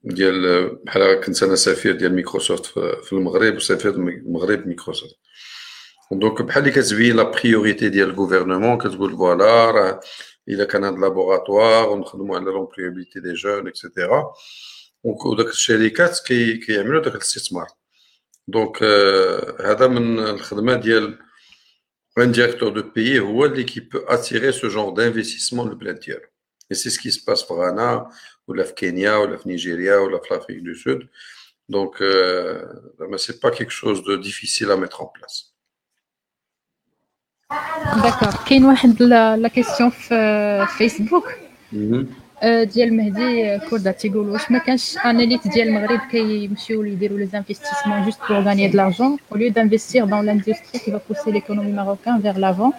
ديال 0.04 0.70
بحال 0.76 1.22
كنت 1.22 1.44
أنا 1.44 1.56
سفير 1.56 1.96
ديال 1.96 2.14
ميكروسوفت 2.14 2.66
في 3.04 3.14
المغرب 3.14 3.56
وسفير 3.56 3.92
المغرب 3.96 4.68
Microsoft 4.68 5.16
donc 6.12 6.42
بحال 6.42 6.64
اللي 6.64 6.82
كتبين 6.82 7.16
la 7.16 7.24
priorité 7.24 7.90
ديال 7.90 8.10
ال 8.10 8.15
gouvernement 8.15 8.78
كتقول 8.78 9.18
voilà 9.18 9.72
راه 9.72 10.00
الا 10.48 10.64
كان 10.66 10.84
هاد 10.84 11.00
laboratoire 11.00 11.90
ونخدموا 11.90 12.36
على 12.36 12.46
l'employabilité 12.46 13.20
des 13.20 13.34
jeunes 13.34 13.68
et 13.68 13.84
cetera 13.84 14.34
وداك 15.04 15.48
الشركات 15.48 16.20
كي 16.28 16.58
كيعملوا 16.58 17.02
داك 17.02 17.16
الاستثمار 17.16 17.68
donc 18.48 18.84
هذا 19.62 19.88
من 19.88 20.20
الخدمه 20.20 20.76
ديال 20.76 21.20
un 22.20 22.28
directeur 22.28 22.72
de 22.72 22.82
pays 22.82 23.20
هو 23.20 23.46
اللي 23.46 23.64
كي 23.64 23.82
peut 23.82 24.06
attirer 24.08 24.52
ce 24.52 24.70
genre 24.70 24.94
d'investissement 24.94 25.66
للبلاد 25.66 26.00
ديالو 26.00 26.28
et 26.72 26.76
c'est 26.76 26.90
ce 26.90 27.00
qui 27.00 27.12
se 27.12 27.24
passe 27.26 27.48
في 27.48 27.54
غانا 27.54 28.12
ولا 28.48 28.64
في 28.64 28.74
كينيا 28.74 29.16
ولا 29.16 29.38
في 29.38 29.50
نيجيريا 29.50 29.96
ولا 29.96 30.20
في 30.20 30.34
l'Afrique 30.34 30.64
du 30.64 30.76
Sud 30.76 31.10
donc 31.70 32.02
euh, 32.02 32.66
c'est 33.18 33.40
pas 33.40 33.52
quelque 33.52 33.76
chose 33.82 34.04
de 34.04 34.16
difficile 34.16 34.72
à 34.72 34.78
mettre 34.78 35.02
en 35.02 35.08
place 35.08 35.56
d'accord 38.04 38.46
كاين 38.50 38.66
واحد 38.66 39.04
la 39.04 39.48
question 39.48 39.90
في 39.90 40.68
فيسبوك 40.78 41.32
ديال 42.44 42.98
مهدي 42.98 43.60
كوردا 43.70 43.92
تيقول 43.92 44.30
واش 44.30 44.52
ما 44.52 44.58
كانش 44.60 44.98
une 44.98 45.16
élite 45.17 45.48
ديال 45.48 45.68
المغرب 45.68 46.00
كيمشيو 46.12 46.84
يديروا 46.84 47.18
les 47.18 47.26
investissements 47.26 48.06
juste 48.06 48.20
pour 48.30 48.40
gagner 48.40 48.68
de 48.68 48.76
l'argent 48.76 49.18
au 49.32 49.38
lieu 49.38 49.52
d'investir 49.52 50.06
dans 50.06 50.26
l'industrie 50.26 50.80
qui 50.80 50.92
va 50.92 51.02
pousser 51.10 51.32
l'économie 51.32 51.72
marocaine 51.72 52.22
vers 52.22 52.38
l'avant 52.38 52.74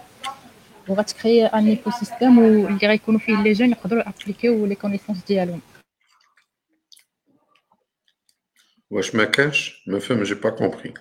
وغت 0.89 1.47
créer 1.47 1.67
un 1.67 1.91
écosystème 1.91 2.39
اللي 2.39 2.89
غيكونوا 2.89 3.21
فيه 3.21 3.43
les 3.43 3.53
jeunes 3.53 3.71
يقدروا 3.71 4.09
ابليكيو 4.09 4.67
les 4.67 4.75
connaissances 4.75 5.25
ديالهم 5.29 5.61
واش 8.91 9.15
ما 9.15 9.25
كانش 9.25 9.83
ما 9.87 9.99
فهم 9.99 10.23
j'ai 10.23 10.35
pas 10.35 10.51
compris 10.51 10.95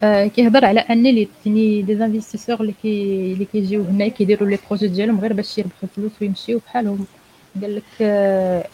كيهضر 0.00 0.64
على 0.64 0.80
ان 0.80 1.02
لي 1.02 1.28
يعني 1.46 1.82
des 1.82 1.96
investisseurs 1.96 2.60
اللي 2.60 2.74
كي 2.82 3.32
اللي 3.32 3.44
كيجيو 3.44 3.82
هنا 3.82 4.08
كيديروا 4.08 4.48
les 4.48 4.58
projets 4.68 4.88
ديالهم 4.88 5.20
غير 5.20 5.32
باش 5.32 5.58
يربحوا 5.58 5.88
فلوس 5.96 6.12
ويمشيو 6.22 6.58
بحالهم 6.58 7.06
قال 7.62 7.76
لك 7.76 8.02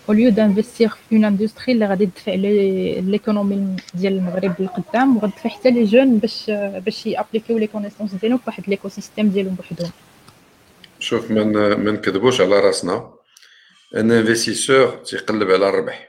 au 0.09 0.15
lieu 0.15 0.31
d'investir 0.31 0.89
في 0.89 1.15
une 1.17 1.25
industrie 1.25 1.73
اللي 1.73 1.87
غادي 1.87 2.07
تدفع 2.07 2.35
l'économie 2.35 3.77
ديال 3.95 4.13
المغرب 4.13 4.55
للقدام 4.59 5.17
وغتدفع 5.17 5.51
حتى 5.51 5.71
les 5.71 5.85
jeunes 5.85 6.19
باش 6.19 6.51
باش 6.87 7.07
يابليكيو 7.07 7.59
les 7.59 7.67
connaissances 7.67 8.15
ديالهم 8.15 8.39
في 8.39 8.45
واحد 8.47 8.69
l'écosystème 8.69 9.29
ديالهم 9.29 9.55
بوحدهم 9.55 9.91
شوف 10.99 11.31
من 11.31 11.53
ما 11.53 11.93
نكذبوش 11.93 12.41
على 12.41 12.61
راسنا 12.61 13.13
un 13.97 14.11
investisseur 14.11 14.97
تيقلب 14.97 15.51
على 15.51 15.69
الربح 15.69 16.09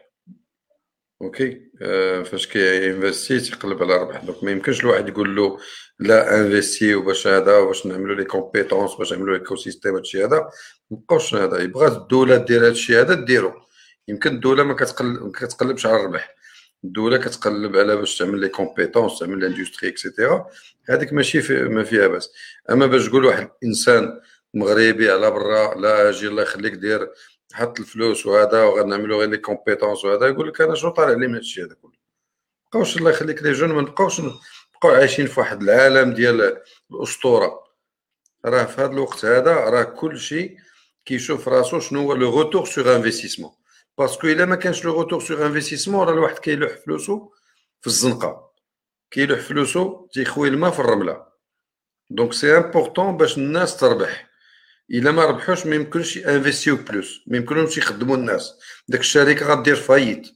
OK 1.22 1.67
آه 1.82 2.24
فاش 2.24 2.48
كي 2.48 2.66
investit 2.66 3.40
تيقلب 3.40 3.84
على 3.84 3.96
الربح 3.96 4.24
donc 4.24 4.44
ما 4.44 4.52
يمكنش 4.52 4.84
الواحد 4.84 5.10
يقول 5.10 5.36
له 5.36 5.58
لا 6.00 6.40
investis 6.40 6.96
وباش 6.96 7.28
هذا 7.28 7.60
باش 7.60 7.86
نعملوا 7.86 8.16
les 8.16 8.24
compétences 8.24 8.96
باش 8.96 9.14
نعملوا 9.14 9.36
écosystème 9.36 9.96
هادشي 9.96 10.24
هذا. 10.26 10.50
مابقاوش 10.92 11.36
هذا. 11.36 11.60
يبغى 11.60 11.88
الدولة 11.88 12.38
دير 12.38 12.68
هادشي 12.68 13.02
هذا 13.02 13.14
ديرو. 13.14 13.54
يمكن 14.08 14.36
الدولة 14.36 14.64
ما 14.64 14.74
كتقلب 14.74 15.24
ما 15.24 15.32
كتقلبش 15.32 15.86
على 15.86 15.96
الربح. 15.96 16.36
الدولة 16.84 17.18
كتقلب 17.18 17.78
على 17.78 17.96
باش 17.96 18.18
تعمل 18.18 18.40
les 18.40 18.50
compétences 18.50 19.20
تعمل 19.20 19.40
l'industrie 19.40 19.90
et 19.90 20.04
cetera 20.04 20.48
هذيك 20.90 21.14
ماشي 21.14 21.42
في 21.42 21.64
ما 21.64 21.84
فيها 21.84 22.08
بأس. 22.08 22.30
أما 22.72 22.86
باش 22.86 23.08
تقول 23.08 23.26
واحد 23.26 23.50
الانسان 23.64 24.20
مغربي 24.54 25.12
على 25.12 25.32
برا 25.32 25.76
لا 25.76 26.10
أجي 26.10 26.28
الله 26.28 26.44
يخليك 26.44 26.74
دير 26.74 27.10
حط 27.54 27.80
الفلوس 27.80 28.26
وهذا 28.26 28.64
وغنعملوا 28.64 29.20
غير 29.20 29.30
les 29.30 29.38
compétences 29.38 30.06
وهذا 30.06 30.28
يقول 30.28 30.48
لك 30.48 30.62
أنا 30.62 30.76
شنو 30.76 30.92
طالع 30.92 31.12
لي 31.12 31.28
من 31.28 31.36
هادشي 31.36 31.64
هذا 31.64 31.76
كله؟ 31.82 31.92
بقاوش 32.68 32.98
الله 32.98 33.12
يخليك 33.12 33.44
les 33.44 33.52
jeunes 33.52 33.72
ما 33.72 33.82
نبقاوش 33.82 34.22
نبقاو 34.22 34.92
عايشين 34.92 35.28
في 35.28 35.40
واحد 35.40 35.62
العالم 35.62 36.14
ديال 36.14 36.62
الأسطورة. 36.92 37.68
راه 38.46 38.64
في 38.64 38.82
هذا 38.82 38.92
الوقت 38.92 39.26
هذا 39.26 39.54
راه 39.54 39.84
كل 39.84 40.20
شيء 40.20 40.58
كيشوف 41.06 41.48
راسو 41.48 41.80
شنو 41.80 42.02
هو 42.02 42.14
le 42.14 42.30
retour 42.30 42.66
sur 42.66 42.96
investissement 42.96 43.52
parce 43.98 44.16
que 44.16 44.28
إلا 44.28 44.46
ما 44.46 44.56
كانش 44.56 44.86
le 44.86 44.94
retour 44.94 45.20
sur 45.20 45.46
investissement 45.46 46.08
راه 46.08 46.14
الواحد 46.14 46.40
كيلوح 46.40 46.72
فلوسو 46.72 47.30
في 47.82 47.88
الزنقة. 47.88 48.52
كيلوح 49.12 49.40
فلوسو 49.40 50.08
تيخوي 50.08 50.48
الماء 50.48 50.72
في 50.72 50.80
الرملة. 50.80 51.26
donc 52.10 52.34
c'est 52.34 52.58
important 52.58 53.18
باش 53.18 53.38
الناس 53.38 53.78
تربح. 53.78 54.30
إلا 54.92 55.12
ما 55.12 55.26
ربحوش 55.26 55.66
ما 55.66 55.76
يمكنش 55.76 56.18
انفيستيو 56.18 56.76
plus 56.76 57.24
ما 57.28 57.38
يمكنهمش 57.38 57.78
يخدموا 57.78 58.16
الناس. 58.18 58.60
داك 58.88 59.00
الشركة 59.00 59.46
غدير 59.46 59.76
faillite. 59.76 60.28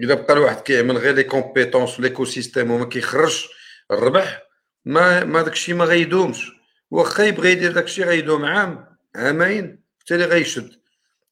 الا 0.00 0.14
بقى 0.14 0.32
الواحد 0.34 0.60
كيعمل 0.60 0.98
غير 0.98 1.14
les 1.14 1.24
compétences 1.24 2.00
l'écosystème 2.00 2.70
وما 2.70 2.84
كيخرجش 2.84 3.48
الربح 3.90 4.42
ما 4.84 5.24
ما 5.24 5.42
داكشي 5.42 5.72
ما 5.72 5.84
غيدومش. 5.84 6.50
واخا 6.90 7.22
يبغي 7.24 7.50
يدير 7.52 7.72
داكشي 7.72 8.04
غيدوم 8.04 8.44
عام 8.44 8.96
عامين 9.16 9.82
حتى 10.00 10.14
اللي 10.14 10.24
غيشد. 10.24 10.80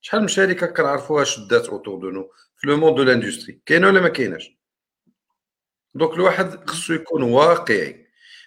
شحال 0.00 0.20
من 0.20 0.28
شركة 0.28 0.66
كنعرفوها 0.66 1.24
شدات 1.24 1.66
autour 1.66 1.98
de 1.98 2.10
nous 2.10 2.30
في 2.56 2.66
le 2.66 2.76
monde 2.76 2.96
de 2.96 3.02
l'industrie 3.02 3.60
كاينة 3.66 3.86
ولا 3.86 4.00
ما 4.00 4.08
كايناش؟ 4.08 4.58
donc 5.94 6.14
الواحد 6.14 6.70
خصو 6.70 6.92
يكون 6.92 7.22
واقعي. 7.22 8.03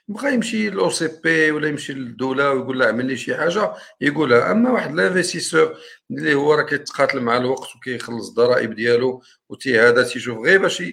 بغى 0.07 0.33
يمشي 0.33 0.69
l'OCP 0.69 1.51
ولا 1.51 1.67
يمشي 1.67 1.93
للدولة 1.93 2.51
ويقول 2.51 2.79
لها 2.79 2.87
اعمل 2.87 3.05
لي 3.05 3.17
شي 3.17 3.35
حاجة 3.35 3.73
يقولها 4.01 4.51
أما 4.51 4.71
واحد 4.71 4.95
l'investisseur 4.95 5.77
اللي 6.11 6.35
هو 6.35 6.53
راه 6.53 6.63
كيتقاتل 6.63 7.19
مع 7.21 7.37
الوقت 7.37 7.75
وكيخلص 7.75 8.29
الضرائب 8.29 8.73
ديالو 8.73 9.23
وتي 9.49 9.79
هذا 9.79 10.03
تيشوف 10.03 10.37
غير 10.37 10.61
باش 10.61 10.83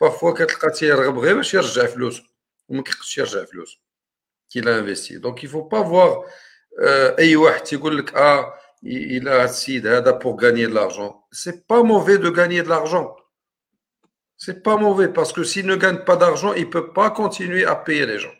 parfois 0.00 0.32
كتلقى 0.32 0.70
تيرغب 0.70 1.18
غير 1.18 1.36
باش 1.36 1.54
يرجع 1.54 1.86
فلوسه 1.86 2.22
وما 2.68 2.82
كيقدش 2.82 3.18
يرجع 3.18 3.44
فلوسه 3.44 3.78
qu'il 4.50 4.78
a 4.78 4.83
investi 4.83 5.18
donc 5.18 5.44
il 5.44 5.49
faut 5.49 5.60
pas 5.60 5.82
voir 5.82 6.26
أي 7.18 7.36
واحد 7.36 7.60
تيقول 7.62 7.98
لك 7.98 8.14
آه 8.14 8.54
إلى 8.84 9.30
هاد 9.30 9.48
السيد 9.48 9.86
هذا 9.86 10.10
pour 10.10 10.44
gagner 10.44 10.66
de 10.66 10.74
l'argent. 10.74 11.24
C'est 11.32 11.66
pas 11.66 11.82
mauvais 11.82 12.18
de 12.18 12.30
gagner 12.30 12.62
de 12.62 12.68
l'argent. 12.68 13.16
C'est 14.36 14.62
pas 14.62 14.76
mauvais 14.76 15.08
parce 15.08 15.32
que 15.32 15.44
s'il 15.44 15.66
ne 15.66 15.76
gagne 15.76 15.98
pas 15.98 16.16
d'argent 16.16 16.54
il 16.54 16.70
peut 16.70 16.92
pas 16.92 17.10
continuer 17.10 17.64
à 17.66 17.76
payer 17.76 18.06
les 18.06 18.18
gens. 18.18 18.39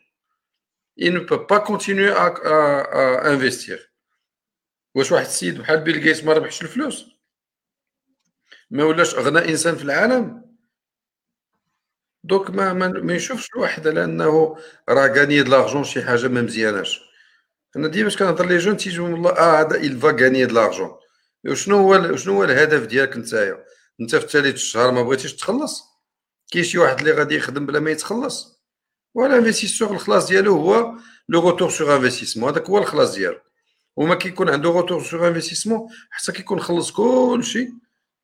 Il 0.97 1.15
ne 1.15 1.21
peut 1.21 1.47
pas 1.47 1.61
continuer 1.61 2.11
à, 2.11 2.27
à, 2.27 3.27
à 3.27 3.29
investir. 3.29 3.79
واش 4.95 5.13
واحد 5.13 5.27
السيد 5.27 5.59
بحال 5.59 5.81
بيل 5.81 6.01
جيتس 6.01 6.25
ما 6.25 6.33
ربحش 6.33 6.63
الفلوس 6.63 7.05
ما 8.71 8.85
ولاش 8.85 9.15
اغنى 9.15 9.39
انسان 9.39 9.77
في 9.77 9.83
العالم 9.83 10.51
donc 12.25 12.51
ما 12.51 12.73
ما, 12.73 13.15
يشوفش 13.15 13.49
الواحد 13.55 13.89
على 13.89 14.05
انه 14.05 14.57
راه 14.89 15.07
gagner 15.07 15.43
de 15.43 15.49
l'argent 15.49 15.85
شي 15.85 16.03
حاجة 16.03 16.29
ما 16.29 16.43
مزياناش 16.43 17.01
أنا 17.77 17.89
ديما 17.89 18.05
باش 18.05 18.17
كنهضر 18.17 18.47
les 18.47 18.59
jeunes 18.59 18.77
تيجيو 18.77 19.07
من 19.07 19.15
الله 19.15 19.31
آه 19.31 19.61
هذا 19.61 19.83
il 19.83 19.97
va 19.97 20.13
gagner 20.13 20.47
de 20.47 21.55
شنو 21.55 21.77
هو 21.77 22.17
شنو 22.17 22.35
هو 22.35 22.45
الهدف 22.45 22.87
ديالك 22.87 23.17
نتايا 23.17 23.65
انت 24.01 24.17
في 24.17 24.29
ثالث 24.29 24.55
الشهر 24.55 24.93
ما 24.93 25.03
بغيتيش 25.03 25.37
تخلص 25.37 25.83
كاين 26.53 26.65
شي 26.65 26.79
واحد 26.79 26.99
اللي 26.99 27.13
غادي 27.13 27.35
يخدم 27.35 27.67
بلا 27.67 27.81
ما 27.81 27.91
يتخلص 27.91 28.60
وال 29.15 29.26
investisseur 29.26 29.91
الخلاص 29.91 30.27
ديالو 30.29 30.57
هو 30.57 30.99
le 31.29 31.41
retour 31.41 31.71
sur 31.71 31.97
investissement. 31.97 32.51
هذاك 32.51 32.71
هو 32.71 32.79
الخلاص 32.79 33.15
ديالو. 33.15 33.41
وما 33.97 34.15
كيكون 34.15 34.49
عنده 34.49 34.71
retour 34.71 35.03
sur 35.03 35.29
investissement 35.29 35.89
حتى 36.11 36.33
كيكون 36.33 36.61
خلص 36.61 36.91
كلشي. 36.93 37.69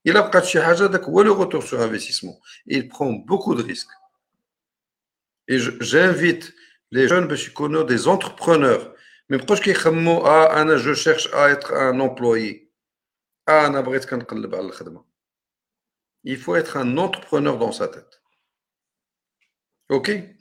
إلا 0.07 0.21
بقات 0.21 0.45
شي 0.45 0.63
حاجة 0.63 0.87
داك 0.87 1.03
هو 1.03 1.23
le 1.23 1.35
retour 1.35 1.61
sur 1.61 1.85
investissement. 1.85 2.35
Il 2.71 2.89
prend 2.89 3.13
beaucoup 3.13 3.55
de 3.55 3.63
risques. 3.63 3.97
Et 5.49 5.59
j'invite 5.59 6.53
les 6.93 7.09
jeunes 7.09 7.27
باش 7.29 7.49
يكونوا 7.49 7.89
des 7.89 8.07
entrepreneurs. 8.09 8.97
ما 9.29 9.37
يبقاوش 9.37 9.61
كيخمموا 9.61 10.29
آه 10.29 10.63
أنا 10.63 10.77
je 10.77 10.95
cherche 10.95 11.29
à 11.29 11.53
être 11.53 11.91
un 11.91 12.01
employé 12.01 12.71
آه 13.49 13.67
أنا 13.67 13.81
بغيت 13.81 14.05
كنقلب 14.05 14.55
على 14.55 14.67
الخدمه 14.67 15.05
il 16.29 16.37
faut 16.39 16.57
être 16.57 16.77
un 16.77 16.99
entrepreneur 16.99 17.57
dans 17.59 17.73
sa 17.73 17.89
tête. 17.89 18.21
OK 19.91 20.36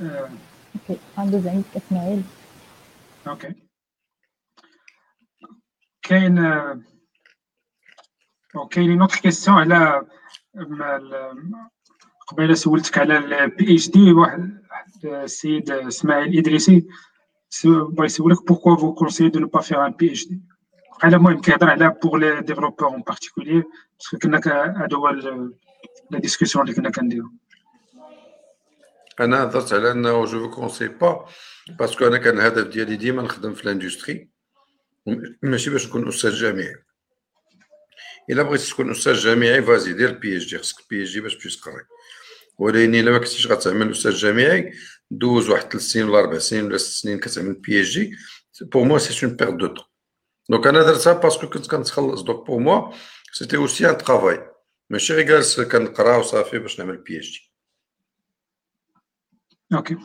OK 0.00 1.00
عنده 1.18 1.38
زعيم 1.38 1.64
اسماعيل 1.76 2.22
OK 3.26 3.54
كاين 6.02 6.36
كاين 8.70 9.00
autre 9.00 9.16
question 9.16 9.72
على 9.72 10.06
قبيله 12.26 12.54
سولتك 12.54 12.98
على 12.98 13.18
ال 13.18 13.74
PhD 13.74 14.12
واحد 14.12 14.62
السيد 15.04 15.70
اسماعيل 15.70 16.38
ادريسي 16.38 16.86
بغا 17.64 18.04
يسولك 18.04 18.46
pourquoi 18.46 18.76
vous 18.76 18.94
conseillez 18.94 19.28
de 19.28 19.40
ne 19.40 19.46
pas 19.46 19.60
faire 19.60 19.86
un 19.86 19.92
PhD 19.92 20.42
على 21.02 21.16
المهم 21.16 21.40
كيهضر 21.40 21.70
على 21.70 21.96
pour 22.02 22.16
les 22.16 22.40
développeurs 22.40 22.88
en 22.88 23.02
particulier 23.02 23.64
parce 23.98 24.11
que 24.11 24.18
كنا 24.18 24.40
هادو 24.82 24.96
هو 24.96 25.08
la 26.10 26.18
discussion 26.18 26.64
اللي 26.64 26.76
كنا 26.76 26.90
كنديرو 26.90 27.30
أنا 29.20 29.42
هضرت 29.42 29.72
على 29.72 29.90
أنه 29.90 30.24
je 30.24 30.40
vous 30.40 30.50
conseille 30.50 30.88
pas 30.88 31.28
parce 31.78 31.95
que 31.95 32.06
أنا 32.06 32.18
كان 32.18 32.36
الهدف 32.38 32.66
ديالي 32.66 32.96
ديما 32.96 33.22
نخدم 33.22 33.54
في 33.54 33.64
ال 33.64 33.70
industrie 33.70 34.28
ماشي 35.42 35.70
باش 35.70 35.86
نكون 35.86 36.08
أستاذ 36.08 36.30
جامعي. 36.34 36.74
إلا 38.30 38.42
بغيتي 38.42 38.70
تكون 38.70 38.90
أستاذ 38.90 39.14
جامعي 39.14 39.62
vas-y 39.62 39.92
دير 39.92 40.12
PhD 40.12 40.58
خصك 40.58 40.76
PhD 40.90 41.20
باش 41.20 41.34
تمشي 41.36 41.60
تقري. 41.60 41.82
ولكن 42.58 42.94
إلا 42.94 43.10
ما 43.10 43.18
كنتيش 43.18 43.46
غتعمل 43.46 43.90
أستاذ 43.90 44.12
جامعي 44.12 44.72
دوز 45.10 45.48
واحد 45.48 45.72
ثلاث 45.72 45.82
سنين 45.82 46.08
ولا 46.08 46.18
أربع 46.18 46.38
سنين 46.38 46.64
ولا 46.64 46.76
ست 46.76 47.02
سنين 47.02 47.20
كتعمل 47.20 47.54
PhD 47.54 47.98
pour 47.98 48.84
moi 48.84 48.98
c'est 48.98 49.26
une 49.26 49.36
perte 49.36 49.52
de 49.54 49.66
temps 49.66 49.84
donc 50.50 50.66
أنا 50.66 50.82
درتها 50.82 51.12
parce 51.12 51.34
que 51.34 51.48
كنت 51.48 51.70
كنتخلص. 51.70 52.22
donc 52.22 52.46
pour 52.46 52.58
moi 52.58 52.92
c'était 53.32 53.56
aussi 53.56 53.90
un 53.90 53.94
travail 53.94 54.50
ماشي 54.90 55.14
غير 55.14 55.26
جالس 55.26 55.60
كنقرأ 55.60 56.16
وصافي 56.16 56.58
باش 56.58 56.80
نعمل 56.80 56.96
PhD 56.96 57.45
OK 59.74 59.96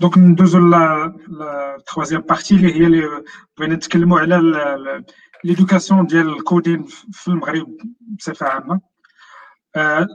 donc 0.00 0.18
ندوزو 0.18 0.58
la 0.58 1.82
troisième 1.86 2.20
partie 2.20 2.54
اللي 2.54 2.74
هي 2.74 2.86
اللي 2.86 3.24
بغينا 3.58 3.74
نتكلموا 3.74 4.20
على 4.20 4.38
l'éducation 5.44 6.06
ديال 6.06 6.28
ال 6.28 6.36
coding 6.36 6.84
في 7.12 7.28
المغرب 7.28 7.76
بصفه 8.00 8.46
عامه 8.46 8.80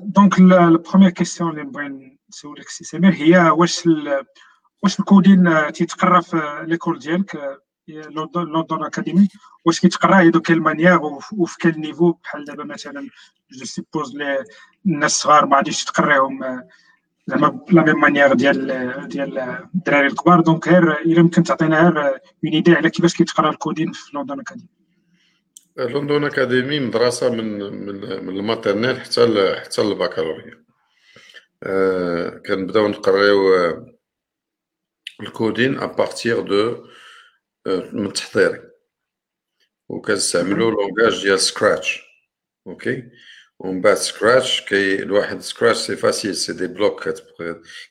donc 0.03 0.39
ال 0.39 0.47
première 0.47 1.11
question 1.11 1.49
اللي 1.49 1.63
نبغي 1.63 2.17
نسولك 2.29 2.69
سي 2.69 2.83
سمير 2.83 3.13
هي 3.13 3.49
واش 3.49 3.89
واش 4.83 4.99
ال 4.99 5.10
coding 5.10 5.71
تيتقرا 5.73 6.21
في 6.21 6.63
l'école 6.67 6.99
ديالك 6.99 7.59
London 7.87 8.83
Academy 8.83 9.27
واش 9.65 9.79
كيتقرا 9.79 10.29
de 10.29 10.41
quelle 10.41 10.61
manière 10.61 10.99
وفي 11.33 11.57
quel 11.59 11.79
niveau 11.79 12.11
بحال 12.11 12.45
دابا 12.45 12.63
مثلا 12.63 13.07
je 13.59 13.65
suppose 13.65 14.17
الناس 14.85 15.11
الصغار 15.11 15.45
ما 15.45 15.57
غاديش 15.57 15.85
تقريهم 15.85 16.63
زعما 17.27 17.47
ب 17.47 17.59
la 17.59 17.83
même 17.83 18.01
manière 18.01 18.33
ديال 18.33 19.07
ديال 19.07 19.39
الدراري 19.75 20.07
الكبار. 20.07 20.41
donc 20.41 20.67
غير 20.67 21.01
إلا 21.01 21.19
يمكن 21.19 21.43
تعطينا 21.43 21.81
غير 21.81 22.07
une 22.07 22.53
idée 22.53 22.73
على 22.73 22.89
كيفاش 22.89 23.13
كيتقرا 23.13 23.49
ال 23.49 23.55
coding 23.55 23.91
في 23.91 24.11
لوندون 24.13 24.39
اكاديمي 24.39 24.69
لوندون 25.77 26.23
اكاديمي 26.23 26.79
مدرسة 26.79 27.29
من 27.29 27.59
من, 27.59 28.25
من 28.25 28.37
ال 28.37 28.43
maternelle 28.43 29.01
حتى 29.01 29.55
حتى 29.63 29.81
البكالوريا 29.81 30.63
أه 31.63 32.41
كنبداو 32.45 32.87
نقريو 32.87 33.53
ال 35.21 35.30
coding 35.30 35.79
à 35.79 35.88
partir 35.88 36.41
de 36.41 36.87
من 37.67 38.05
التحضيري 38.05 38.61
وكنستعملو 39.89 40.69
langage 40.69 41.23
ديال 41.23 41.39
Scratch 41.39 42.01
OK؟ 42.67 43.03
ومن 43.63 43.81
بعد 43.81 43.93
Scratch 43.95 44.61
كي 44.61 45.03
الواحد 45.03 45.41
Scratch 45.41 45.77
c'est 45.77 45.95
facile 45.95 46.35
c'est 46.35 46.53
des 46.53 46.67
blocs 46.67 47.09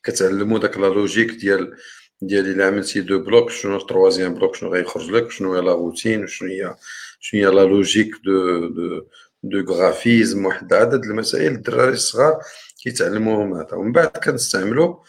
كتعلمو 0.03 0.59
داك 0.59 0.79
la 0.79 0.87
logique 0.87 1.31
ديال 1.31 1.77
ديال 2.23 2.51
إلا 2.51 2.67
عملتي 2.67 3.01
deux 3.01 3.19
blocs 3.19 3.51
شنو 3.51 3.77
ال 3.77 3.82
troisième 3.82 4.35
bloc 4.35 4.55
شنو 4.57 4.73
غيخرج 4.73 5.11
لك 5.11 5.31
شنو 5.31 5.55
هي 5.55 5.61
la 5.61 5.73
routine 5.73 6.27
شنو 6.27 6.49
هي 6.49 6.75
شنو 7.21 7.41
هي 7.41 7.47
la 7.47 7.61
logique 7.65 8.11
de 8.25 8.69
de 8.69 9.07
de 9.43 9.73
graphisme 9.75 10.47
واحد 10.47 10.73
عدد 10.73 11.05
المسائل 11.05 11.53
الدراري 11.53 11.93
الصغار 11.93 12.39
كيتعلموهم 12.83 13.55
هذا. 13.55 13.75
ومن 13.75 13.93
بعد 13.93 14.07
كنستعملو 14.07 15.05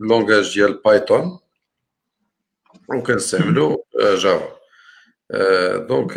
ال 0.00 0.07
langage 0.07 0.54
ديال 0.54 0.80
Python 0.84 1.38
وكنستعملو 2.88 3.86
Java 4.00 4.56
donc 5.76 6.12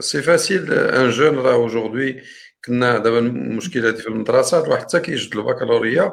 c'est 0.00 0.22
facile 0.22 0.72
un 0.72 1.10
jeune 1.10 1.38
راه 1.38 1.54
aujourd'hui 1.54 2.22
كنا 2.66 2.98
دابا 2.98 3.18
المشكلة 3.18 3.88
هذه 3.88 3.96
في 3.96 4.06
المدرسة 4.06 4.64
الواحد 4.64 4.82
حتى 4.82 5.00
كيجد 5.00 5.36
البكالوريا 5.36 6.12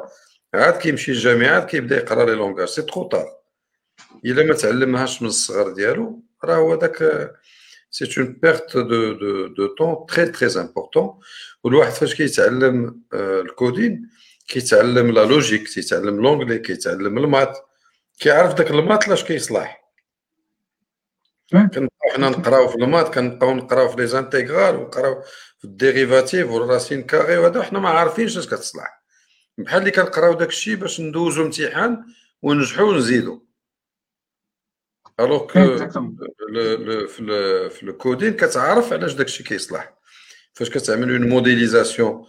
عاد 0.54 0.76
كيمشي 0.76 1.12
للجامعة 1.12 1.50
عاد 1.54 1.66
كيبدا 1.66 1.96
يقرا 1.96 2.24
les 2.24 2.32
langages 2.32 2.68
c'est 2.68 2.82
trop 2.82 3.02
tard. 3.02 3.26
إلا 4.24 4.44
ما 4.44 4.54
تعلمهاش 4.54 5.22
من 5.22 5.28
الصغر 5.28 5.72
ديالو 5.72 6.22
راه 6.44 6.56
هو 6.56 6.74
داك 6.74 7.30
c'est 7.90 8.20
une 8.20 8.32
perte 8.42 8.76
de 8.76 9.12
de 9.12 9.46
de 9.46 9.66
temps 9.66 10.06
très 10.06 10.26
très 10.26 10.60
importante 10.60 11.18
والواحد 11.64 11.92
فاش 11.92 12.14
كيتعلم 12.14 13.02
ال 13.14 13.28
coding 13.28 14.10
كيتعلم 14.48 15.10
la 15.10 15.24
logique 15.24 15.68
كيتعلم 15.68 16.22
l'anglais 16.22 16.58
كيتعلم 16.58 17.18
ال 17.18 17.25
maths 17.25 17.58
كيعرف 18.18 18.54
داك 18.54 18.70
ال 18.70 18.76
maths 18.76 19.08
لاش 19.08 19.24
كيصلح. 19.24 19.82
كنبقاو 21.52 22.10
حنا 22.14 22.28
نقراو 22.28 22.68
في 22.68 22.74
ال 22.74 22.81
maths 22.81 23.14
كنبقاو 23.14 23.54
نقراو 23.54 23.88
في 23.88 23.96
les 23.96 24.06
intégrales 24.06 24.76
ونقراو 24.76 25.22
في 25.62 25.68
ال 25.68 25.75
dérivatives 25.75 26.50
وال 26.50 26.63
racine 26.63 27.02
carrée 27.02 27.38
وهذا 27.38 27.62
حنا 27.62 27.78
ما 27.78 27.88
عارفينش 27.88 28.38
اش 28.38 28.46
كتصلح. 28.46 29.02
بحال 29.58 29.80
اللي 29.80 29.90
كنقراو 29.90 30.34
داك 30.34 30.48
الشيء 30.48 30.74
باش 30.76 31.00
ندوزو 31.00 31.42
امتحان 31.42 32.04
ونجحو 32.42 32.84
ونزيدو. 32.84 33.42
alors 35.20 35.46
que 35.46 35.76
في 37.06 37.70
في 37.70 37.82
ال 37.82 37.89
coding 37.89 38.32
كتعرف 38.32 38.92
علاش 38.92 39.12
داك 39.12 39.26
الشيء 39.26 39.46
كيصلح. 39.46 39.94
فاش 40.52 40.70
كتعمل 40.70 41.10
une 41.10 41.28
modélisation 41.28 42.26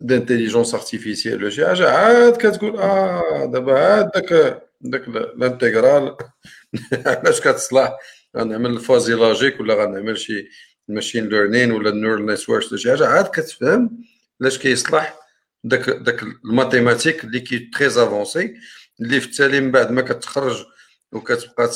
d'intelligence 0.00 0.74
artificielle 0.74 1.42
ولا 1.42 1.50
شي 1.50 1.66
حاجة 1.66 1.90
عاد 1.90 2.36
كتقول 2.36 2.76
آه 2.76 3.44
دابا 3.44 3.78
عاد 3.78 4.10
داك 4.10 4.62
داك 4.80 5.08
ال 5.08 5.19
intégrale 5.19 6.16
علاش 7.06 7.40
كتصلح؟ 7.40 7.98
غنعمل 8.36 8.70
ال 8.70 8.77
fuzzy 8.77 9.14
logic 9.14 9.60
ولا 9.60 9.74
غنعمل 9.74 10.18
شي 10.18 10.48
machine 10.88 11.28
learning 11.28 11.72
ولا 11.72 11.90
ال 11.90 11.95
neural 11.95 12.26
networks 12.26 12.72
ولا 12.72 12.80
شي 12.80 12.90
حاجة 12.90 13.06
عاد 13.08 13.24
كتفهم 13.24 14.04
علاش 14.40 14.58
كيصلح 14.58 15.18
داك 15.64 15.90
داك 15.90 16.22
ال 16.22 16.29
mathématiques 16.29 17.24
اللي 17.24 17.40
كي 17.40 17.58
très 17.58 17.86
avancées 17.86 18.54
اللي 19.00 19.20
في 19.20 19.26
التالي 19.26 19.60
من 19.60 19.70
بعد 19.70 19.90
ما 19.90 20.02
كتخرج 20.02 20.64
وكتبقى 21.12 21.70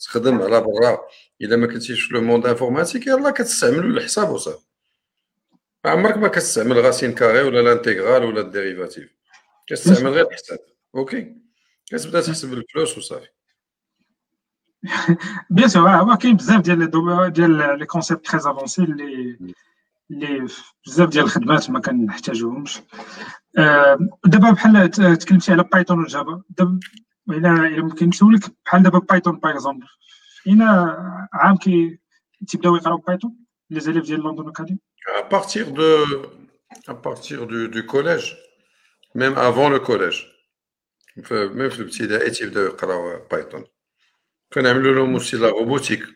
تخدم 0.00 0.42
على 0.42 0.60
برا 0.60 1.00
إلا 1.40 1.56
ما 1.56 1.66
كنتيش 1.66 2.02
في 2.02 2.14
le 2.14 2.20
monde 2.20 2.46
informatique 2.46 3.06
يلاه 3.06 3.30
كتستعملو 3.30 3.98
الحساب 3.98 4.30
وصافي. 4.30 4.64
عمرك 5.84 6.16
ما 6.16 6.28
كتستعمل 6.28 6.78
racine 6.78 7.14
carrée 7.14 7.42
ولا 7.42 7.62
l'intégrale 7.62 8.24
ولا 8.24 8.40
ال 8.40 8.45
dérivatives. 8.45 9.10
كتستعمل 9.66 10.10
غير 10.10 10.26
الحساب. 10.26 10.58
OK؟ 10.94 11.36
كتبدا 11.90 12.20
تحسب 12.20 12.52
الفلوس 12.52 12.98
وصافي. 12.98 13.28
bien 15.50 15.68
sûr 15.68 15.88
هو 15.88 16.16
كاين 16.16 16.36
بزاف 16.36 16.60
ديال 16.60 16.90
ديال 17.32 17.78
les 17.78 17.86
concepts 17.86 18.26
très 18.26 18.40
avancés 18.40 18.82
اللي 18.82 19.38
اللي 20.10 20.46
بزاف 20.86 21.08
ديال 21.08 21.24
الخدمات 21.24 21.70
ما 21.70 21.80
كنحتاجوهمش 21.80 22.80
دابا 24.24 24.50
بحال 24.50 24.90
تكلمتي 24.90 25.52
على 25.52 25.64
Python 25.72 25.98
وال 25.98 26.13
Java 26.13 26.42
دابا 26.48 26.80
الا 27.30 27.82
ممكن 27.82 28.08
نسولك 28.08 28.42
بحال 28.64 28.82
دابا 28.82 28.98
Python 28.98 29.38
par 29.38 29.52
exemple 29.52 29.86
اين 30.46 30.62
عام 31.32 31.56
كي 31.56 31.98
تيبداو 32.48 32.76
يقراو 32.76 32.96
Python 32.96 33.36
les 33.70 33.80
élèves 33.80 34.04
ديال 34.04 34.20
London 34.20 34.48
Academy 34.48 34.78
À 35.18 35.22
partir 35.22 35.72
de, 35.72 35.90
à 36.92 36.94
partir 36.94 37.46
du, 37.46 37.68
du 37.68 37.82
collège, 37.86 38.28
même 39.14 39.36
avant 39.48 39.68
le 39.74 39.80
collège, 39.80 40.20
même 41.16 41.68
في 41.70 41.80
الابتدائي 41.80 42.30
تيبداو 42.30 42.64
يقراو 42.64 43.26
Python 43.30 43.64
كنعملوا 44.52 44.94
لهم 44.94 45.18
aussi 45.18 45.36
la 45.36 45.50
robotique. 45.50 46.06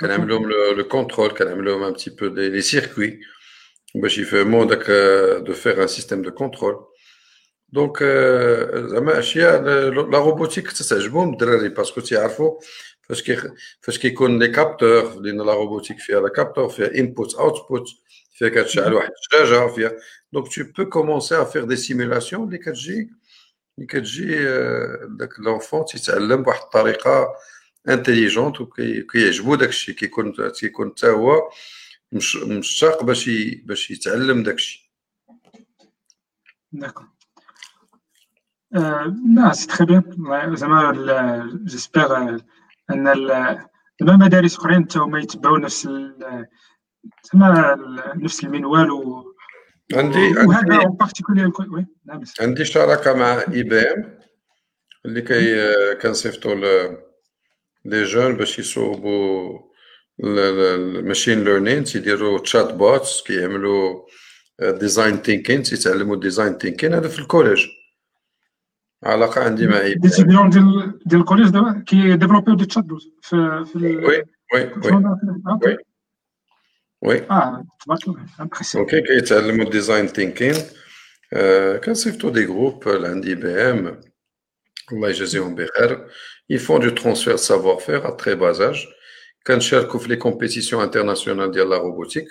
كنعملوا 0.00 0.38
لهم 0.38 0.80
le 0.80 0.84
contrôle 0.84 1.32
كنعملوا 1.38 1.78
لهم 1.78 1.84
un 1.84 1.92
petit 1.92 2.10
peu 2.10 2.26
les, 2.28 2.50
les 2.50 2.62
circuits. 2.62 3.18
باش 3.94 4.18
يفهموا 4.18 4.64
داك 4.64 4.84
de 5.48 5.52
faire 5.52 5.80
un 5.80 5.88
système 5.88 6.22
de 6.22 6.30
contrôle. 6.30 6.92
donc 7.68 8.02
زعما 8.74 9.18
اشياء 9.18 9.62
la 9.90 10.18
robotique 10.18 10.72
تتعجبهم 10.72 11.32
الدراري 11.32 11.68
parce 11.68 11.88
que 11.88 12.00
تيعرفوا 12.00 12.60
فاش 13.02 13.22
كي 13.22 13.36
فاش 13.80 13.98
كيكون 13.98 14.38
les 14.38 14.48
capteurs 14.48 15.20
لأن 15.20 15.46
la 15.46 15.54
robotique 15.54 15.98
فيها 15.98 16.20
la 16.20 16.28
capteur 16.28 16.68
فيها 16.68 16.94
input 16.94 17.34
output 17.34 17.88
فيها 18.34 18.48
كتشعل 18.48 18.94
واحد 18.94 19.10
الدجاجه 19.32 19.66
فيها 19.74 19.92
donc 20.32 20.54
tu 20.54 20.84
peux 20.84 20.90
commencer 20.90 21.34
à 21.36 21.44
faire 21.44 21.64
des 21.64 21.76
simulations 21.76 22.44
اللي 22.44 22.58
كتجي 22.58 23.10
اللي 23.78 23.86
كتجي 23.86 24.44
داك 25.08 25.40
l'enfant 25.40 25.84
تيتعلم 25.84 26.42
بواحد 26.42 26.62
الطريقة 26.62 27.28
intelligente 27.88 28.60
وكيعجبو 28.60 29.54
داك 29.54 29.68
الشيء 29.68 29.94
كيكون 29.94 30.32
كيكون 30.60 30.90
حتى 30.90 31.10
هو 31.10 31.50
مش 32.12 32.36
مشتاق 32.36 33.04
باش 33.04 33.30
باش 33.64 33.90
يتعلم 33.90 34.42
داكشي. 34.42 34.92
d'accord 36.72 37.08
là 39.34 39.52
c'est 39.52 39.66
très 39.66 39.84
bien 39.84 40.56
زعما 40.56 40.92
j'espère 41.64 42.18
أن 42.90 43.14
زعما 44.00 44.14
المدارس 44.14 44.56
أخرين 44.56 44.84
حتى 44.84 44.98
هما 44.98 45.18
يتبعوا 45.18 45.58
نفس 45.58 45.88
زعما 47.32 47.76
نفس 48.16 48.44
المنوال 48.44 48.90
و 48.90 49.31
عندي 49.94 50.18
وهذا 50.18 50.74
عندي 50.74 51.52
نعم 52.04 52.22
عندي 52.40 52.64
شراكة 52.64 53.14
مع 53.14 53.44
IBM 53.52 54.18
اللي 55.04 55.22
كي 55.22 55.56
كنصيفطوا 56.02 56.54
les 57.84 58.04
jeunes 58.04 58.36
باش 58.36 58.58
يصوبوا 58.58 59.58
ال 60.20 60.35
machine 60.35 61.44
learning 61.44 61.84
تيديروا 61.84 62.38
chatbots 62.38 63.22
كيعملوا 63.22 64.06
design 64.60 65.16
thinking 65.16 65.62
تيتعلموا 65.62 66.16
design 66.16 66.58
thinking 66.58 66.94
هذا 66.94 67.08
في 67.08 67.18
ال 67.18 67.23
collège. 67.23 67.66
علاقة 69.04 69.44
عندي 69.44 69.66
مع 69.66 69.92
دي 69.96 70.08
سيديون 70.08 70.50
ديال 70.50 70.98
ديال 71.06 71.20
ال 71.20 71.23
collège 71.23 71.48
دابا 71.48 71.84
كيديفلوبيو 71.86 72.54
des 72.54 72.66
chatbots 72.66 73.02
في 73.22 73.64
في 73.64 73.78
oui 73.78 74.24
oui 74.54 74.72
oui. 75.66 75.76
oui 77.02 77.30
آه 77.30 77.64
تبارك 77.84 78.08
الله 78.08 78.26
OK 78.76 79.00
كيتعلموا 79.00 79.70
design 79.70 80.06
thinking 80.06 80.54
كنصيفطوا 81.84 82.30
des 82.30 82.44
groupes 82.44 82.88
لعند 82.88 83.28
IBM 83.28 84.00
الله 84.92 85.08
يجازيهم 85.08 85.54
بخير 85.54 86.08
ils 86.50 86.63
font 86.63 86.80
de 86.80 86.88
transfert 86.88 87.36
savoir-faire 87.36 88.08
à 88.08 88.10
très 88.10 88.34
bas 88.34 88.60
âge 88.60 88.86
كنشاركوا 89.46 90.00
في 90.00 90.08
les 90.08 90.16
compétitions 90.16 90.82
internationales 90.82 91.50
ديال 91.50 91.70
la 91.70 91.78
robotique 91.78 92.28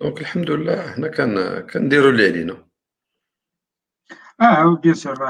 donc 0.00 0.20
الحمد 0.20 0.50
لله 0.50 0.92
حنا 0.92 1.08
كان 1.08 1.60
كنديروا 1.60 2.10
اللي 2.10 2.26
علينا 2.26 2.66
آه 4.40 4.76
bien 4.82 4.94
sûr 4.94 5.24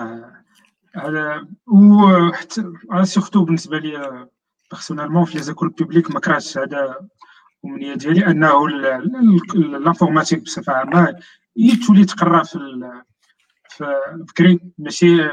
هذا 0.97 1.47
وحتى 1.66 2.72
surtout 3.03 3.45
بالنسبة 3.45 3.78
لي 3.78 4.26
personnellement 4.70 5.24
في 5.24 5.34
les 5.34 5.46
écoles 5.46 5.68
publiques 5.68 6.11
ما 6.11 6.20
كرهتش 6.20 6.59
هذا 6.59 7.09
الامنيه 7.64 7.94
ديالي 7.94 8.26
أنه 8.26 8.68
l'informatique 9.55 10.43
بصفة 10.42 10.72
عامة 10.72 11.16
تولي 11.86 12.04
تقرا 12.04 12.42
في 12.42 12.58
في 13.68 13.96
بكري 14.14 14.60
ماشي 14.78 15.28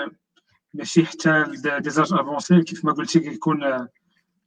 ماشي 0.74 1.06
حتى 1.06 1.46
des 1.80 2.14
âges 2.14 2.31
avancés 2.31 2.62
كيف 2.62 2.86
ما 2.86 2.92
قلتي 2.92 3.20
كيكون 3.20 3.88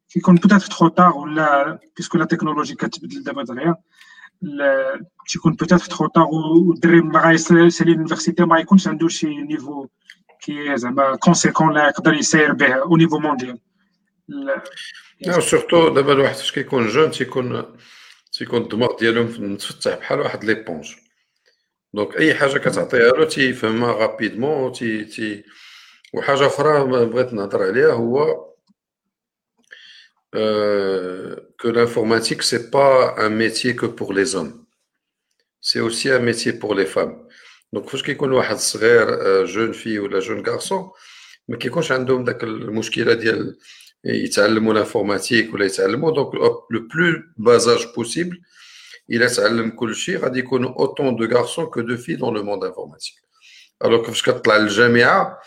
كيكون 0.09 0.35
peut-être 0.35 0.67
trop 0.67 0.89
tard 0.89 1.17
ولا 1.17 1.79
puisque 1.97 2.19
la 2.19 2.25
technologie 2.25 2.75
كتبدل 2.75 3.23
دابا 3.23 3.43
دغيا 3.43 3.77
تيكون 5.29 5.53
peut-être 5.53 5.79
trop 5.79 6.07
tard 6.07 6.25
والدري 6.25 7.01
ما 7.01 7.21
غايسالي 7.21 7.95
l'université 7.95 8.45
ما 8.45 8.59
يكونش 8.59 8.89
عنده 8.89 9.09
شي 9.09 9.37
niveau 9.37 9.87
qui 10.41 10.77
زعما 10.77 11.17
conséquent 11.17 11.75
اللي 11.75 11.89
يقدر 11.89 12.15
يسير 12.15 12.53
به 12.53 12.73
au 12.75 12.97
niveau 12.97 13.19
mondial 13.19 13.59
surtout 15.31 15.89
دابا 15.89 16.13
الواحد 16.13 16.35
فاش 16.35 16.53
كيكون 16.53 16.89
jeune 16.89 17.11
تيكون 17.11 17.77
تيكون 18.33 18.63
الدماغ 18.63 18.97
ديالهم 18.99 19.53
متفتح 19.53 19.95
بحال 19.95 20.21
واحد 20.21 20.45
l'éponge 20.45 20.95
donc 21.95 22.17
أي 22.17 22.35
حاجة 22.35 22.59
كتعطيها 22.59 23.11
له 23.11 23.25
تيفهمها 23.25 23.93
rapidement 23.93 24.73
تي 24.73 25.05
تي 25.05 25.45
وحاجة 26.15 26.47
أخرى 26.47 26.85
بغيت 26.85 27.33
نهضر 27.33 27.63
عليها 27.63 27.93
هو 27.93 28.53
Euh, 30.35 31.37
que 31.59 31.69
l'informatique, 31.69 32.43
c'est 32.43 32.71
pas 32.71 33.15
un 33.19 33.29
métier 33.29 33.77
que 33.77 33.85
pour 33.87 34.15
les 34.15 34.35
hommes. 34.35 34.65
C'est 35.61 35.81
aussi 35.81 36.11
un 36.11 36.21
métier 36.21 36.55
pour 36.55 36.75
les 36.75 36.87
femmes. 36.87 37.29
Donc, 37.73 37.89
فاش 37.89 38.03
كيكون 38.03 38.33
واحد 38.33 38.57
صغير 38.57 39.45
jeune 39.45 39.73
fille 39.73 39.99
ولا 39.99 40.19
jeune 40.19 40.47
garçon 40.47 40.91
ما 41.49 41.57
كيكونش 41.57 41.93
عندهم 41.93 42.25
داك 42.25 42.45
المشكلة 42.45 43.15
ديال 43.15 43.59
يتعلموا 44.05 44.75
l'informatique 44.75 45.55
ولا 45.55 45.67
يتعلموا 45.67 46.11
donc 46.11 46.35
le 46.35 46.89
plus 46.95 47.23
bas 47.37 47.87
âge 47.97 48.09
possible 48.09 48.41
الا 49.11 49.29
تعلم 49.29 49.71
كل 49.71 49.95
شيء 49.95 50.19
غادي 50.19 50.39
يكونوا 50.39 50.71
autant 50.79 51.17
de 51.17 51.25
garçons 51.37 51.67
que 51.67 51.81
de 51.81 51.97
filles 51.97 52.15
dans 52.15 52.35
le 52.35 52.43
monde 52.43 52.65
informatique 52.65 53.15
alors 53.85 54.05
فاش 54.05 54.23
كتطلع 54.23 54.57
للجامعه 54.57 55.41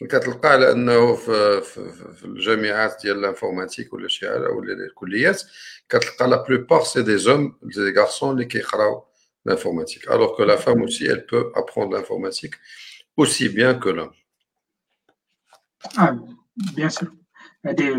كتلقى 0.00 0.48
على 0.48 0.72
انه 0.72 1.14
في, 1.14 1.60
في, 1.62 1.92
في 2.14 2.24
الجامعات 2.24 2.96
ديال 3.02 3.18
ال 3.18 3.24
informatique 3.24 3.92
ولا 3.92 4.08
شي 4.08 4.28
حاجة 4.28 4.48
ولا 4.48 4.72
الكليات 4.72 5.42
كتلقى 5.88 6.28
la 6.28 6.44
plupart 6.48 6.84
c'est 6.84 7.02
des 7.02 7.18
hommes 7.18 7.58
des 7.62 8.00
garçons 8.00 8.30
اللي 8.30 8.44
كيقراو 8.44 9.08
l'informatique 9.48 10.06
alors 10.08 10.36
que 10.36 10.42
la 10.42 10.56
femme 10.56 10.82
aussi 10.82 11.04
elle 11.06 11.24
peut 11.26 11.52
apprendre 11.54 11.96
l'informatique 11.96 12.54
aussi 13.16 13.48
bien 13.48 13.74
que 13.74 13.88
l'homme. 13.88 14.14
آه 15.98 16.28
bien 16.76 16.88
sûr 16.88 17.08
هادي 17.66 17.94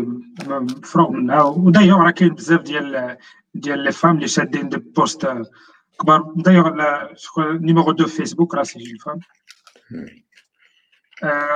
مفروغ 0.48 1.10
منها 1.10 1.42
ودايوغ 1.42 1.98
راه 1.98 2.10
كاين 2.10 2.34
بزاف 2.34 2.60
ديال 2.60 3.16
ديال 3.54 3.78
les 3.78 3.92
femmes 3.92 4.16
اللي 4.16 4.28
شادين 4.28 4.68
des 4.68 4.76
postes 4.76 5.28
كبار. 6.00 6.32
d'ailleurs 6.36 6.70
numéro 7.38 7.92
deux 7.92 8.06
Facebook 8.06 8.54
راه 8.54 8.62
c'est 8.62 8.98
femme. 8.98 9.18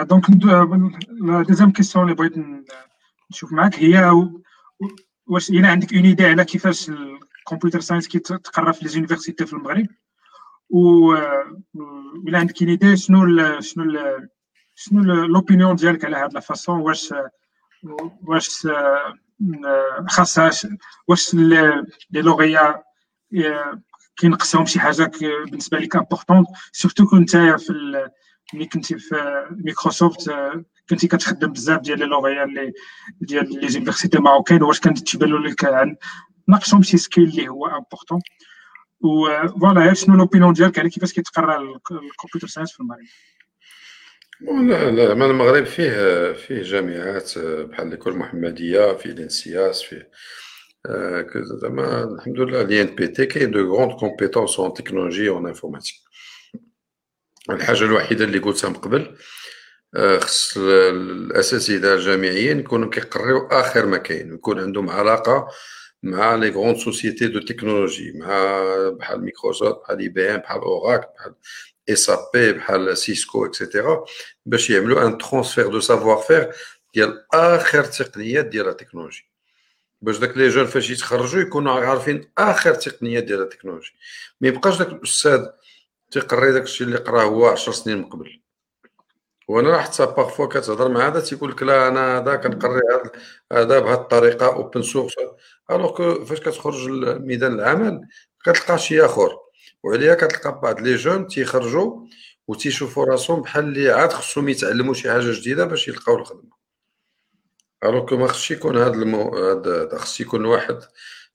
donc 0.02 0.24
la 0.30 1.42
deuxième 1.42 1.72
question 1.72 2.04
اللي 2.04 2.14
بغيت 2.14 2.32
نشوف 3.30 3.52
معاك 3.52 3.78
هي 3.78 4.12
واش 5.26 5.50
الا 5.50 5.68
عندك 5.68 5.94
une 5.94 6.04
idée 6.04 6.26
على 6.26 6.44
كيفاش 6.44 6.88
ال 6.88 6.98
computer 6.98 7.80
science 7.80 8.08
كيتقرا 8.08 8.72
في 8.72 8.84
les 8.84 8.88
universités 8.88 9.46
في 9.46 9.52
المغرب؟ 9.52 9.86
و 10.70 11.14
إلا 12.28 12.38
عندك 12.38 12.62
une 12.62 12.70
idée 12.70 12.96
شنو 12.96 13.24
ال 13.24 13.64
شنو 13.64 13.84
ال 13.84 14.28
شنو 14.74 15.02
l'opinion 15.02 15.76
ديالك 15.76 16.04
على 16.04 16.16
هاد 16.16 16.34
la 16.34 16.40
façon 16.40 16.80
واش 16.80 17.14
واش 18.26 18.66
خاصها 20.08 20.50
واش 21.08 21.34
لي 21.34 21.84
لوغيا 22.12 22.82
كينقصهم 24.16 24.66
شي 24.66 24.80
حاجة 24.80 25.10
بالنسبة 25.20 25.78
لك 25.78 25.96
important 25.96 26.46
surtout 26.72 27.06
كنت 27.06 27.36
في 27.36 28.10
ملي 28.54 28.66
كنتي 28.66 28.98
في 28.98 29.46
مايكروسوفت 29.50 30.30
كنتي 30.90 31.08
كتخدم 31.08 31.52
بزاف 31.52 31.80
ديال 31.80 31.98
les 31.98 32.04
lauréats 32.04 32.48
اللي 32.48 32.72
ديال 33.20 33.60
les 33.60 33.68
universités 33.68 34.18
marocaines 34.18 34.62
واش 34.62 34.80
كانت 34.80 34.98
تيبان 34.98 35.30
لك 35.30 35.64
ناقصهم 36.48 36.82
شي 36.82 36.96
skill 36.96 37.24
اللي 37.24 37.48
هو 37.48 37.66
important 37.66 38.20
و 39.00 39.48
voilà 39.48 39.94
شنو 39.94 40.16
l'opinion 40.16 40.52
ديالك؟ 40.52 40.78
على 40.78 40.90
كيفاش 40.90 41.12
كيتقرا 41.12 41.62
ال 41.62 41.72
computer 41.72 42.48
science 42.48 42.72
في 42.72 42.80
المغرب؟ 42.80 43.04
لا 44.44 44.90
لا 44.90 45.14
ما 45.14 45.26
المغرب 45.26 45.64
فيه 45.64 46.32
فيه 46.32 46.62
جامعات 46.62 47.38
بحال 47.38 47.90
l'école 47.90 48.12
المحمدية 48.12 48.92
فيه 48.92 49.10
l'ENSIAS 49.10 49.82
فيه 49.82 50.10
زعما 51.62 52.04
الحمد 52.04 52.40
لله 52.40 52.82
بي 52.82 53.08
تي 53.08 53.26
كاين 53.26 53.50
de 53.50 53.74
grandes 53.74 53.92
compétences 53.92 54.58
en 54.58 54.74
technologie 54.74 55.28
en 55.28 55.46
informatique 55.46 55.94
الحاجة 57.50 57.84
الوحيدة 57.84 58.24
اللي 58.24 58.38
قلتها 58.38 58.68
من 58.68 58.74
قبل 58.76 59.16
آه، 59.96 60.18
خص 60.18 60.56
الأساتذة 60.56 61.94
الجامعيين 61.94 62.60
يكونوا 62.60 62.90
كيقريو 62.90 63.46
آخر 63.46 63.86
ما 63.86 63.96
كاين 63.96 64.34
يكون 64.34 64.60
عندهم 64.60 64.90
علاقة 64.90 65.48
مع 66.02 66.34
les 66.34 66.50
grandes 66.50 66.76
sociétés 66.76 67.26
de 67.28 67.40
technologie 67.40 68.12
مع 68.12 68.64
بحال 68.98 69.24
ميكروسوفت 69.24 69.80
بحال 69.82 69.98
IBM 69.98 70.40
بحال 70.40 70.60
Oracle 70.60 71.10
بحال 71.16 71.34
بي 72.34 72.52
بحال 72.52 72.96
Cisco 72.98 73.46
et 73.46 73.61
cetera 73.61 74.04
باش 74.46 74.70
يعملوا 74.70 75.06
un 75.06 75.18
transfert 75.18 75.68
de 75.68 75.80
savoir-faire 75.80 76.52
ديال 76.94 77.34
اخر 77.34 77.84
تقنيات 77.84 78.46
ديال 78.46 78.68
التكنولوجي 78.68 79.28
باش 80.02 80.18
داك 80.18 80.36
les 80.36 80.48
jeunes 80.48 80.66
فاش 80.66 80.90
يتخرجوا 80.90 81.40
يكونوا 81.40 81.72
عارفين 81.72 82.30
اخر 82.38 82.74
تقنيات 82.74 83.24
ديال 83.24 83.42
التكنولوجي 83.42 83.92
ما 84.40 84.48
يبقاش 84.48 84.78
داك 84.78 84.88
الاستاذ 84.88 85.46
تيقري 86.10 86.52
داك 86.52 86.62
الشيء 86.62 86.86
اللي 86.86 86.98
قراه 86.98 87.22
هو 87.22 87.46
10 87.46 87.72
سنين 87.72 87.98
من 87.98 88.04
قبل 88.04 88.40
وأنا 89.48 89.78
حتى 89.78 90.06
parfois 90.06 90.46
كتهضر 90.46 90.88
مع 90.88 91.06
هذا 91.06 91.20
تيقول 91.20 91.50
لك 91.50 91.62
لا 91.62 91.88
أنا 91.88 92.18
هذا 92.18 92.36
كنقري 92.36 92.80
هذا 93.52 93.78
بهذه 93.78 93.94
الطريقة 93.94 94.46
open 94.46 94.82
source 94.82 95.14
alors 95.70 95.96
que 95.96 96.24
فاش 96.24 96.40
كتخرج 96.40 96.88
لميدان 96.88 97.54
العمل 97.54 98.08
كتلقى 98.44 98.78
شي 98.78 99.04
اخر 99.04 99.43
وعليها 99.84 100.14
كتلقى 100.14 100.60
بعض 100.60 100.80
les 100.80 100.96
jeunes 100.96 101.26
تيخرجوا 101.26 102.06
وتيشوفوا 102.48 103.04
راسهم 103.04 103.42
بحال 103.42 103.64
اللي 103.64 103.90
عاد 103.90 104.12
خصهم 104.12 104.48
يتعلموا 104.48 104.94
شي 104.94 105.10
حاجة 105.10 105.32
جديدة 105.40 105.64
باش 105.64 105.88
يلقاو 105.88 106.16
الخدمة. 106.16 106.50
alors 107.84 108.14
ما 108.14 108.26
خصش 108.26 108.50
يكون 108.50 108.76
هذا 108.76 108.92
المو... 108.92 109.36
هذا 109.36 109.98
خص 109.98 110.20
يكون 110.20 110.44
واحد 110.44 110.78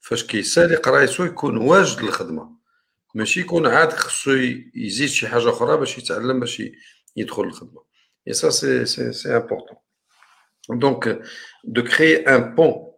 فاش 0.00 0.24
كيسالي 0.24 0.74
قرايتو 0.76 1.24
يكون 1.24 1.56
واجد 1.56 2.00
للخدمه 2.02 2.56
ماشي 3.14 3.40
يكون 3.40 3.66
عاد 3.66 3.92
خصو 3.92 4.30
يزيد 4.74 5.08
شي 5.08 5.28
حاجة 5.28 5.50
أخرى 5.50 5.76
باش 5.76 5.98
يتعلم 5.98 6.40
باش 6.40 6.62
يدخل 7.16 7.42
الخدمة. 7.42 7.82
et 8.28 8.32
ça 8.32 8.50
c'est 8.50 8.84
c'est 8.86 9.12
c'est 9.12 9.36
important 9.36 9.76
donc 10.70 11.22
de 11.64 11.84
créer 11.84 12.16
un 12.16 12.54
pont 12.54 12.90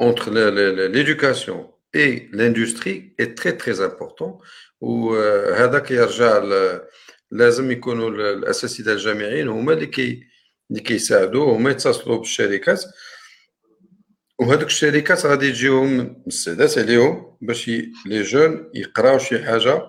entre 0.00 0.30
l'éducation 0.30 1.74
et 1.92 2.28
l'industrie 2.32 3.14
est 3.18 3.36
très 3.36 3.56
très 3.56 3.80
important 3.82 4.38
وهذا 4.80 5.78
كيرجع 5.78 6.42
لازم 7.30 7.70
يكونوا 7.70 8.10
الأساتذة 8.10 8.92
الجامعيين 8.92 9.48
هما 9.48 9.72
اللي 9.72 9.86
كي 9.86 10.22
اللي 10.70 10.82
كيساعدوا 10.82 11.56
هما 11.56 11.70
يتصلوا 11.70 12.18
بالشركات. 12.18 12.84
وهذوك 14.38 14.66
الشركات 14.66 15.26
غادي 15.26 15.46
يجيهم 15.46 16.22
السادات 16.26 16.78
عليهم 16.78 17.36
باش 17.40 17.68
les 18.06 18.22
jeunes 18.22 18.70
يقراو 18.74 19.18
شي 19.18 19.44
حاجة 19.44 19.82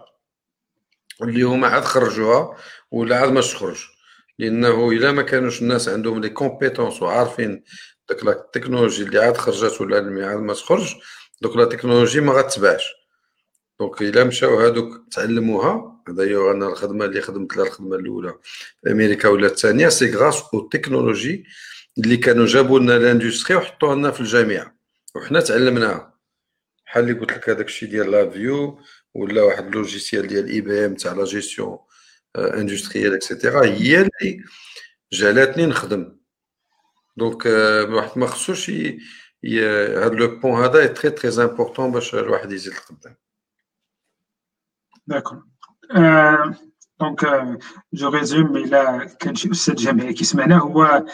اللي 1.24 1.42
هما 1.44 1.68
عاد 1.68 1.84
خرجوها 1.84 2.58
ولا 2.92 3.18
عاد 3.18 3.32
ما 3.32 3.42
تخرج. 3.42 3.86
لأنه 4.40 4.92
إلا 4.92 5.12
ما 5.12 5.22
كانوش 5.22 5.62
الناس 5.62 5.90
عندهم 5.90 6.22
les 6.22 6.30
compétences 6.30 7.02
وعارفين 7.02 7.64
داك 8.10 8.28
التكنولوجي 8.28 9.04
اللي 9.04 9.20
عاد 9.20 9.38
خرجت 9.38 9.82
ولا 9.82 10.00
اللي 10.00 10.26
عاد 10.26 10.38
ما 10.38 10.54
تخرج 10.54 10.96
donc 11.42 11.56
la 11.56 11.66
technologie 11.66 12.22
ما 12.22 12.34
غاتباعش 12.34 13.01
donc 13.82 14.02
إلا 14.02 14.24
مشاو 14.24 14.60
هادوك 14.60 15.06
تعلموها 15.12 16.02
هذا 16.10 16.24
هي 16.24 16.52
أنا 16.52 16.68
الخدمة 16.68 17.06
اللي 17.06 17.22
خدمت 17.22 17.58
لها 17.58 17.66
الخدمة 17.66 17.96
الأولى. 17.96 18.36
في 18.84 18.92
أمريكا 18.92 19.30
ولا 19.30 19.48
الثانية 19.48 19.90
c'est 19.90 20.16
grâce 20.16 20.44
aux 20.54 20.68
technologies 20.68 21.46
اللي 21.98 22.18
كانوا 22.18 22.46
جابوا 22.46 22.80
لنا 22.80 23.00
l'industrie 23.00 23.58
وحطوها 23.58 23.96
لنا 23.96 24.12
في 24.12 24.22
الجامعة. 24.22 24.76
وحنا 25.16 25.42
تعلمناها. 25.42 26.14
بحال 26.86 27.04
اللي 27.04 27.20
قلت 27.20 27.32
لك 27.32 27.50
هذاك 27.50 27.66
الشيء 27.66 27.90
ديال 27.90 28.12
لا 28.12 28.30
فيو 28.30 28.80
ولا 29.14 29.42
واحد 29.44 29.66
ال 29.66 29.73
logiciel 29.73 30.28
ديال 30.28 30.50
IBM 30.50 30.96
تاع 30.96 31.14
la 31.14 31.26
gestion 31.26 31.78
industrielle 32.38 33.14
et 33.14 33.27
cetera 33.27 33.66
هي 33.66 33.98
اللي 34.02 34.44
جالتني 35.14 35.66
نخدم. 35.66 36.18
donc 37.18 37.46
واحد 37.90 38.18
ما 38.20 38.28
خصوش 38.28 38.70
هذا 38.70 40.10
le 40.10 40.40
pont 40.40 40.64
هذا 40.64 40.86
très 40.88 41.12
très 41.12 41.44
important 41.44 41.92
باش 41.92 42.16
الواحد 42.16 42.52
يزيد 42.52 42.74
القدام 42.74 43.16
d'accord 45.08 45.44
donc 47.00 47.26
je 47.94 48.10
résume 48.10 48.58
إلى 48.58 49.10
كان 49.20 49.36
شي 49.36 49.52
أستاذ 49.52 49.76
جامعي 49.76 50.14
كيسمعنا 50.14 50.58
هو 50.58 51.06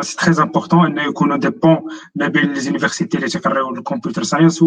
c'est 0.00 0.16
très 0.16 0.42
important 0.42 0.86
انه 0.86 1.02
يكونوا 1.02 1.36
des 1.36 1.48
ponts 1.48 1.78
ما 2.14 2.28
بين 2.28 2.52
les 2.52 2.60
universités 2.60 3.16
اللي 3.16 3.28
تيقراو 3.28 3.74
ال 3.74 3.79
computer 3.79 4.22
science 4.22 4.62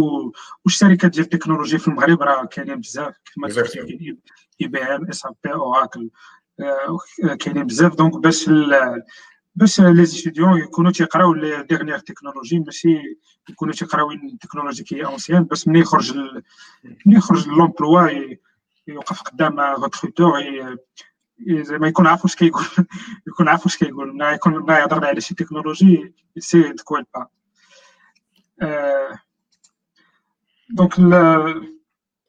والشركات 0.65 1.11
ديال 1.11 1.23
التكنولوجيا 1.25 1.77
في 1.77 1.87
المغرب 1.87 2.21
راه 2.21 2.45
كاينين 2.45 2.79
بزاف 2.79 3.13
كما 3.35 3.47
تقول 3.47 3.87
اي 4.61 4.67
بي 4.67 4.83
ام 4.83 5.05
اس 5.09 5.25
ا 5.25 5.29
بي 5.43 5.53
اوراكل 5.53 6.09
كاينين 7.39 7.63
بزاف 7.63 7.95
donc 7.95 8.17
باش 8.17 8.49
باش 9.55 9.81
les 9.81 10.05
étudiants 10.05 10.59
يكونوا 10.59 10.91
تيقراو 10.91 11.33
les 11.33 11.63
dernières 11.63 11.99
technologies 11.99 12.59
ماشي 12.59 13.17
يكونوا 13.49 13.73
تيقراو 13.73 14.09
technologie 14.41 14.83
qui 14.83 15.05
est 15.05 15.16
ancienne 15.16 15.43
باش 15.43 15.67
ملي 15.67 15.79
يخرج 15.79 16.17
ملي 17.05 17.17
يخرج 17.17 17.47
l'emploi 17.47 18.09
يوقف 18.87 19.21
قدام 19.21 19.59
recruteur 19.59 20.31
زعما 21.49 21.87
يكون 21.87 22.07
عارف 22.07 22.23
واش 22.23 22.35
كيقول 22.35 22.65
يكون 23.27 23.47
عارف 23.47 23.65
واش 23.65 23.77
كيقول. 23.77 24.13
ملي 24.15 24.33
يكون 24.33 24.53
ملي 24.53 24.79
يهضر 24.79 25.05
على 25.05 25.21
شي 25.21 25.35
technologie 25.35 26.13
ici 26.35 26.73
تكوال 26.73 27.05
با 27.13 27.27
donc 30.69 30.99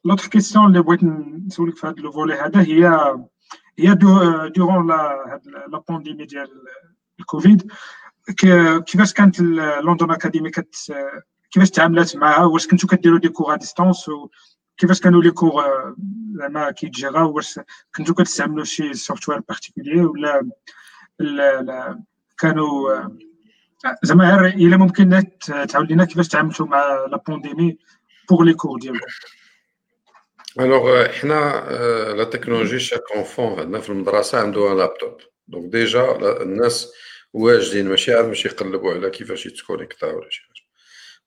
l'autre 0.05 0.27
question 0.27 0.65
اللي 0.65 0.81
بغيت 0.81 1.03
نسولك 1.03 1.77
في 1.77 1.87
هذا 1.87 1.95
le 2.01 2.11
volet 2.11 2.33
هذا 2.33 2.61
هي 2.61 2.87
هي 3.79 3.95
durant 4.55 4.87
la 4.87 5.41
la 5.67 5.83
pandémie 5.89 6.25
ديال 6.25 6.49
الكوفيد 7.23 7.71
كيفاش 8.85 9.13
كانت 9.13 9.39
London 9.39 10.11
Academy 10.11 10.49
كت 10.49 10.75
كيفاش 11.51 11.69
تعاملات 11.69 12.15
معها؟ 12.15 12.45
واش 12.45 12.67
كنتو 12.67 12.87
كديروا 12.87 13.19
des 13.19 13.29
cours 13.29 13.53
à 13.53 13.57
distance 13.57 14.05
كيفاش 14.77 14.99
كانوا 15.01 15.21
les 15.23 15.31
cours 15.31 15.63
زعما 16.33 16.71
كيتجراو 16.71 17.35
واش 17.35 17.59
كنتو 17.95 18.13
كتستعملوا 18.13 18.63
شي 18.65 18.93
software 18.93 19.39
particulier 19.39 20.01
ولا 20.05 20.49
لا 21.19 22.03
كانوا 22.37 23.01
زعما 24.03 24.35
غير 24.35 24.45
إلا 24.45 24.77
ممكن 24.77 25.23
تعاود 25.69 25.91
لنا 25.91 26.05
كيفاش 26.05 26.27
تعاملتوا 26.27 26.65
مع 26.65 27.05
la 27.11 27.23
pandémie 27.27 27.77
pour 28.29 28.43
les 28.43 28.53
cours 28.53 28.79
ديالكم؟ 28.79 29.05
alors 30.59 31.07
حنا 31.07 31.63
la 32.17 32.23
technologie 32.23 32.79
chaque 32.79 33.01
enfant 33.15 33.59
عندنا 33.59 33.79
في 33.79 33.89
المدرسة 33.89 34.39
عنده 34.39 34.73
laptop 34.73 35.17
donc 35.47 35.71
déjà 35.71 36.17
الناس 36.41 36.91
واجدين 37.33 37.89
ماشي 37.89 38.13
عاد 38.13 38.25
ماشي 38.25 38.47
يقلبوا 38.47 38.93
على 38.93 39.09
كيفاش 39.09 39.45
يت 39.45 39.57
connecta 39.57 40.07
ولا 40.07 40.29
شي 40.29 40.41
حاجة. 40.41 40.63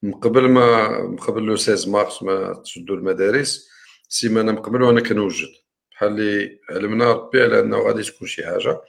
من 0.03 0.13
قبل 0.13 0.49
ما 0.49 0.89
من 1.03 1.17
قبل 1.17 1.43
le 1.43 1.57
16 1.57 1.91
مارس 1.91 2.23
ما 2.23 2.63
تشدوا 2.65 2.97
المدارس 2.97 3.69
سيمانة 4.09 4.53
من 4.53 4.59
قبل 4.59 4.83
وأنا 4.83 5.01
كنوجد. 5.01 5.49
بحال 5.93 6.09
اللي 6.09 6.61
علمنا 6.71 7.13
ربي 7.13 7.43
على 7.43 7.61
أنه 7.61 7.79
غادي 7.79 8.03
تكون 8.03 8.29
شي 8.29 8.47
حاجة. 8.47 8.81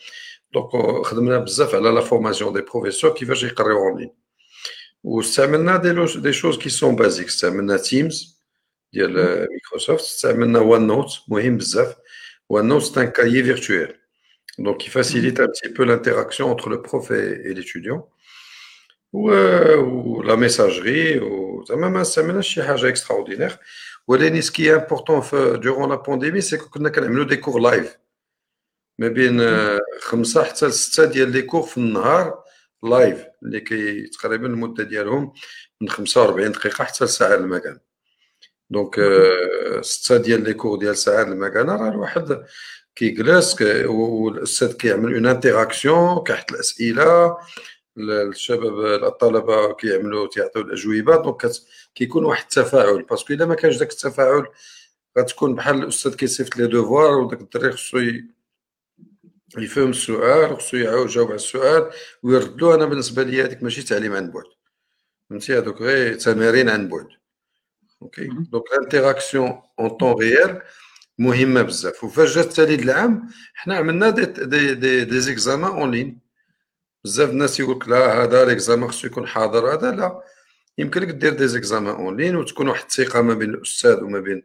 donc 0.53 1.05
خدمنا 1.05 1.37
بزاف 1.37 1.75
على 1.75 1.89
la 1.89 2.01
formation 2.01 2.53
des 2.53 2.61
professeurs 2.61 3.13
كيفاش 3.13 3.43
يقريو 3.43 3.77
en 3.77 3.99
ligne 3.99 4.11
واستعملنا 5.03 5.77
des 5.77 5.91
لوش 5.91 6.17
des 6.17 6.33
choses 6.33 6.57
qui 6.57 6.69
sont 6.69 6.95
basiques 6.95 7.27
استعملنا 7.27 7.77
Teams 7.77 8.41
ديال 8.93 9.13
مايكروسوفت 9.49 10.03
استعملنا 10.05 10.59
OneNote 10.59 11.09
مهم 11.27 11.57
بزاف. 11.57 11.95
OneNote 12.49 12.97
un 12.97 13.05
cahier 13.05 13.43
virtuel 13.43 13.93
Donc, 14.58 14.86
il 14.86 14.90
facilite 14.90 15.40
un 15.40 15.48
petit 15.48 15.72
peu 15.72 15.84
l'interaction 15.84 16.50
entre 16.50 16.68
le 16.68 16.82
prof 16.82 17.10
et, 17.10 17.48
et 17.48 17.54
l'étudiant. 17.54 18.08
Ou, 19.12 19.30
euh, 19.30 19.76
ou, 19.76 20.22
la 20.22 20.36
messagerie, 20.36 21.18
ou 21.18 21.64
même 21.76 22.04
c'est 22.04 22.40
شي 22.40 22.62
حاجه 22.62 22.88
extraordinaire. 22.88 23.58
ولكن 24.08 24.40
ce 24.40 24.50
qui 24.50 24.66
est 24.66 24.72
important 24.72 25.22
durant 25.58 25.86
la 25.86 25.98
pandémie 25.98 26.42
c'est 26.42 26.58
que 26.58 26.68
كنا 26.70 26.88
كنعملوا 26.88 27.24
des 27.24 27.40
cours 27.40 27.60
live 27.60 27.96
ما 28.98 29.08
بين 29.08 29.40
خمسة 30.00 30.44
حتى 30.44 30.66
لستة 30.66 31.04
ديال 31.04 31.32
لي 31.32 31.42
كور 31.42 31.62
في 31.62 31.78
النهار 31.78 32.44
لايف 32.82 33.24
اللي 33.42 33.60
كي 33.60 34.06
تقريبا 34.06 34.46
المده 34.46 34.84
ديالهم 34.84 35.32
من 35.80 35.88
45 35.88 36.52
دقيقه 36.52 36.84
حتى 36.84 37.04
لساعه 37.04 37.34
المكان 37.34 37.78
دونك 38.70 39.00
ستة 39.80 40.16
ديال 40.16 40.44
لي 40.44 40.54
كور 40.54 40.78
ديال 40.78 40.96
ساعه 40.96 41.22
المكان 41.22 41.70
راه 41.70 41.88
الواحد 41.88 42.44
كيجلس 42.97 43.61
والاستاذ 43.85 44.73
كيعمل 44.73 45.13
une 45.13 45.25
interaction 45.25 46.23
كيحط 46.23 46.51
الاسئله 46.51 47.37
الشباب 47.97 49.03
الطلبه 49.03 49.73
كيعملوا 49.73 50.27
تيعطيو 50.27 50.61
الاجوبه 50.61 51.23
donc 51.23 51.51
كيكون 51.95 52.25
واحد 52.25 52.43
التفاعل 52.43 53.03
parce 53.03 53.22
que 53.22 53.33
الا 53.33 53.45
ما 53.45 53.55
كانش 53.55 53.77
داك 53.77 53.91
التفاعل 53.91 54.47
غتكون 55.19 55.55
بحال 55.55 55.83
الاستاذ 55.83 56.15
كيصيفط 56.15 56.57
les 56.57 56.67
devoirs 56.67 57.11
وداك 57.11 57.41
الدري 57.41 57.71
خصو 57.71 57.97
يفهم 59.57 59.89
السؤال 59.89 60.57
خصو 60.57 60.77
يجاوب 60.77 61.27
على 61.27 61.35
السؤال 61.35 61.91
ويرد 62.23 62.61
له 62.61 62.75
أنا 62.75 62.85
بالنسبة 62.85 63.23
لي 63.23 63.43
هذيك 63.43 63.63
ماشي 63.63 63.83
تعليم 63.83 64.13
عن 64.13 64.31
بعد 64.31 64.45
فهمتي 65.29 65.57
هذوك 65.57 65.81
غير 65.81 66.15
تمارين 66.15 66.69
عن 66.69 66.89
بعد. 66.89 67.07
OK 68.01 68.27
donc 68.27 68.63
ال 68.73 68.81
interaction 68.81 69.61
en 69.79 69.89
temps 69.89 70.13
réel 70.13 70.61
مهمة 71.19 71.61
بزاف. 71.61 72.03
وفاش 72.03 72.35
جات 72.35 72.45
التاليد 72.45 72.81
العام 72.81 73.29
حنا 73.53 73.75
عملنا 73.77 74.09
des 74.09 74.25
des 74.25 74.73
des, 74.73 75.03
des 75.05 75.19
examens 75.19 75.71
en 75.71 75.91
ligne 75.91 76.19
بزاف 77.03 77.29
الناس 77.29 77.59
يقول 77.59 77.75
لك 77.75 77.87
لا 77.87 78.23
هذا 78.23 78.45
l'examen 78.45 78.89
خصو 78.89 79.07
يكون 79.07 79.27
حاضر 79.27 79.73
هذا 79.73 79.91
لا. 79.91 80.21
يمكن 80.77 81.01
لك 81.01 81.07
دير 81.07 81.33
des 81.33 81.47
examens 81.47 81.95
en 81.95 82.17
ligne 82.17 82.35
وتكون 82.35 82.67
واحد 82.69 82.85
الثقة 82.85 83.21
ما 83.21 83.33
بين 83.33 83.49
الأستاذ 83.49 84.03
وما 84.03 84.19
بين 84.19 84.43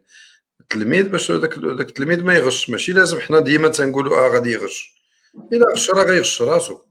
التلميذ 0.61 1.09
باش 1.09 1.31
داك 1.31 1.55
داك 1.59 1.89
التلميذ 1.89 2.23
ما 2.23 2.35
يغش. 2.35 2.69
ماشي 2.69 2.93
لازم 2.93 3.19
حنا 3.19 3.39
ديما 3.39 3.67
تنقولوا 3.67 4.17
آه 4.17 4.29
غادي 4.29 4.51
يغش. 4.51 4.93
إلا 5.53 5.65
غش 5.73 5.89
راه 5.89 6.03
غيغش 6.03 6.41
راسو. 6.41 6.81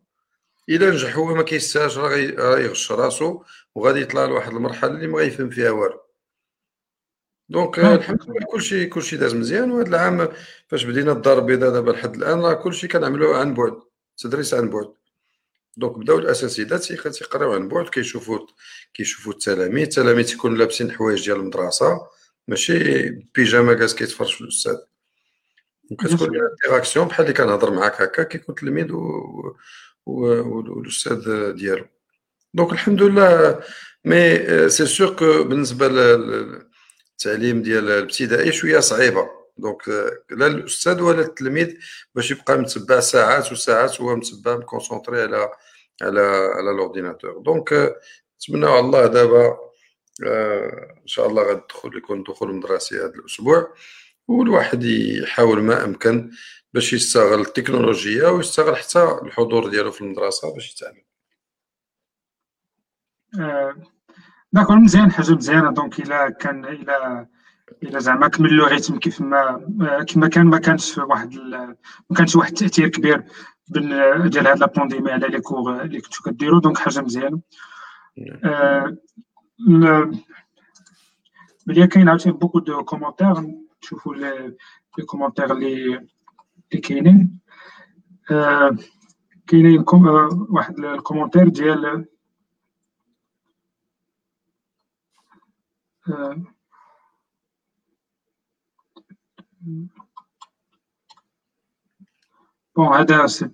إلا 0.69 0.91
نجح 0.91 1.17
هو 1.17 1.35
ما 1.35 1.43
كيستاهلش 1.43 1.99
راه 1.99 2.09
غيغش 2.55 2.93
راسو. 2.93 3.43
وغادي 3.75 4.01
يطلع 4.01 4.25
لواحد 4.25 4.53
المرحلة 4.53 4.91
اللي 4.91 5.07
ما 5.07 5.19
غيفهم 5.19 5.51
فيها 5.51 5.71
والو. 5.71 6.01
donc 7.53 7.79
الحمد 7.79 8.23
لله 8.29 8.47
كلشي 8.53 8.87
كلشي 8.87 9.17
داز 9.17 9.35
مزيان 9.35 9.71
وهذا 9.71 9.89
العام 9.89 10.29
فاش 10.69 10.85
بدينا 10.85 11.13
الدار 11.13 11.39
البيضاء 11.39 11.71
دابا 11.71 11.91
لحد 11.91 12.15
الآن 12.15 12.41
راه 12.41 12.55
كلشي 12.55 12.89
كنعملوه 12.89 13.37
عن 13.39 13.55
بعد. 13.55 13.75
تدريس 14.19 14.55
عن 14.55 14.71
بعد. 14.71 14.93
donc 15.77 15.99
بداو 15.99 16.19
الاساتذه 16.19 16.77
تيقراو 17.11 17.53
عن 17.53 17.69
بعد 17.69 17.89
كيشوفوا 17.89 18.39
كيشوفوا 18.95 19.33
التلاميذ. 19.33 19.83
التلاميذ 19.83 20.27
تيكونوا 20.27 20.57
لابسين 20.57 20.87
الحوايج 20.87 21.25
ديال 21.25 21.37
المدرسة 21.37 22.01
ماشي 22.49 23.09
بيجاما 23.35 23.73
جالس 23.73 23.95
كيتفرج 23.95 24.35
في 24.35 24.41
الاستاذ 24.41 24.77
وكتكون 25.91 26.29
interaction 26.51 27.09
بحال 27.09 27.27
اللي 27.27 27.37
كنهضر 27.37 27.71
معاك 27.71 28.03
هكا 28.03 28.23
كيكون. 28.23 28.91
و... 28.91 29.57
والاستاذ 30.07 31.53
ديالو. 31.53 31.85
donc 32.55 32.73
الحمد 32.73 33.03
لله 33.03 33.61
mais 34.05 34.69
c'est 34.69 34.87
sûr 34.87 35.17
que 35.17 35.45
بالنسبة. 35.45 35.89
التعليم 37.27 37.63
ديال 37.63 37.91
الابتدائي 37.91 38.53
شوية 38.53 38.81
صعيبة. 38.81 39.31
donc 39.59 39.89
لا 40.31 40.47
الأستاذ 40.47 41.01
ولا 41.01 41.21
التلميذ 41.21 41.77
باش 42.15 42.31
يبقى 42.31 42.59
متبع 42.59 43.01
ساعات 43.01 43.53
وساعات 43.53 44.01
هو 44.01 44.17
متبع 44.17 44.57
م 44.57 44.63
concentré 44.63 45.23
على 45.23 45.51
على 46.03 46.21
على 46.55 46.71
l'ordinateur 46.77 47.39
donc 47.39 47.97
نتمنى 48.37 48.79
الله 48.79 49.07
دابا 49.07 49.59
إن 51.03 51.07
شاء 51.07 51.27
الله 51.27 51.43
غادي 51.43 51.61
تدخل 51.69 51.97
يكون 51.97 52.23
دخول 52.23 52.55
مدرسي 52.55 52.97
هذا 52.97 53.07
الأسبوع. 53.07 53.75
والواحد 54.29 54.85
يحاول 54.85 55.63
ما 55.63 55.85
أمكن 55.85 56.31
باش 56.75 56.93
يستغل 56.93 57.41
التكنولوجيا 57.41 58.29
ويستغل 58.29 58.77
حتى 58.77 59.19
الحضور 59.23 59.69
ديالو 59.69 59.91
في 59.91 60.01
المدرسة 60.01 60.55
باش 60.55 60.73
يتعلم. 60.73 61.03
d'accord 64.53 64.79
مزيان 64.79 65.13
حاجة 65.13 65.35
مزيانة. 65.35 65.71
donc 65.71 66.01
إلا 66.01 66.31
كان 66.31 66.65
إلا 66.65 67.27
إلا 67.83 67.99
زعما 67.99 68.29
كملوا 68.29 68.69
rythme 68.69 68.99
كيف 68.99 69.21
ما 69.21 70.05
كما 70.09 70.29
كان 70.29 70.47
ما 70.47 70.59
كانش 70.59 70.99
واحد 70.99 71.35
ما 72.11 72.17
كانش 72.17 72.37
واحد 72.37 72.53
التأثير 72.53 72.89
كبير 72.89 73.25
ديال 73.69 74.47
هاد 74.47 74.59
la 74.59 74.67
pandémie 74.67 75.11
على 75.11 75.29
les 75.29 75.41
cours 75.41 75.83
اللي 75.83 76.01
كنتو 76.01 76.23
كديروا 76.23 76.61
donc 76.61 76.79
حاجة 76.79 77.01
مزيانة. 77.01 77.41
ملي 81.67 81.87
كاين 81.87 82.09
عاوتاني 82.09 82.37
beaucoup 82.37 82.59
de 82.59 82.85
commentaires. 82.85 83.35
تشوفوا 83.81 84.15
les 84.15 84.57
commentaires 85.07 85.53
اللي 85.53 85.95
اللي 86.73 86.81
كاينين. 86.83 87.39
كاينين 89.47 89.85
واحد 90.51 90.79
ال 90.79 90.84
commentaire 90.84 91.49
ديال 91.49 92.07
Bon, 102.75 102.91
Ada, 102.91 103.29
c'est 103.29 103.51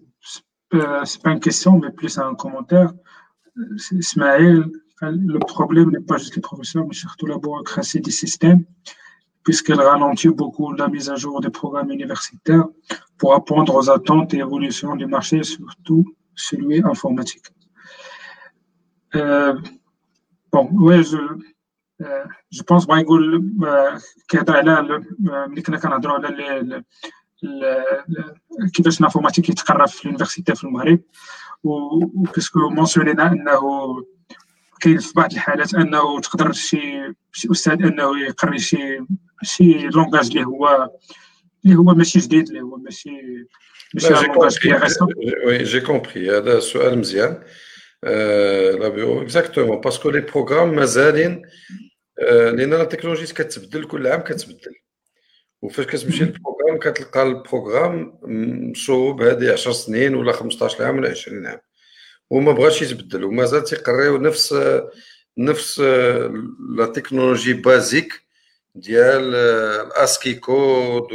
pas 0.70 1.30
une 1.32 1.40
question, 1.40 1.78
mais 1.78 1.90
plus 1.90 2.18
un 2.18 2.34
commentaire. 2.34 2.92
Ismaël, 3.92 4.70
le 5.02 5.38
problème 5.38 5.90
n'est 5.90 6.00
pas 6.00 6.16
juste 6.18 6.36
les 6.36 6.42
professeurs, 6.42 6.86
mais 6.86 6.94
surtout 6.94 7.26
la 7.26 7.38
bureaucratie 7.38 8.00
des 8.00 8.10
systèmes, 8.10 8.64
puisqu'elle 9.44 9.80
ralentit 9.80 10.28
beaucoup 10.28 10.72
la 10.72 10.88
mise 10.88 11.10
à 11.10 11.16
jour 11.16 11.40
des 11.40 11.50
programmes 11.50 11.90
universitaires 11.90 12.66
pour 13.18 13.34
répondre 13.34 13.74
aux 13.74 13.90
attentes 13.90 14.34
et 14.34 14.38
évolutions 14.38 14.94
du 14.96 15.06
marché, 15.06 15.42
surtout 15.42 16.04
celui 16.34 16.82
informatique. 16.84 17.46
Euh, 19.14 19.58
bon, 20.52 20.68
oui, 20.72 21.02
je, 21.02 21.16
جو 22.52 22.62
بونس 22.68 22.84
بغا 22.84 22.98
يقول 22.98 23.52
كيهضر 24.28 24.56
على 24.56 25.04
ملي 25.18 25.62
كنا 25.62 25.78
كنهضروا 25.78 26.14
على 26.14 26.84
كيفاش 28.74 29.00
ال 29.00 29.04
informatique 29.04 29.48
يتقرا 29.48 29.88
في 29.88 30.02
ال 30.02 30.07
université 30.07 30.54
في 30.54 30.64
المغرب 30.64 31.00
و 31.64 31.77
puisque 31.77 32.68
mentionnينا 32.68 33.32
انه 33.32 33.60
كاين 34.80 34.98
في 34.98 35.12
بعض 35.16 35.32
الحالات 35.32 35.74
انه 35.74 36.20
تقدر 36.20 36.52
شي 36.52 37.14
شي 37.32 37.48
أستاذ 37.52 37.72
انه 37.72 38.20
يقري 38.20 38.58
شي 38.58 38.98
شي 39.42 39.72
langage 39.72 40.26
اللي 40.26 40.44
هو 40.44 40.90
اللي 41.64 41.76
هو 41.76 41.82
ماشي 41.82 42.18
جديد 42.18 42.48
اللي 42.48 42.60
هو 42.60 42.76
ماشي 42.76 43.10
ماشي 43.94 44.26
langage 44.26 44.58
oui 45.46 45.62
j'ai 45.62 45.80
compris 45.80 46.38
هذا 46.38 46.60
سؤال 46.60 46.98
مزيان 46.98 47.42
لا 48.02 48.88
بيو 48.88 49.22
exactement 49.22 49.80
parce 49.80 49.99
que 49.99 50.10
les 50.10 50.20
programmes 50.20 50.74
مازالين 50.74 51.42
لأن 52.22 52.70
la 52.70 52.84
technologie 52.84 53.34
كتبدل 53.34 53.84
كل 53.84 54.06
عام 54.06 54.20
كتبدل. 54.20 54.74
وفاش 55.62 55.86
كتمشي 55.86 56.24
لل 56.24 56.34
programme 56.34 56.78
كتلقى 56.78 57.22
ال 57.22 57.32
programme 57.32 58.18
مصوب 58.70 59.22
هذه 59.22 59.52
10 59.52 59.72
سنين 59.72 60.14
ولا 60.14 60.32
15 60.32 60.84
عام 60.84 60.98
ولا 60.98 61.10
20 61.10 61.46
عام. 61.46 61.60
وما 62.30 62.52
بغاش 62.52 62.82
يتبدل 62.82 63.24
ومازال 63.24 63.64
تيقريو 63.64 64.18
نفس 64.18 64.54
نفس 65.38 65.80
la 66.76 66.86
technologie 66.94 67.52
basique 67.52 68.12
ديال 68.74 69.34
ال 69.86 69.94
ASCII 69.94 70.34
code 70.34 71.08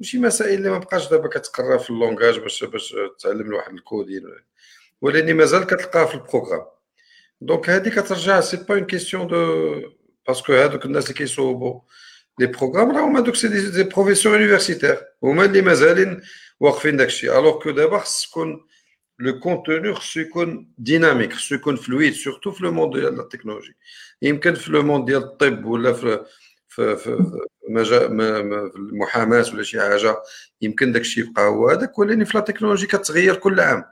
وشي 0.00 0.18
مسائل 0.18 0.54
اللي 0.54 0.70
ما 0.70 0.78
بقاش 0.78 1.10
دابا 1.10 1.28
كتقرا 1.28 1.78
في 1.78 1.90
ال 1.90 1.96
langage 1.96 2.38
باش 2.38 2.64
باش 2.64 2.96
تعلم 3.18 3.50
لواحد 3.50 3.72
ال 3.72 3.78
coding. 3.78 4.22
ولكن 5.00 5.36
مازال 5.36 5.64
كتلقاها 5.64 6.06
في 6.06 6.14
ال 6.14 6.19
programme. 6.19 6.66
donc 7.40 7.70
هذه 7.70 7.88
كترجع 7.88 8.40
c'est 8.40 8.56
pas 8.56 8.74
une 8.74 8.86
question 8.86 9.26
de 9.26 10.03
parce 10.28 10.43
que 10.43 10.52
هادوك 10.52 10.84
الناس 10.84 11.04
اللي 11.04 11.14
كيصوبوا 11.14 11.80
les 12.38 12.46
programmes 12.46 12.96
راهم 12.96 13.16
هادوك 13.16 13.34
c'est 13.34 13.48
des 13.70 13.82
professeurs 13.82 14.40
universitaires 14.40 14.98
هما 15.22 15.44
اللي 15.44 15.62
مازالين 15.62 16.20
واقفين 16.60 16.96
داكشي 16.96 17.38
alors 17.38 17.62
que 17.62 17.70
دابا 17.70 17.98
خص 17.98 18.26
تكون 18.26 18.66
le 19.18 19.40
contenu 19.40 19.94
خصو 19.94 20.20
يكون 20.20 20.72
dynamique 20.78 21.32
خصو 21.32 21.54
يكون 21.54 21.76
fluide 21.76 22.12
surtout 22.12 22.50
في 22.52 22.64
le 22.64 22.72
monde 22.72 22.96
ديال 22.96 23.20
التكنولوجي 23.20 23.76
يمكن 24.22 24.54
في 24.54 24.70
le 24.72 24.82
monde 24.82 25.06
ديال 25.06 25.22
الطب 25.22 25.64
ولا 25.64 25.92
في 25.92 26.24
في 26.68 26.96
في 26.96 27.38
مجال 27.68 28.20
المحاماه 28.76 29.46
ولا 29.52 29.62
شي 29.62 29.80
حاجة 29.80 30.16
يمكن 30.62 30.92
داكشي 30.92 31.20
يبقى 31.20 31.46
هو 31.46 31.68
هذاك 31.68 31.98
ولكن 31.98 32.24
في 32.24 32.38
la 32.38 32.44
technologie 32.44 32.86
كتغير 32.86 33.34
كل 33.34 33.60
عام 33.60 33.84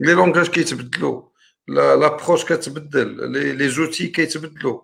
les 0.00 0.12
langages 0.12 0.48
كيتبدلوا 0.48 1.22
l'approche 1.68 2.44
كتبدل 2.44 3.30
les 3.58 3.68
outils 3.68 4.06
كيتبدلوا 4.08 4.80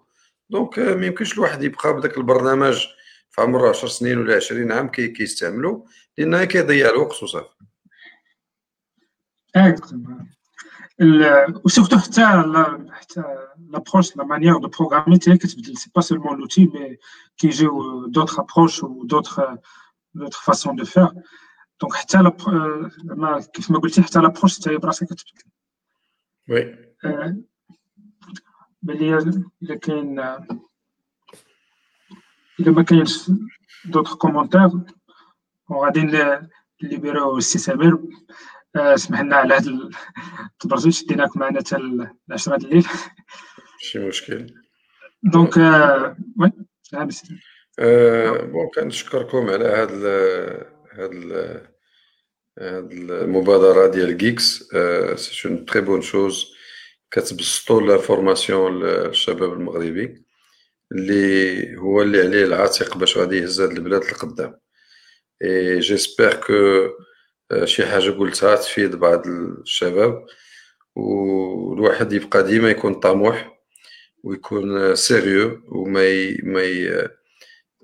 donc 0.53 0.79
ما 0.79 1.07
يمكنش 1.07 1.33
الواحد 1.35 1.63
يبقى 1.63 1.97
بداك 1.97 2.19
البرنامج 2.19 2.87
في 3.31 3.41
عمره 3.41 3.69
10 3.69 3.89
سنين 3.89 4.19
ولا 4.19 4.37
20 4.37 4.73
عام 4.73 4.89
كي 4.89 5.09
كيستعملو 5.09 5.87
لأن 6.19 6.45
كيضيع 6.45 6.89
الوقت 6.91 7.23
وصافي 7.23 7.49
و 11.65 11.69
surtout 11.69 11.99
حتى 11.99 12.23
حتى 12.91 13.23
l'approche 13.71 14.17
la 14.17 14.25
manière 14.25 14.59
de 14.59 14.69
programmer 14.69 15.19
تاعي 15.19 15.39
كتبدل 15.39 15.77
c'est 15.77 15.91
pas 15.95 16.01
seulement 16.01 16.39
l'outil 16.39 16.67
mais 16.67 16.99
كيجيو 17.37 18.07
d'autres 18.07 18.41
approches 18.41 18.83
و 18.83 19.05
d'autres 19.05 19.41
d'autres 20.15 20.43
façons 20.45 20.77
de 20.77 20.85
faire 20.85 21.09
donc 21.81 21.95
حتى 21.95 22.31
كيف 23.53 23.71
ما 23.71 23.79
قلتي 23.79 24.03
حتى 24.03 24.19
l'approche 24.19 24.59
تاعي 24.59 24.77
براسها 24.77 25.07
كتبدل 25.07 25.51
oui 26.49 26.95
بلي 28.83 29.19
الا 29.63 29.75
كاين 29.83 30.19
الا 32.61 32.71
ما 32.71 32.83
كاينش 32.83 33.31
d'autres 33.85 34.17
commentaires 34.17 34.71
وغادي 35.71 36.01
ن 36.83 36.89
libérer 36.89 37.33
و 37.33 37.39
السي 37.39 37.59
سمير 37.59 37.99
سمح 38.95 39.21
لنا 39.21 39.37
على 39.37 39.55
هذا 39.55 39.71
التبرزيط 40.53 40.93
شديناك 40.93 41.37
معنا 41.37 41.61
حتى 41.61 41.77
العشرة 42.29 42.57
الليل. 42.57 42.87
ماشي 43.75 43.99
مشكل. 43.99 44.55
donc 45.23 45.57
oui 46.41 46.53
bon 48.43 48.69
كنشكركم 48.75 49.51
على 49.51 49.65
هاد 49.65 50.05
هاد 50.93 51.33
هاد 52.59 52.93
المبادرة 52.93 53.87
ديال 53.87 54.19
جيكس 54.19 54.63
c'est 55.15 55.49
une 55.49 55.65
très 55.65 55.81
bonne 55.81 56.01
chose 56.01 56.52
كتبسطوا 57.13 57.81
la 57.81 57.99
formation 57.99 58.83
للشباب 58.85 59.53
المغربي 59.53 60.23
اللي 60.93 61.77
هو 61.77 62.03
اللي 62.03 62.21
عليه 62.21 62.45
العاتق 62.45 62.97
باش 62.97 63.19
غادي 63.19 63.37
يهز 63.37 63.61
هاد 63.61 63.71
البلاد 63.71 64.05
لقدام. 64.05 64.59
et 65.43 65.79
j'espère 65.81 66.35
que 66.35 66.89
شي 67.65 67.87
حاجة 67.87 68.11
قلتها 68.11 68.57
تفيد 68.57 68.97
بعض 68.97 69.27
الشباب 69.27 70.27
والواحد 70.97 72.13
يبقى 72.13 72.43
ديما 72.45 72.71
يكون 72.71 72.95
طموح 72.95 73.59
ويكون 74.25 74.95
sérieux 74.95 75.63
وما 75.69 76.05
ي... 76.09 76.41
ما 76.43 76.63
ي... 76.63 77.09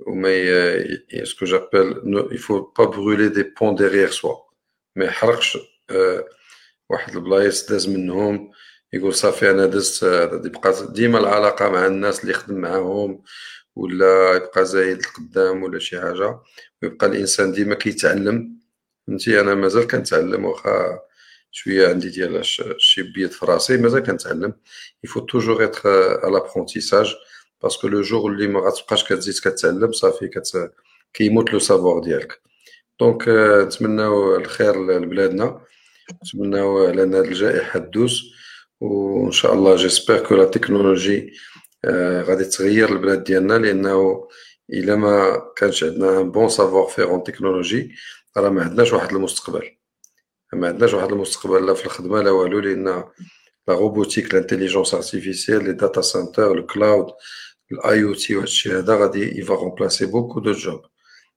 وما 0.07 0.29
ي... 0.35 1.25
ce 1.25 1.33
que 1.33 1.45
j'appelle 1.45 1.86
il 1.86 1.95
faut 2.33 2.61
pas 2.79 2.85
brûler 2.85 3.29
des 3.29 3.43
ponts 3.61 3.75
derrière 3.75 4.11
soi 4.11 4.37
ما 4.97 5.05
يحرقش 5.05 5.59
واحد 6.91 7.17
البلايص 7.17 7.71
داز 7.71 7.89
منهم 7.89 8.51
يقول 8.93 9.15
صافي 9.15 9.51
أنا 9.51 9.67
دزت 9.67 10.03
يبقى 10.45 10.75
ديما 10.93 11.19
العلاقة 11.19 11.69
مع 11.69 11.87
الناس 11.87 12.21
اللي 12.21 12.33
يخدم 12.33 12.55
معاهم 12.55 13.23
ولا 13.77 14.35
يبقى 14.35 14.65
زايد 14.65 14.99
القدام 14.99 15.63
ولا 15.63 15.79
شي 15.79 16.01
حاجة. 16.01 16.41
ويبقى 16.83 17.07
الإنسان 17.07 17.53
ديما 17.53 17.75
كيتعلم. 17.75 18.59
فهمتي؟ 19.07 19.41
أنا 19.41 19.55
مازال 19.55 19.87
كنتعلم 19.87 20.45
واخا 20.45 20.99
شوية 21.51 21.89
عندي 21.89 22.09
ديال 22.09 22.43
البيض 23.15 23.31
في 23.31 23.47
راسي 23.47 23.77
مازال 23.77 24.03
كنتعلم. 24.03 24.55
il 25.05 25.21
faut 25.21 25.35
toujours 25.35 25.65
être 25.65 25.91
l'apprentissage 26.31 27.15
parce 27.63 27.79
que 27.79 27.89
le 27.89 28.03
jour 28.03 28.33
اللي 28.33 28.47
ما 28.47 28.61
غتبقاش 28.61 29.05
كتزيد 29.05 29.35
كتعلم 29.35 29.93
صافي 29.93 30.29
كت 30.29 30.73
كيموت 31.13 31.53
le 31.53 31.59
savoir 31.59 31.99
ديالك. 31.99 32.41
donc 33.01 33.25
نتمناو 33.67 34.37
الخير 34.37 34.87
لبلادنا. 34.87 35.61
نتمناو 36.25 36.91
لنا 36.91 37.21
الجائحة 37.21 37.79
تدوز. 37.79 38.23
وان 38.81 39.33
شاء 39.33 39.55
الله 39.55 39.77
j'espère 39.77 40.19
que 40.19 40.35
la 40.35 40.45
technologie 40.45 41.33
غادي 42.27 42.45
تغير 42.45 42.89
البلاد 42.93 43.25
ديالنا 43.25 43.55
لأنه 43.55 44.29
الا 44.71 44.97
ما 44.97 45.43
كانش 45.57 45.85
عندنا 45.85 46.23
bon 46.23 46.49
savoir-faire 46.49 47.09
en 47.11 47.23
technologie 47.23 47.95
راه 48.37 48.49
ما 48.51 48.63
عندناش 48.63 48.93
واحد 48.93 49.13
المستقبل 49.13 49.71
ما 50.53 50.69
عندناش 50.69 50.95
واحد 50.95 51.13
المستقبل 51.13 51.67
لا 51.67 51.75
في 51.75 51.87
الخدمه 51.87 52.23
لا 52.23 52.31
والو 52.31 52.59
لأن 52.59 52.85
la 53.69 53.75
robotique 53.75 54.35
l'intelligence 54.35 54.95
artificielle 54.95 55.65
les 55.65 55.73
data 55.73 56.01
centers 56.01 56.53
ال 56.59 57.07
cloud 57.73 58.03
ال 58.03 58.15
IoT 58.15 58.37
وهادشي 58.37 58.73
هذا 58.73 58.97
غادي 58.97 59.41
il 59.41 59.48
va 59.48 59.55
remplacer 59.55 60.07
beaucoup 60.07 60.41
de 60.41 60.53
jobs 60.53 60.81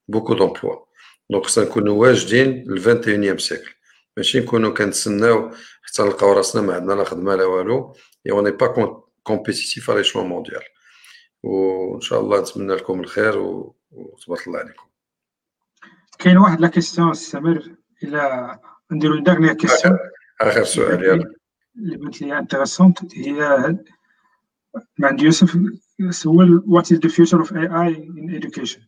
beaucoup 0.08 0.34
d'emplois 0.34 0.86
donc 1.30 1.46
خصنا 1.46 1.66
نكونوا 1.66 1.96
واجدين 2.02 2.64
ل 2.68 2.80
21 2.88 3.38
siècle 3.38 3.72
ماشي 4.18 4.40
نكونوا 4.40 4.74
كنتسناو 4.74 5.52
حتى 5.82 6.04
نلقاو 6.04 6.34
راسنا 6.34 6.62
ما 6.62 6.74
عندنا 6.74 6.94
لا 6.94 7.04
خدمة 7.04 7.36
لا 7.36 7.46
والو. 7.46 7.96
et 8.26 8.32
on 8.32 8.52
est 8.52 8.77
pas 8.77 9.02
compétitif 9.24 9.90
على 9.90 9.98
l'échelon 9.98 10.26
mondial 10.26 10.64
وان 11.44 12.02
شاء 12.02 12.20
الله 12.20 12.42
نتمنى 12.42 12.74
لكم 12.74 13.00
الخير 13.00 13.38
وتبارك 13.92 14.48
الله 14.48 14.60
عليكم. 14.60 14.86
كاين 16.20 16.38
واحد 16.38 16.62
la 16.62 16.68
question 16.68 17.14
سمير 17.14 17.76
إلى 18.04 18.60
نديرو 18.92 19.20
dernière 19.20 19.54
question 19.54 19.98
آخر 20.42 20.64
سؤال 20.64 21.04
يلا. 21.04 21.34
اللي 21.76 21.98
بانت 21.98 22.22
لي 22.22 22.38
intéressante 22.38 23.16
هي 23.16 23.78
مع 25.00 25.08
عند 25.08 25.22
يوسف 25.22 25.58
سول 26.10 26.64
what 26.68 26.92
is 26.92 26.98
the 26.98 27.10
future 27.10 27.40
of 27.40 27.54
AI 27.54 27.60
in 27.60 28.36
education 28.36 28.82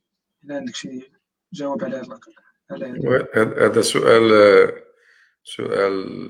اذا 0.45 0.55
عندك 0.55 0.75
شي 0.75 1.11
جواب 1.53 1.83
على 1.83 1.95
هذا 1.97 2.19
هذا. 3.57 3.81
سؤال 3.81 4.31
سؤال 5.43 6.29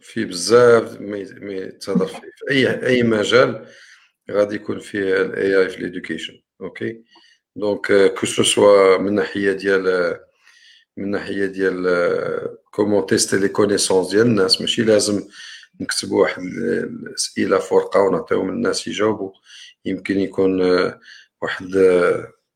فيه 0.00 0.24
بزاف 0.24 1.00
ما 1.00 1.52
يتهضر 1.52 2.06
فيه. 2.06 2.18
في 2.18 2.50
اي 2.50 2.86
أي 2.86 3.02
مجال 3.02 3.66
غادي 4.30 4.54
يكون 4.54 4.78
فيه 4.78 5.20
ال 5.22 5.58
AI 5.58 5.68
في 5.68 5.82
l'éducation 5.82 6.40
okay؟ 6.60 7.02
donc 7.56 8.14
que 8.14 8.26
ce 8.26 8.42
soit 8.42 8.98
من 8.98 9.14
ناحية 9.14 9.52
ديال 9.52 10.16
من 10.96 11.10
ناحية 11.10 11.46
ديال 11.46 12.58
comment 12.70 13.06
tester 13.06 13.36
les 13.38 13.48
connaissances 13.48 14.10
ديال 14.10 14.26
الناس. 14.26 14.60
ماشي 14.60 14.82
لازم 14.82 15.28
نكتبوا 15.80 16.22
واحد 16.22 16.42
الأسئلة 16.42 17.58
في 17.58 17.74
ورقه 17.74 18.00
ونعطيهم 18.00 18.48
الناس 18.48 18.88
يجاوبوا 18.88 19.32
يمكن 19.84 20.20
يكون 20.20 20.60
واحد 21.42 21.76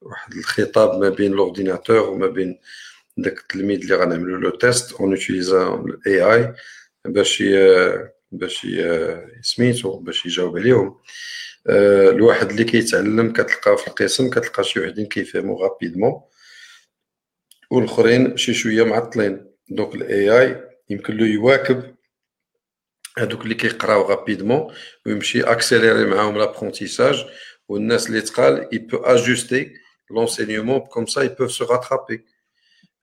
واحد 0.00 0.32
الخطاب 0.32 1.00
ما 1.00 1.08
بين 1.08 1.32
l'ordinateur 1.32 2.10
وما 2.10 2.26
بين 2.26 2.58
داك 3.16 3.38
التلميذ 3.38 3.80
اللي 3.80 3.94
غنعملوا 3.94 4.38
له 4.38 4.58
test 4.58 4.92
en 4.92 5.12
utilisant 5.12 5.74
ال 5.74 6.22
AI 6.22 6.54
باش 7.04 7.44
باش 8.32 8.66
سميتو 9.42 9.98
باش 9.98 10.26
يجاوب 10.26 10.58
عليهم 10.58 10.98
الواحد 11.66 12.50
اللي 12.50 12.64
كيتعلم 12.64 13.32
كتلقاه 13.32 13.74
في 13.76 13.88
القسم 13.88 14.30
كتلقى 14.30 14.64
شي 14.64 14.80
وحدين 14.80 15.06
كيفهموا 15.06 15.62
rapidement 15.62 16.22
والاخرين 17.70 18.36
شي 18.36 18.54
شوية 18.54 18.82
معطلين 18.82 19.46
donc 19.68 19.94
ال 19.94 20.40
AI 20.40 20.70
يمكن 20.90 21.16
له 21.16 21.26
يواكب 21.26 21.94
هادوك 23.18 23.42
اللي 23.42 23.54
كيقراو 23.54 24.02
rapidement 24.02 24.74
ويمشي 25.06 25.42
accélérer 25.42 26.04
معاهم 26.04 26.38
l'apprentissage 26.38 27.24
والناس 27.68 28.06
اللي 28.06 28.20
تقال 28.20 28.68
il 28.74 28.78
peut 28.78 29.04
ajuster 29.04 29.72
l'enseignement 30.10 30.80
comme 30.80 31.08
ça 31.08 31.24
ils 31.24 31.34
peuvent 31.34 31.56
se 31.60 31.64
rattraper. 31.64 32.33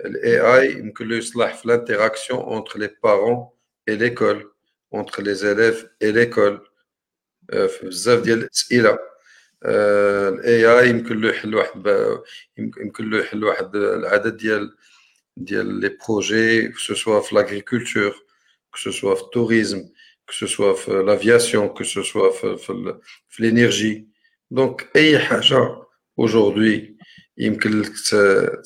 l'AI 0.05 0.77
يمكن 0.77 1.07
له 1.07 1.15
يصلح 1.17 1.55
في 1.55 1.67
l'interaction 1.67 2.49
entre 2.49 2.77
les 2.77 2.89
parents 2.89 3.55
et 3.87 3.95
l'école 3.97 4.45
entre 4.91 5.21
les 5.21 5.45
élèves 5.45 5.89
et 6.01 6.11
l'école. 6.11 6.71
في 7.51 7.79
بزاف 7.83 8.21
ديال 8.23 8.37
الاسئله 8.37 8.99
ال 9.65 10.79
AI 10.79 10.89
يمكن 10.89 11.21
له 11.21 11.29
يحل 11.29 11.55
واحد 11.55 11.87
يمكن 12.57 13.09
له 13.09 13.19
يحل 13.19 13.43
واحد 13.43 13.75
العدد 13.75 14.37
ديال 14.37 14.75
ديال 15.37 15.79
les 15.79 15.97
projets 16.07 16.67
que 16.67 16.77
ce 16.77 16.92
soit 16.92 17.21
في 17.21 17.35
l'agriculture 17.35 18.15
que 18.71 18.91
ce 18.91 18.99
soit 18.99 19.15
في 19.15 19.21
ال 19.21 19.29
tourisme 19.29 19.89
que 20.25 20.45
ce 20.45 20.55
soit 20.55 20.73
في 20.73 20.91
l'aviation 20.91 21.67
que 21.67 21.83
ce 21.83 21.99
soit 21.99 22.31
في 22.31 22.57
في, 22.57 22.99
في 23.29 23.43
l'énergie 23.43 24.07
donc 24.51 24.89
اي 24.95 25.19
حاجة 25.19 25.81
aujourd'hui 26.21 27.00
يمكن 27.41 27.81
لك 27.81 27.91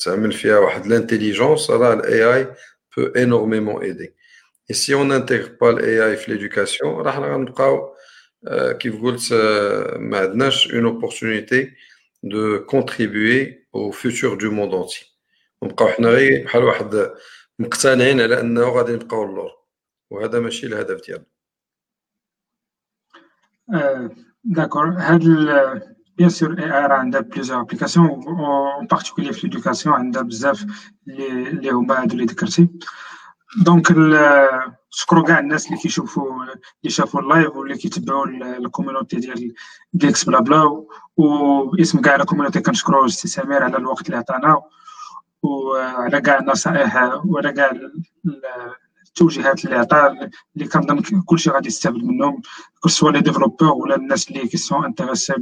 تعمل 0.05 0.31
فيها 0.31 0.59
واحد 0.59 0.87
l'intelligence 0.87 1.71
راه 1.71 1.93
ال 1.93 2.23
AI 2.23 2.55
peut 2.97 3.03
énormément 3.03 3.83
aider 3.83 4.15
et 4.69 4.75
si 4.75 4.93
on 4.93 5.11
intègre 5.11 5.49
pas 5.61 5.69
ال 5.69 6.05
AI 6.05 6.17
في 6.17 6.31
l'éducation 6.31 6.93
راه 6.93 7.11
حنا 7.11 7.33
غنبقاو 7.33 7.95
كيف 8.79 9.01
قلت 9.01 9.33
ما 9.99 10.19
عندناش 10.19 10.73
une 10.73 10.85
opportunité 10.85 11.71
de 12.23 12.65
contribuer 12.65 13.67
au 13.75 13.91
futur 13.91 14.37
du 14.37 14.51
monde 14.51 14.73
entier 14.73 15.17
ونبقاو 15.61 15.87
حنا 15.87 16.09
غير 16.09 16.43
بحال 16.43 16.63
واحد 16.63 17.11
مقتنعين 17.59 18.21
على 18.21 18.39
أنه 18.39 18.69
غادي 18.69 18.93
نبقاو 18.93 19.23
اللور 19.23 19.51
وهذا 20.09 20.39
ماشي 20.39 20.67
الهدف 20.67 21.01
ديالنا. 21.05 21.25
d'accord 24.43 24.89
هاد 24.89 25.23
bien 26.17 26.29
sûr 26.29 26.59
AI 26.59 26.69
راه 26.69 26.93
عندها 26.93 27.21
plusieurs 27.21 27.61
applications 27.61 28.07
en 28.07 28.87
particulier 28.87 29.33
في 29.33 29.47
l'éducation 29.47 29.95
عندها 29.95 30.21
بزاف 30.21 30.65
اللي 31.07 31.69
هما 31.69 32.01
هادو 32.01 32.13
اللي 32.13 32.25
ذكرتي 32.25 32.69
donc 33.63 33.87
شكرو 34.89 35.23
كاع 35.23 35.39
الناس 35.39 35.67
اللي 35.67 35.77
كيشوفوا 35.77 36.43
اللي 36.43 36.89
شافوا 36.89 37.21
ال 37.21 37.28
live 37.28 37.55
واللي 37.55 37.77
كيتبعوا 37.77 38.25
ال 38.57 38.63
community 38.63 39.15
ديال 39.15 39.53
جيكس 39.95 40.23
بلا 40.23 40.39
بلا 40.39 40.85
وباسم 41.17 42.01
كاع 42.01 42.15
ال 42.15 42.20
community 42.20 42.59
كنشكرو 42.59 43.07
سي 43.07 43.27
سمير 43.27 43.63
على 43.63 43.77
الوقت 43.77 44.05
اللي 44.05 44.17
عطانا 44.17 44.61
وعلى 45.43 46.21
كاع 46.21 46.39
النصائح 46.39 46.95
وعلى 47.25 47.53
كاع 47.53 47.71
التوجيهات 49.15 49.65
اللي 49.65 49.75
عطا 49.75 50.29
اللي 50.55 50.67
كنظن 50.67 51.21
كلشي 51.25 51.49
غادي 51.49 51.67
يستافد 51.67 52.03
منهم 52.03 52.41
que 52.79 52.89
ce 52.89 52.97
soit 52.97 53.11
les 53.11 53.21
développeurs 53.21 53.71
ولا 53.71 53.95
الناس 53.95 54.29
اللي 54.29 54.47
qui 54.47 54.57
sont 54.57 54.85
intéressés 54.85 55.33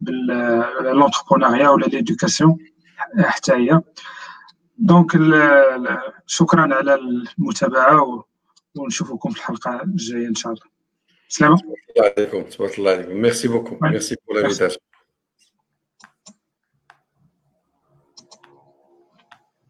par 0.00 0.25
l'entrepreneuriat 0.25 1.68
ولا 1.68 1.86
l'éducation 1.86 2.56
حتى 3.18 3.52
هي. 3.52 3.80
donc 4.78 5.12
شكرا 6.26 6.74
على 6.74 6.94
المتابعة 7.38 8.24
ونشوفكم 8.76 9.30
في 9.30 9.36
الحلقة 9.36 9.82
الجاية 9.82 10.28
إن 10.28 10.34
شاء 10.34 10.52
الله. 10.52 10.64
سلامة. 11.28 11.56
الله 11.56 12.12
عليكم. 12.18 12.42
تبارك 12.42 12.78
الله 12.78 12.90
عليكم. 12.90 13.12
merci 13.12 13.48
beaucoup 13.48 13.78
merci 13.82 14.16
pour 14.28 14.36
l'invitation 14.36 14.78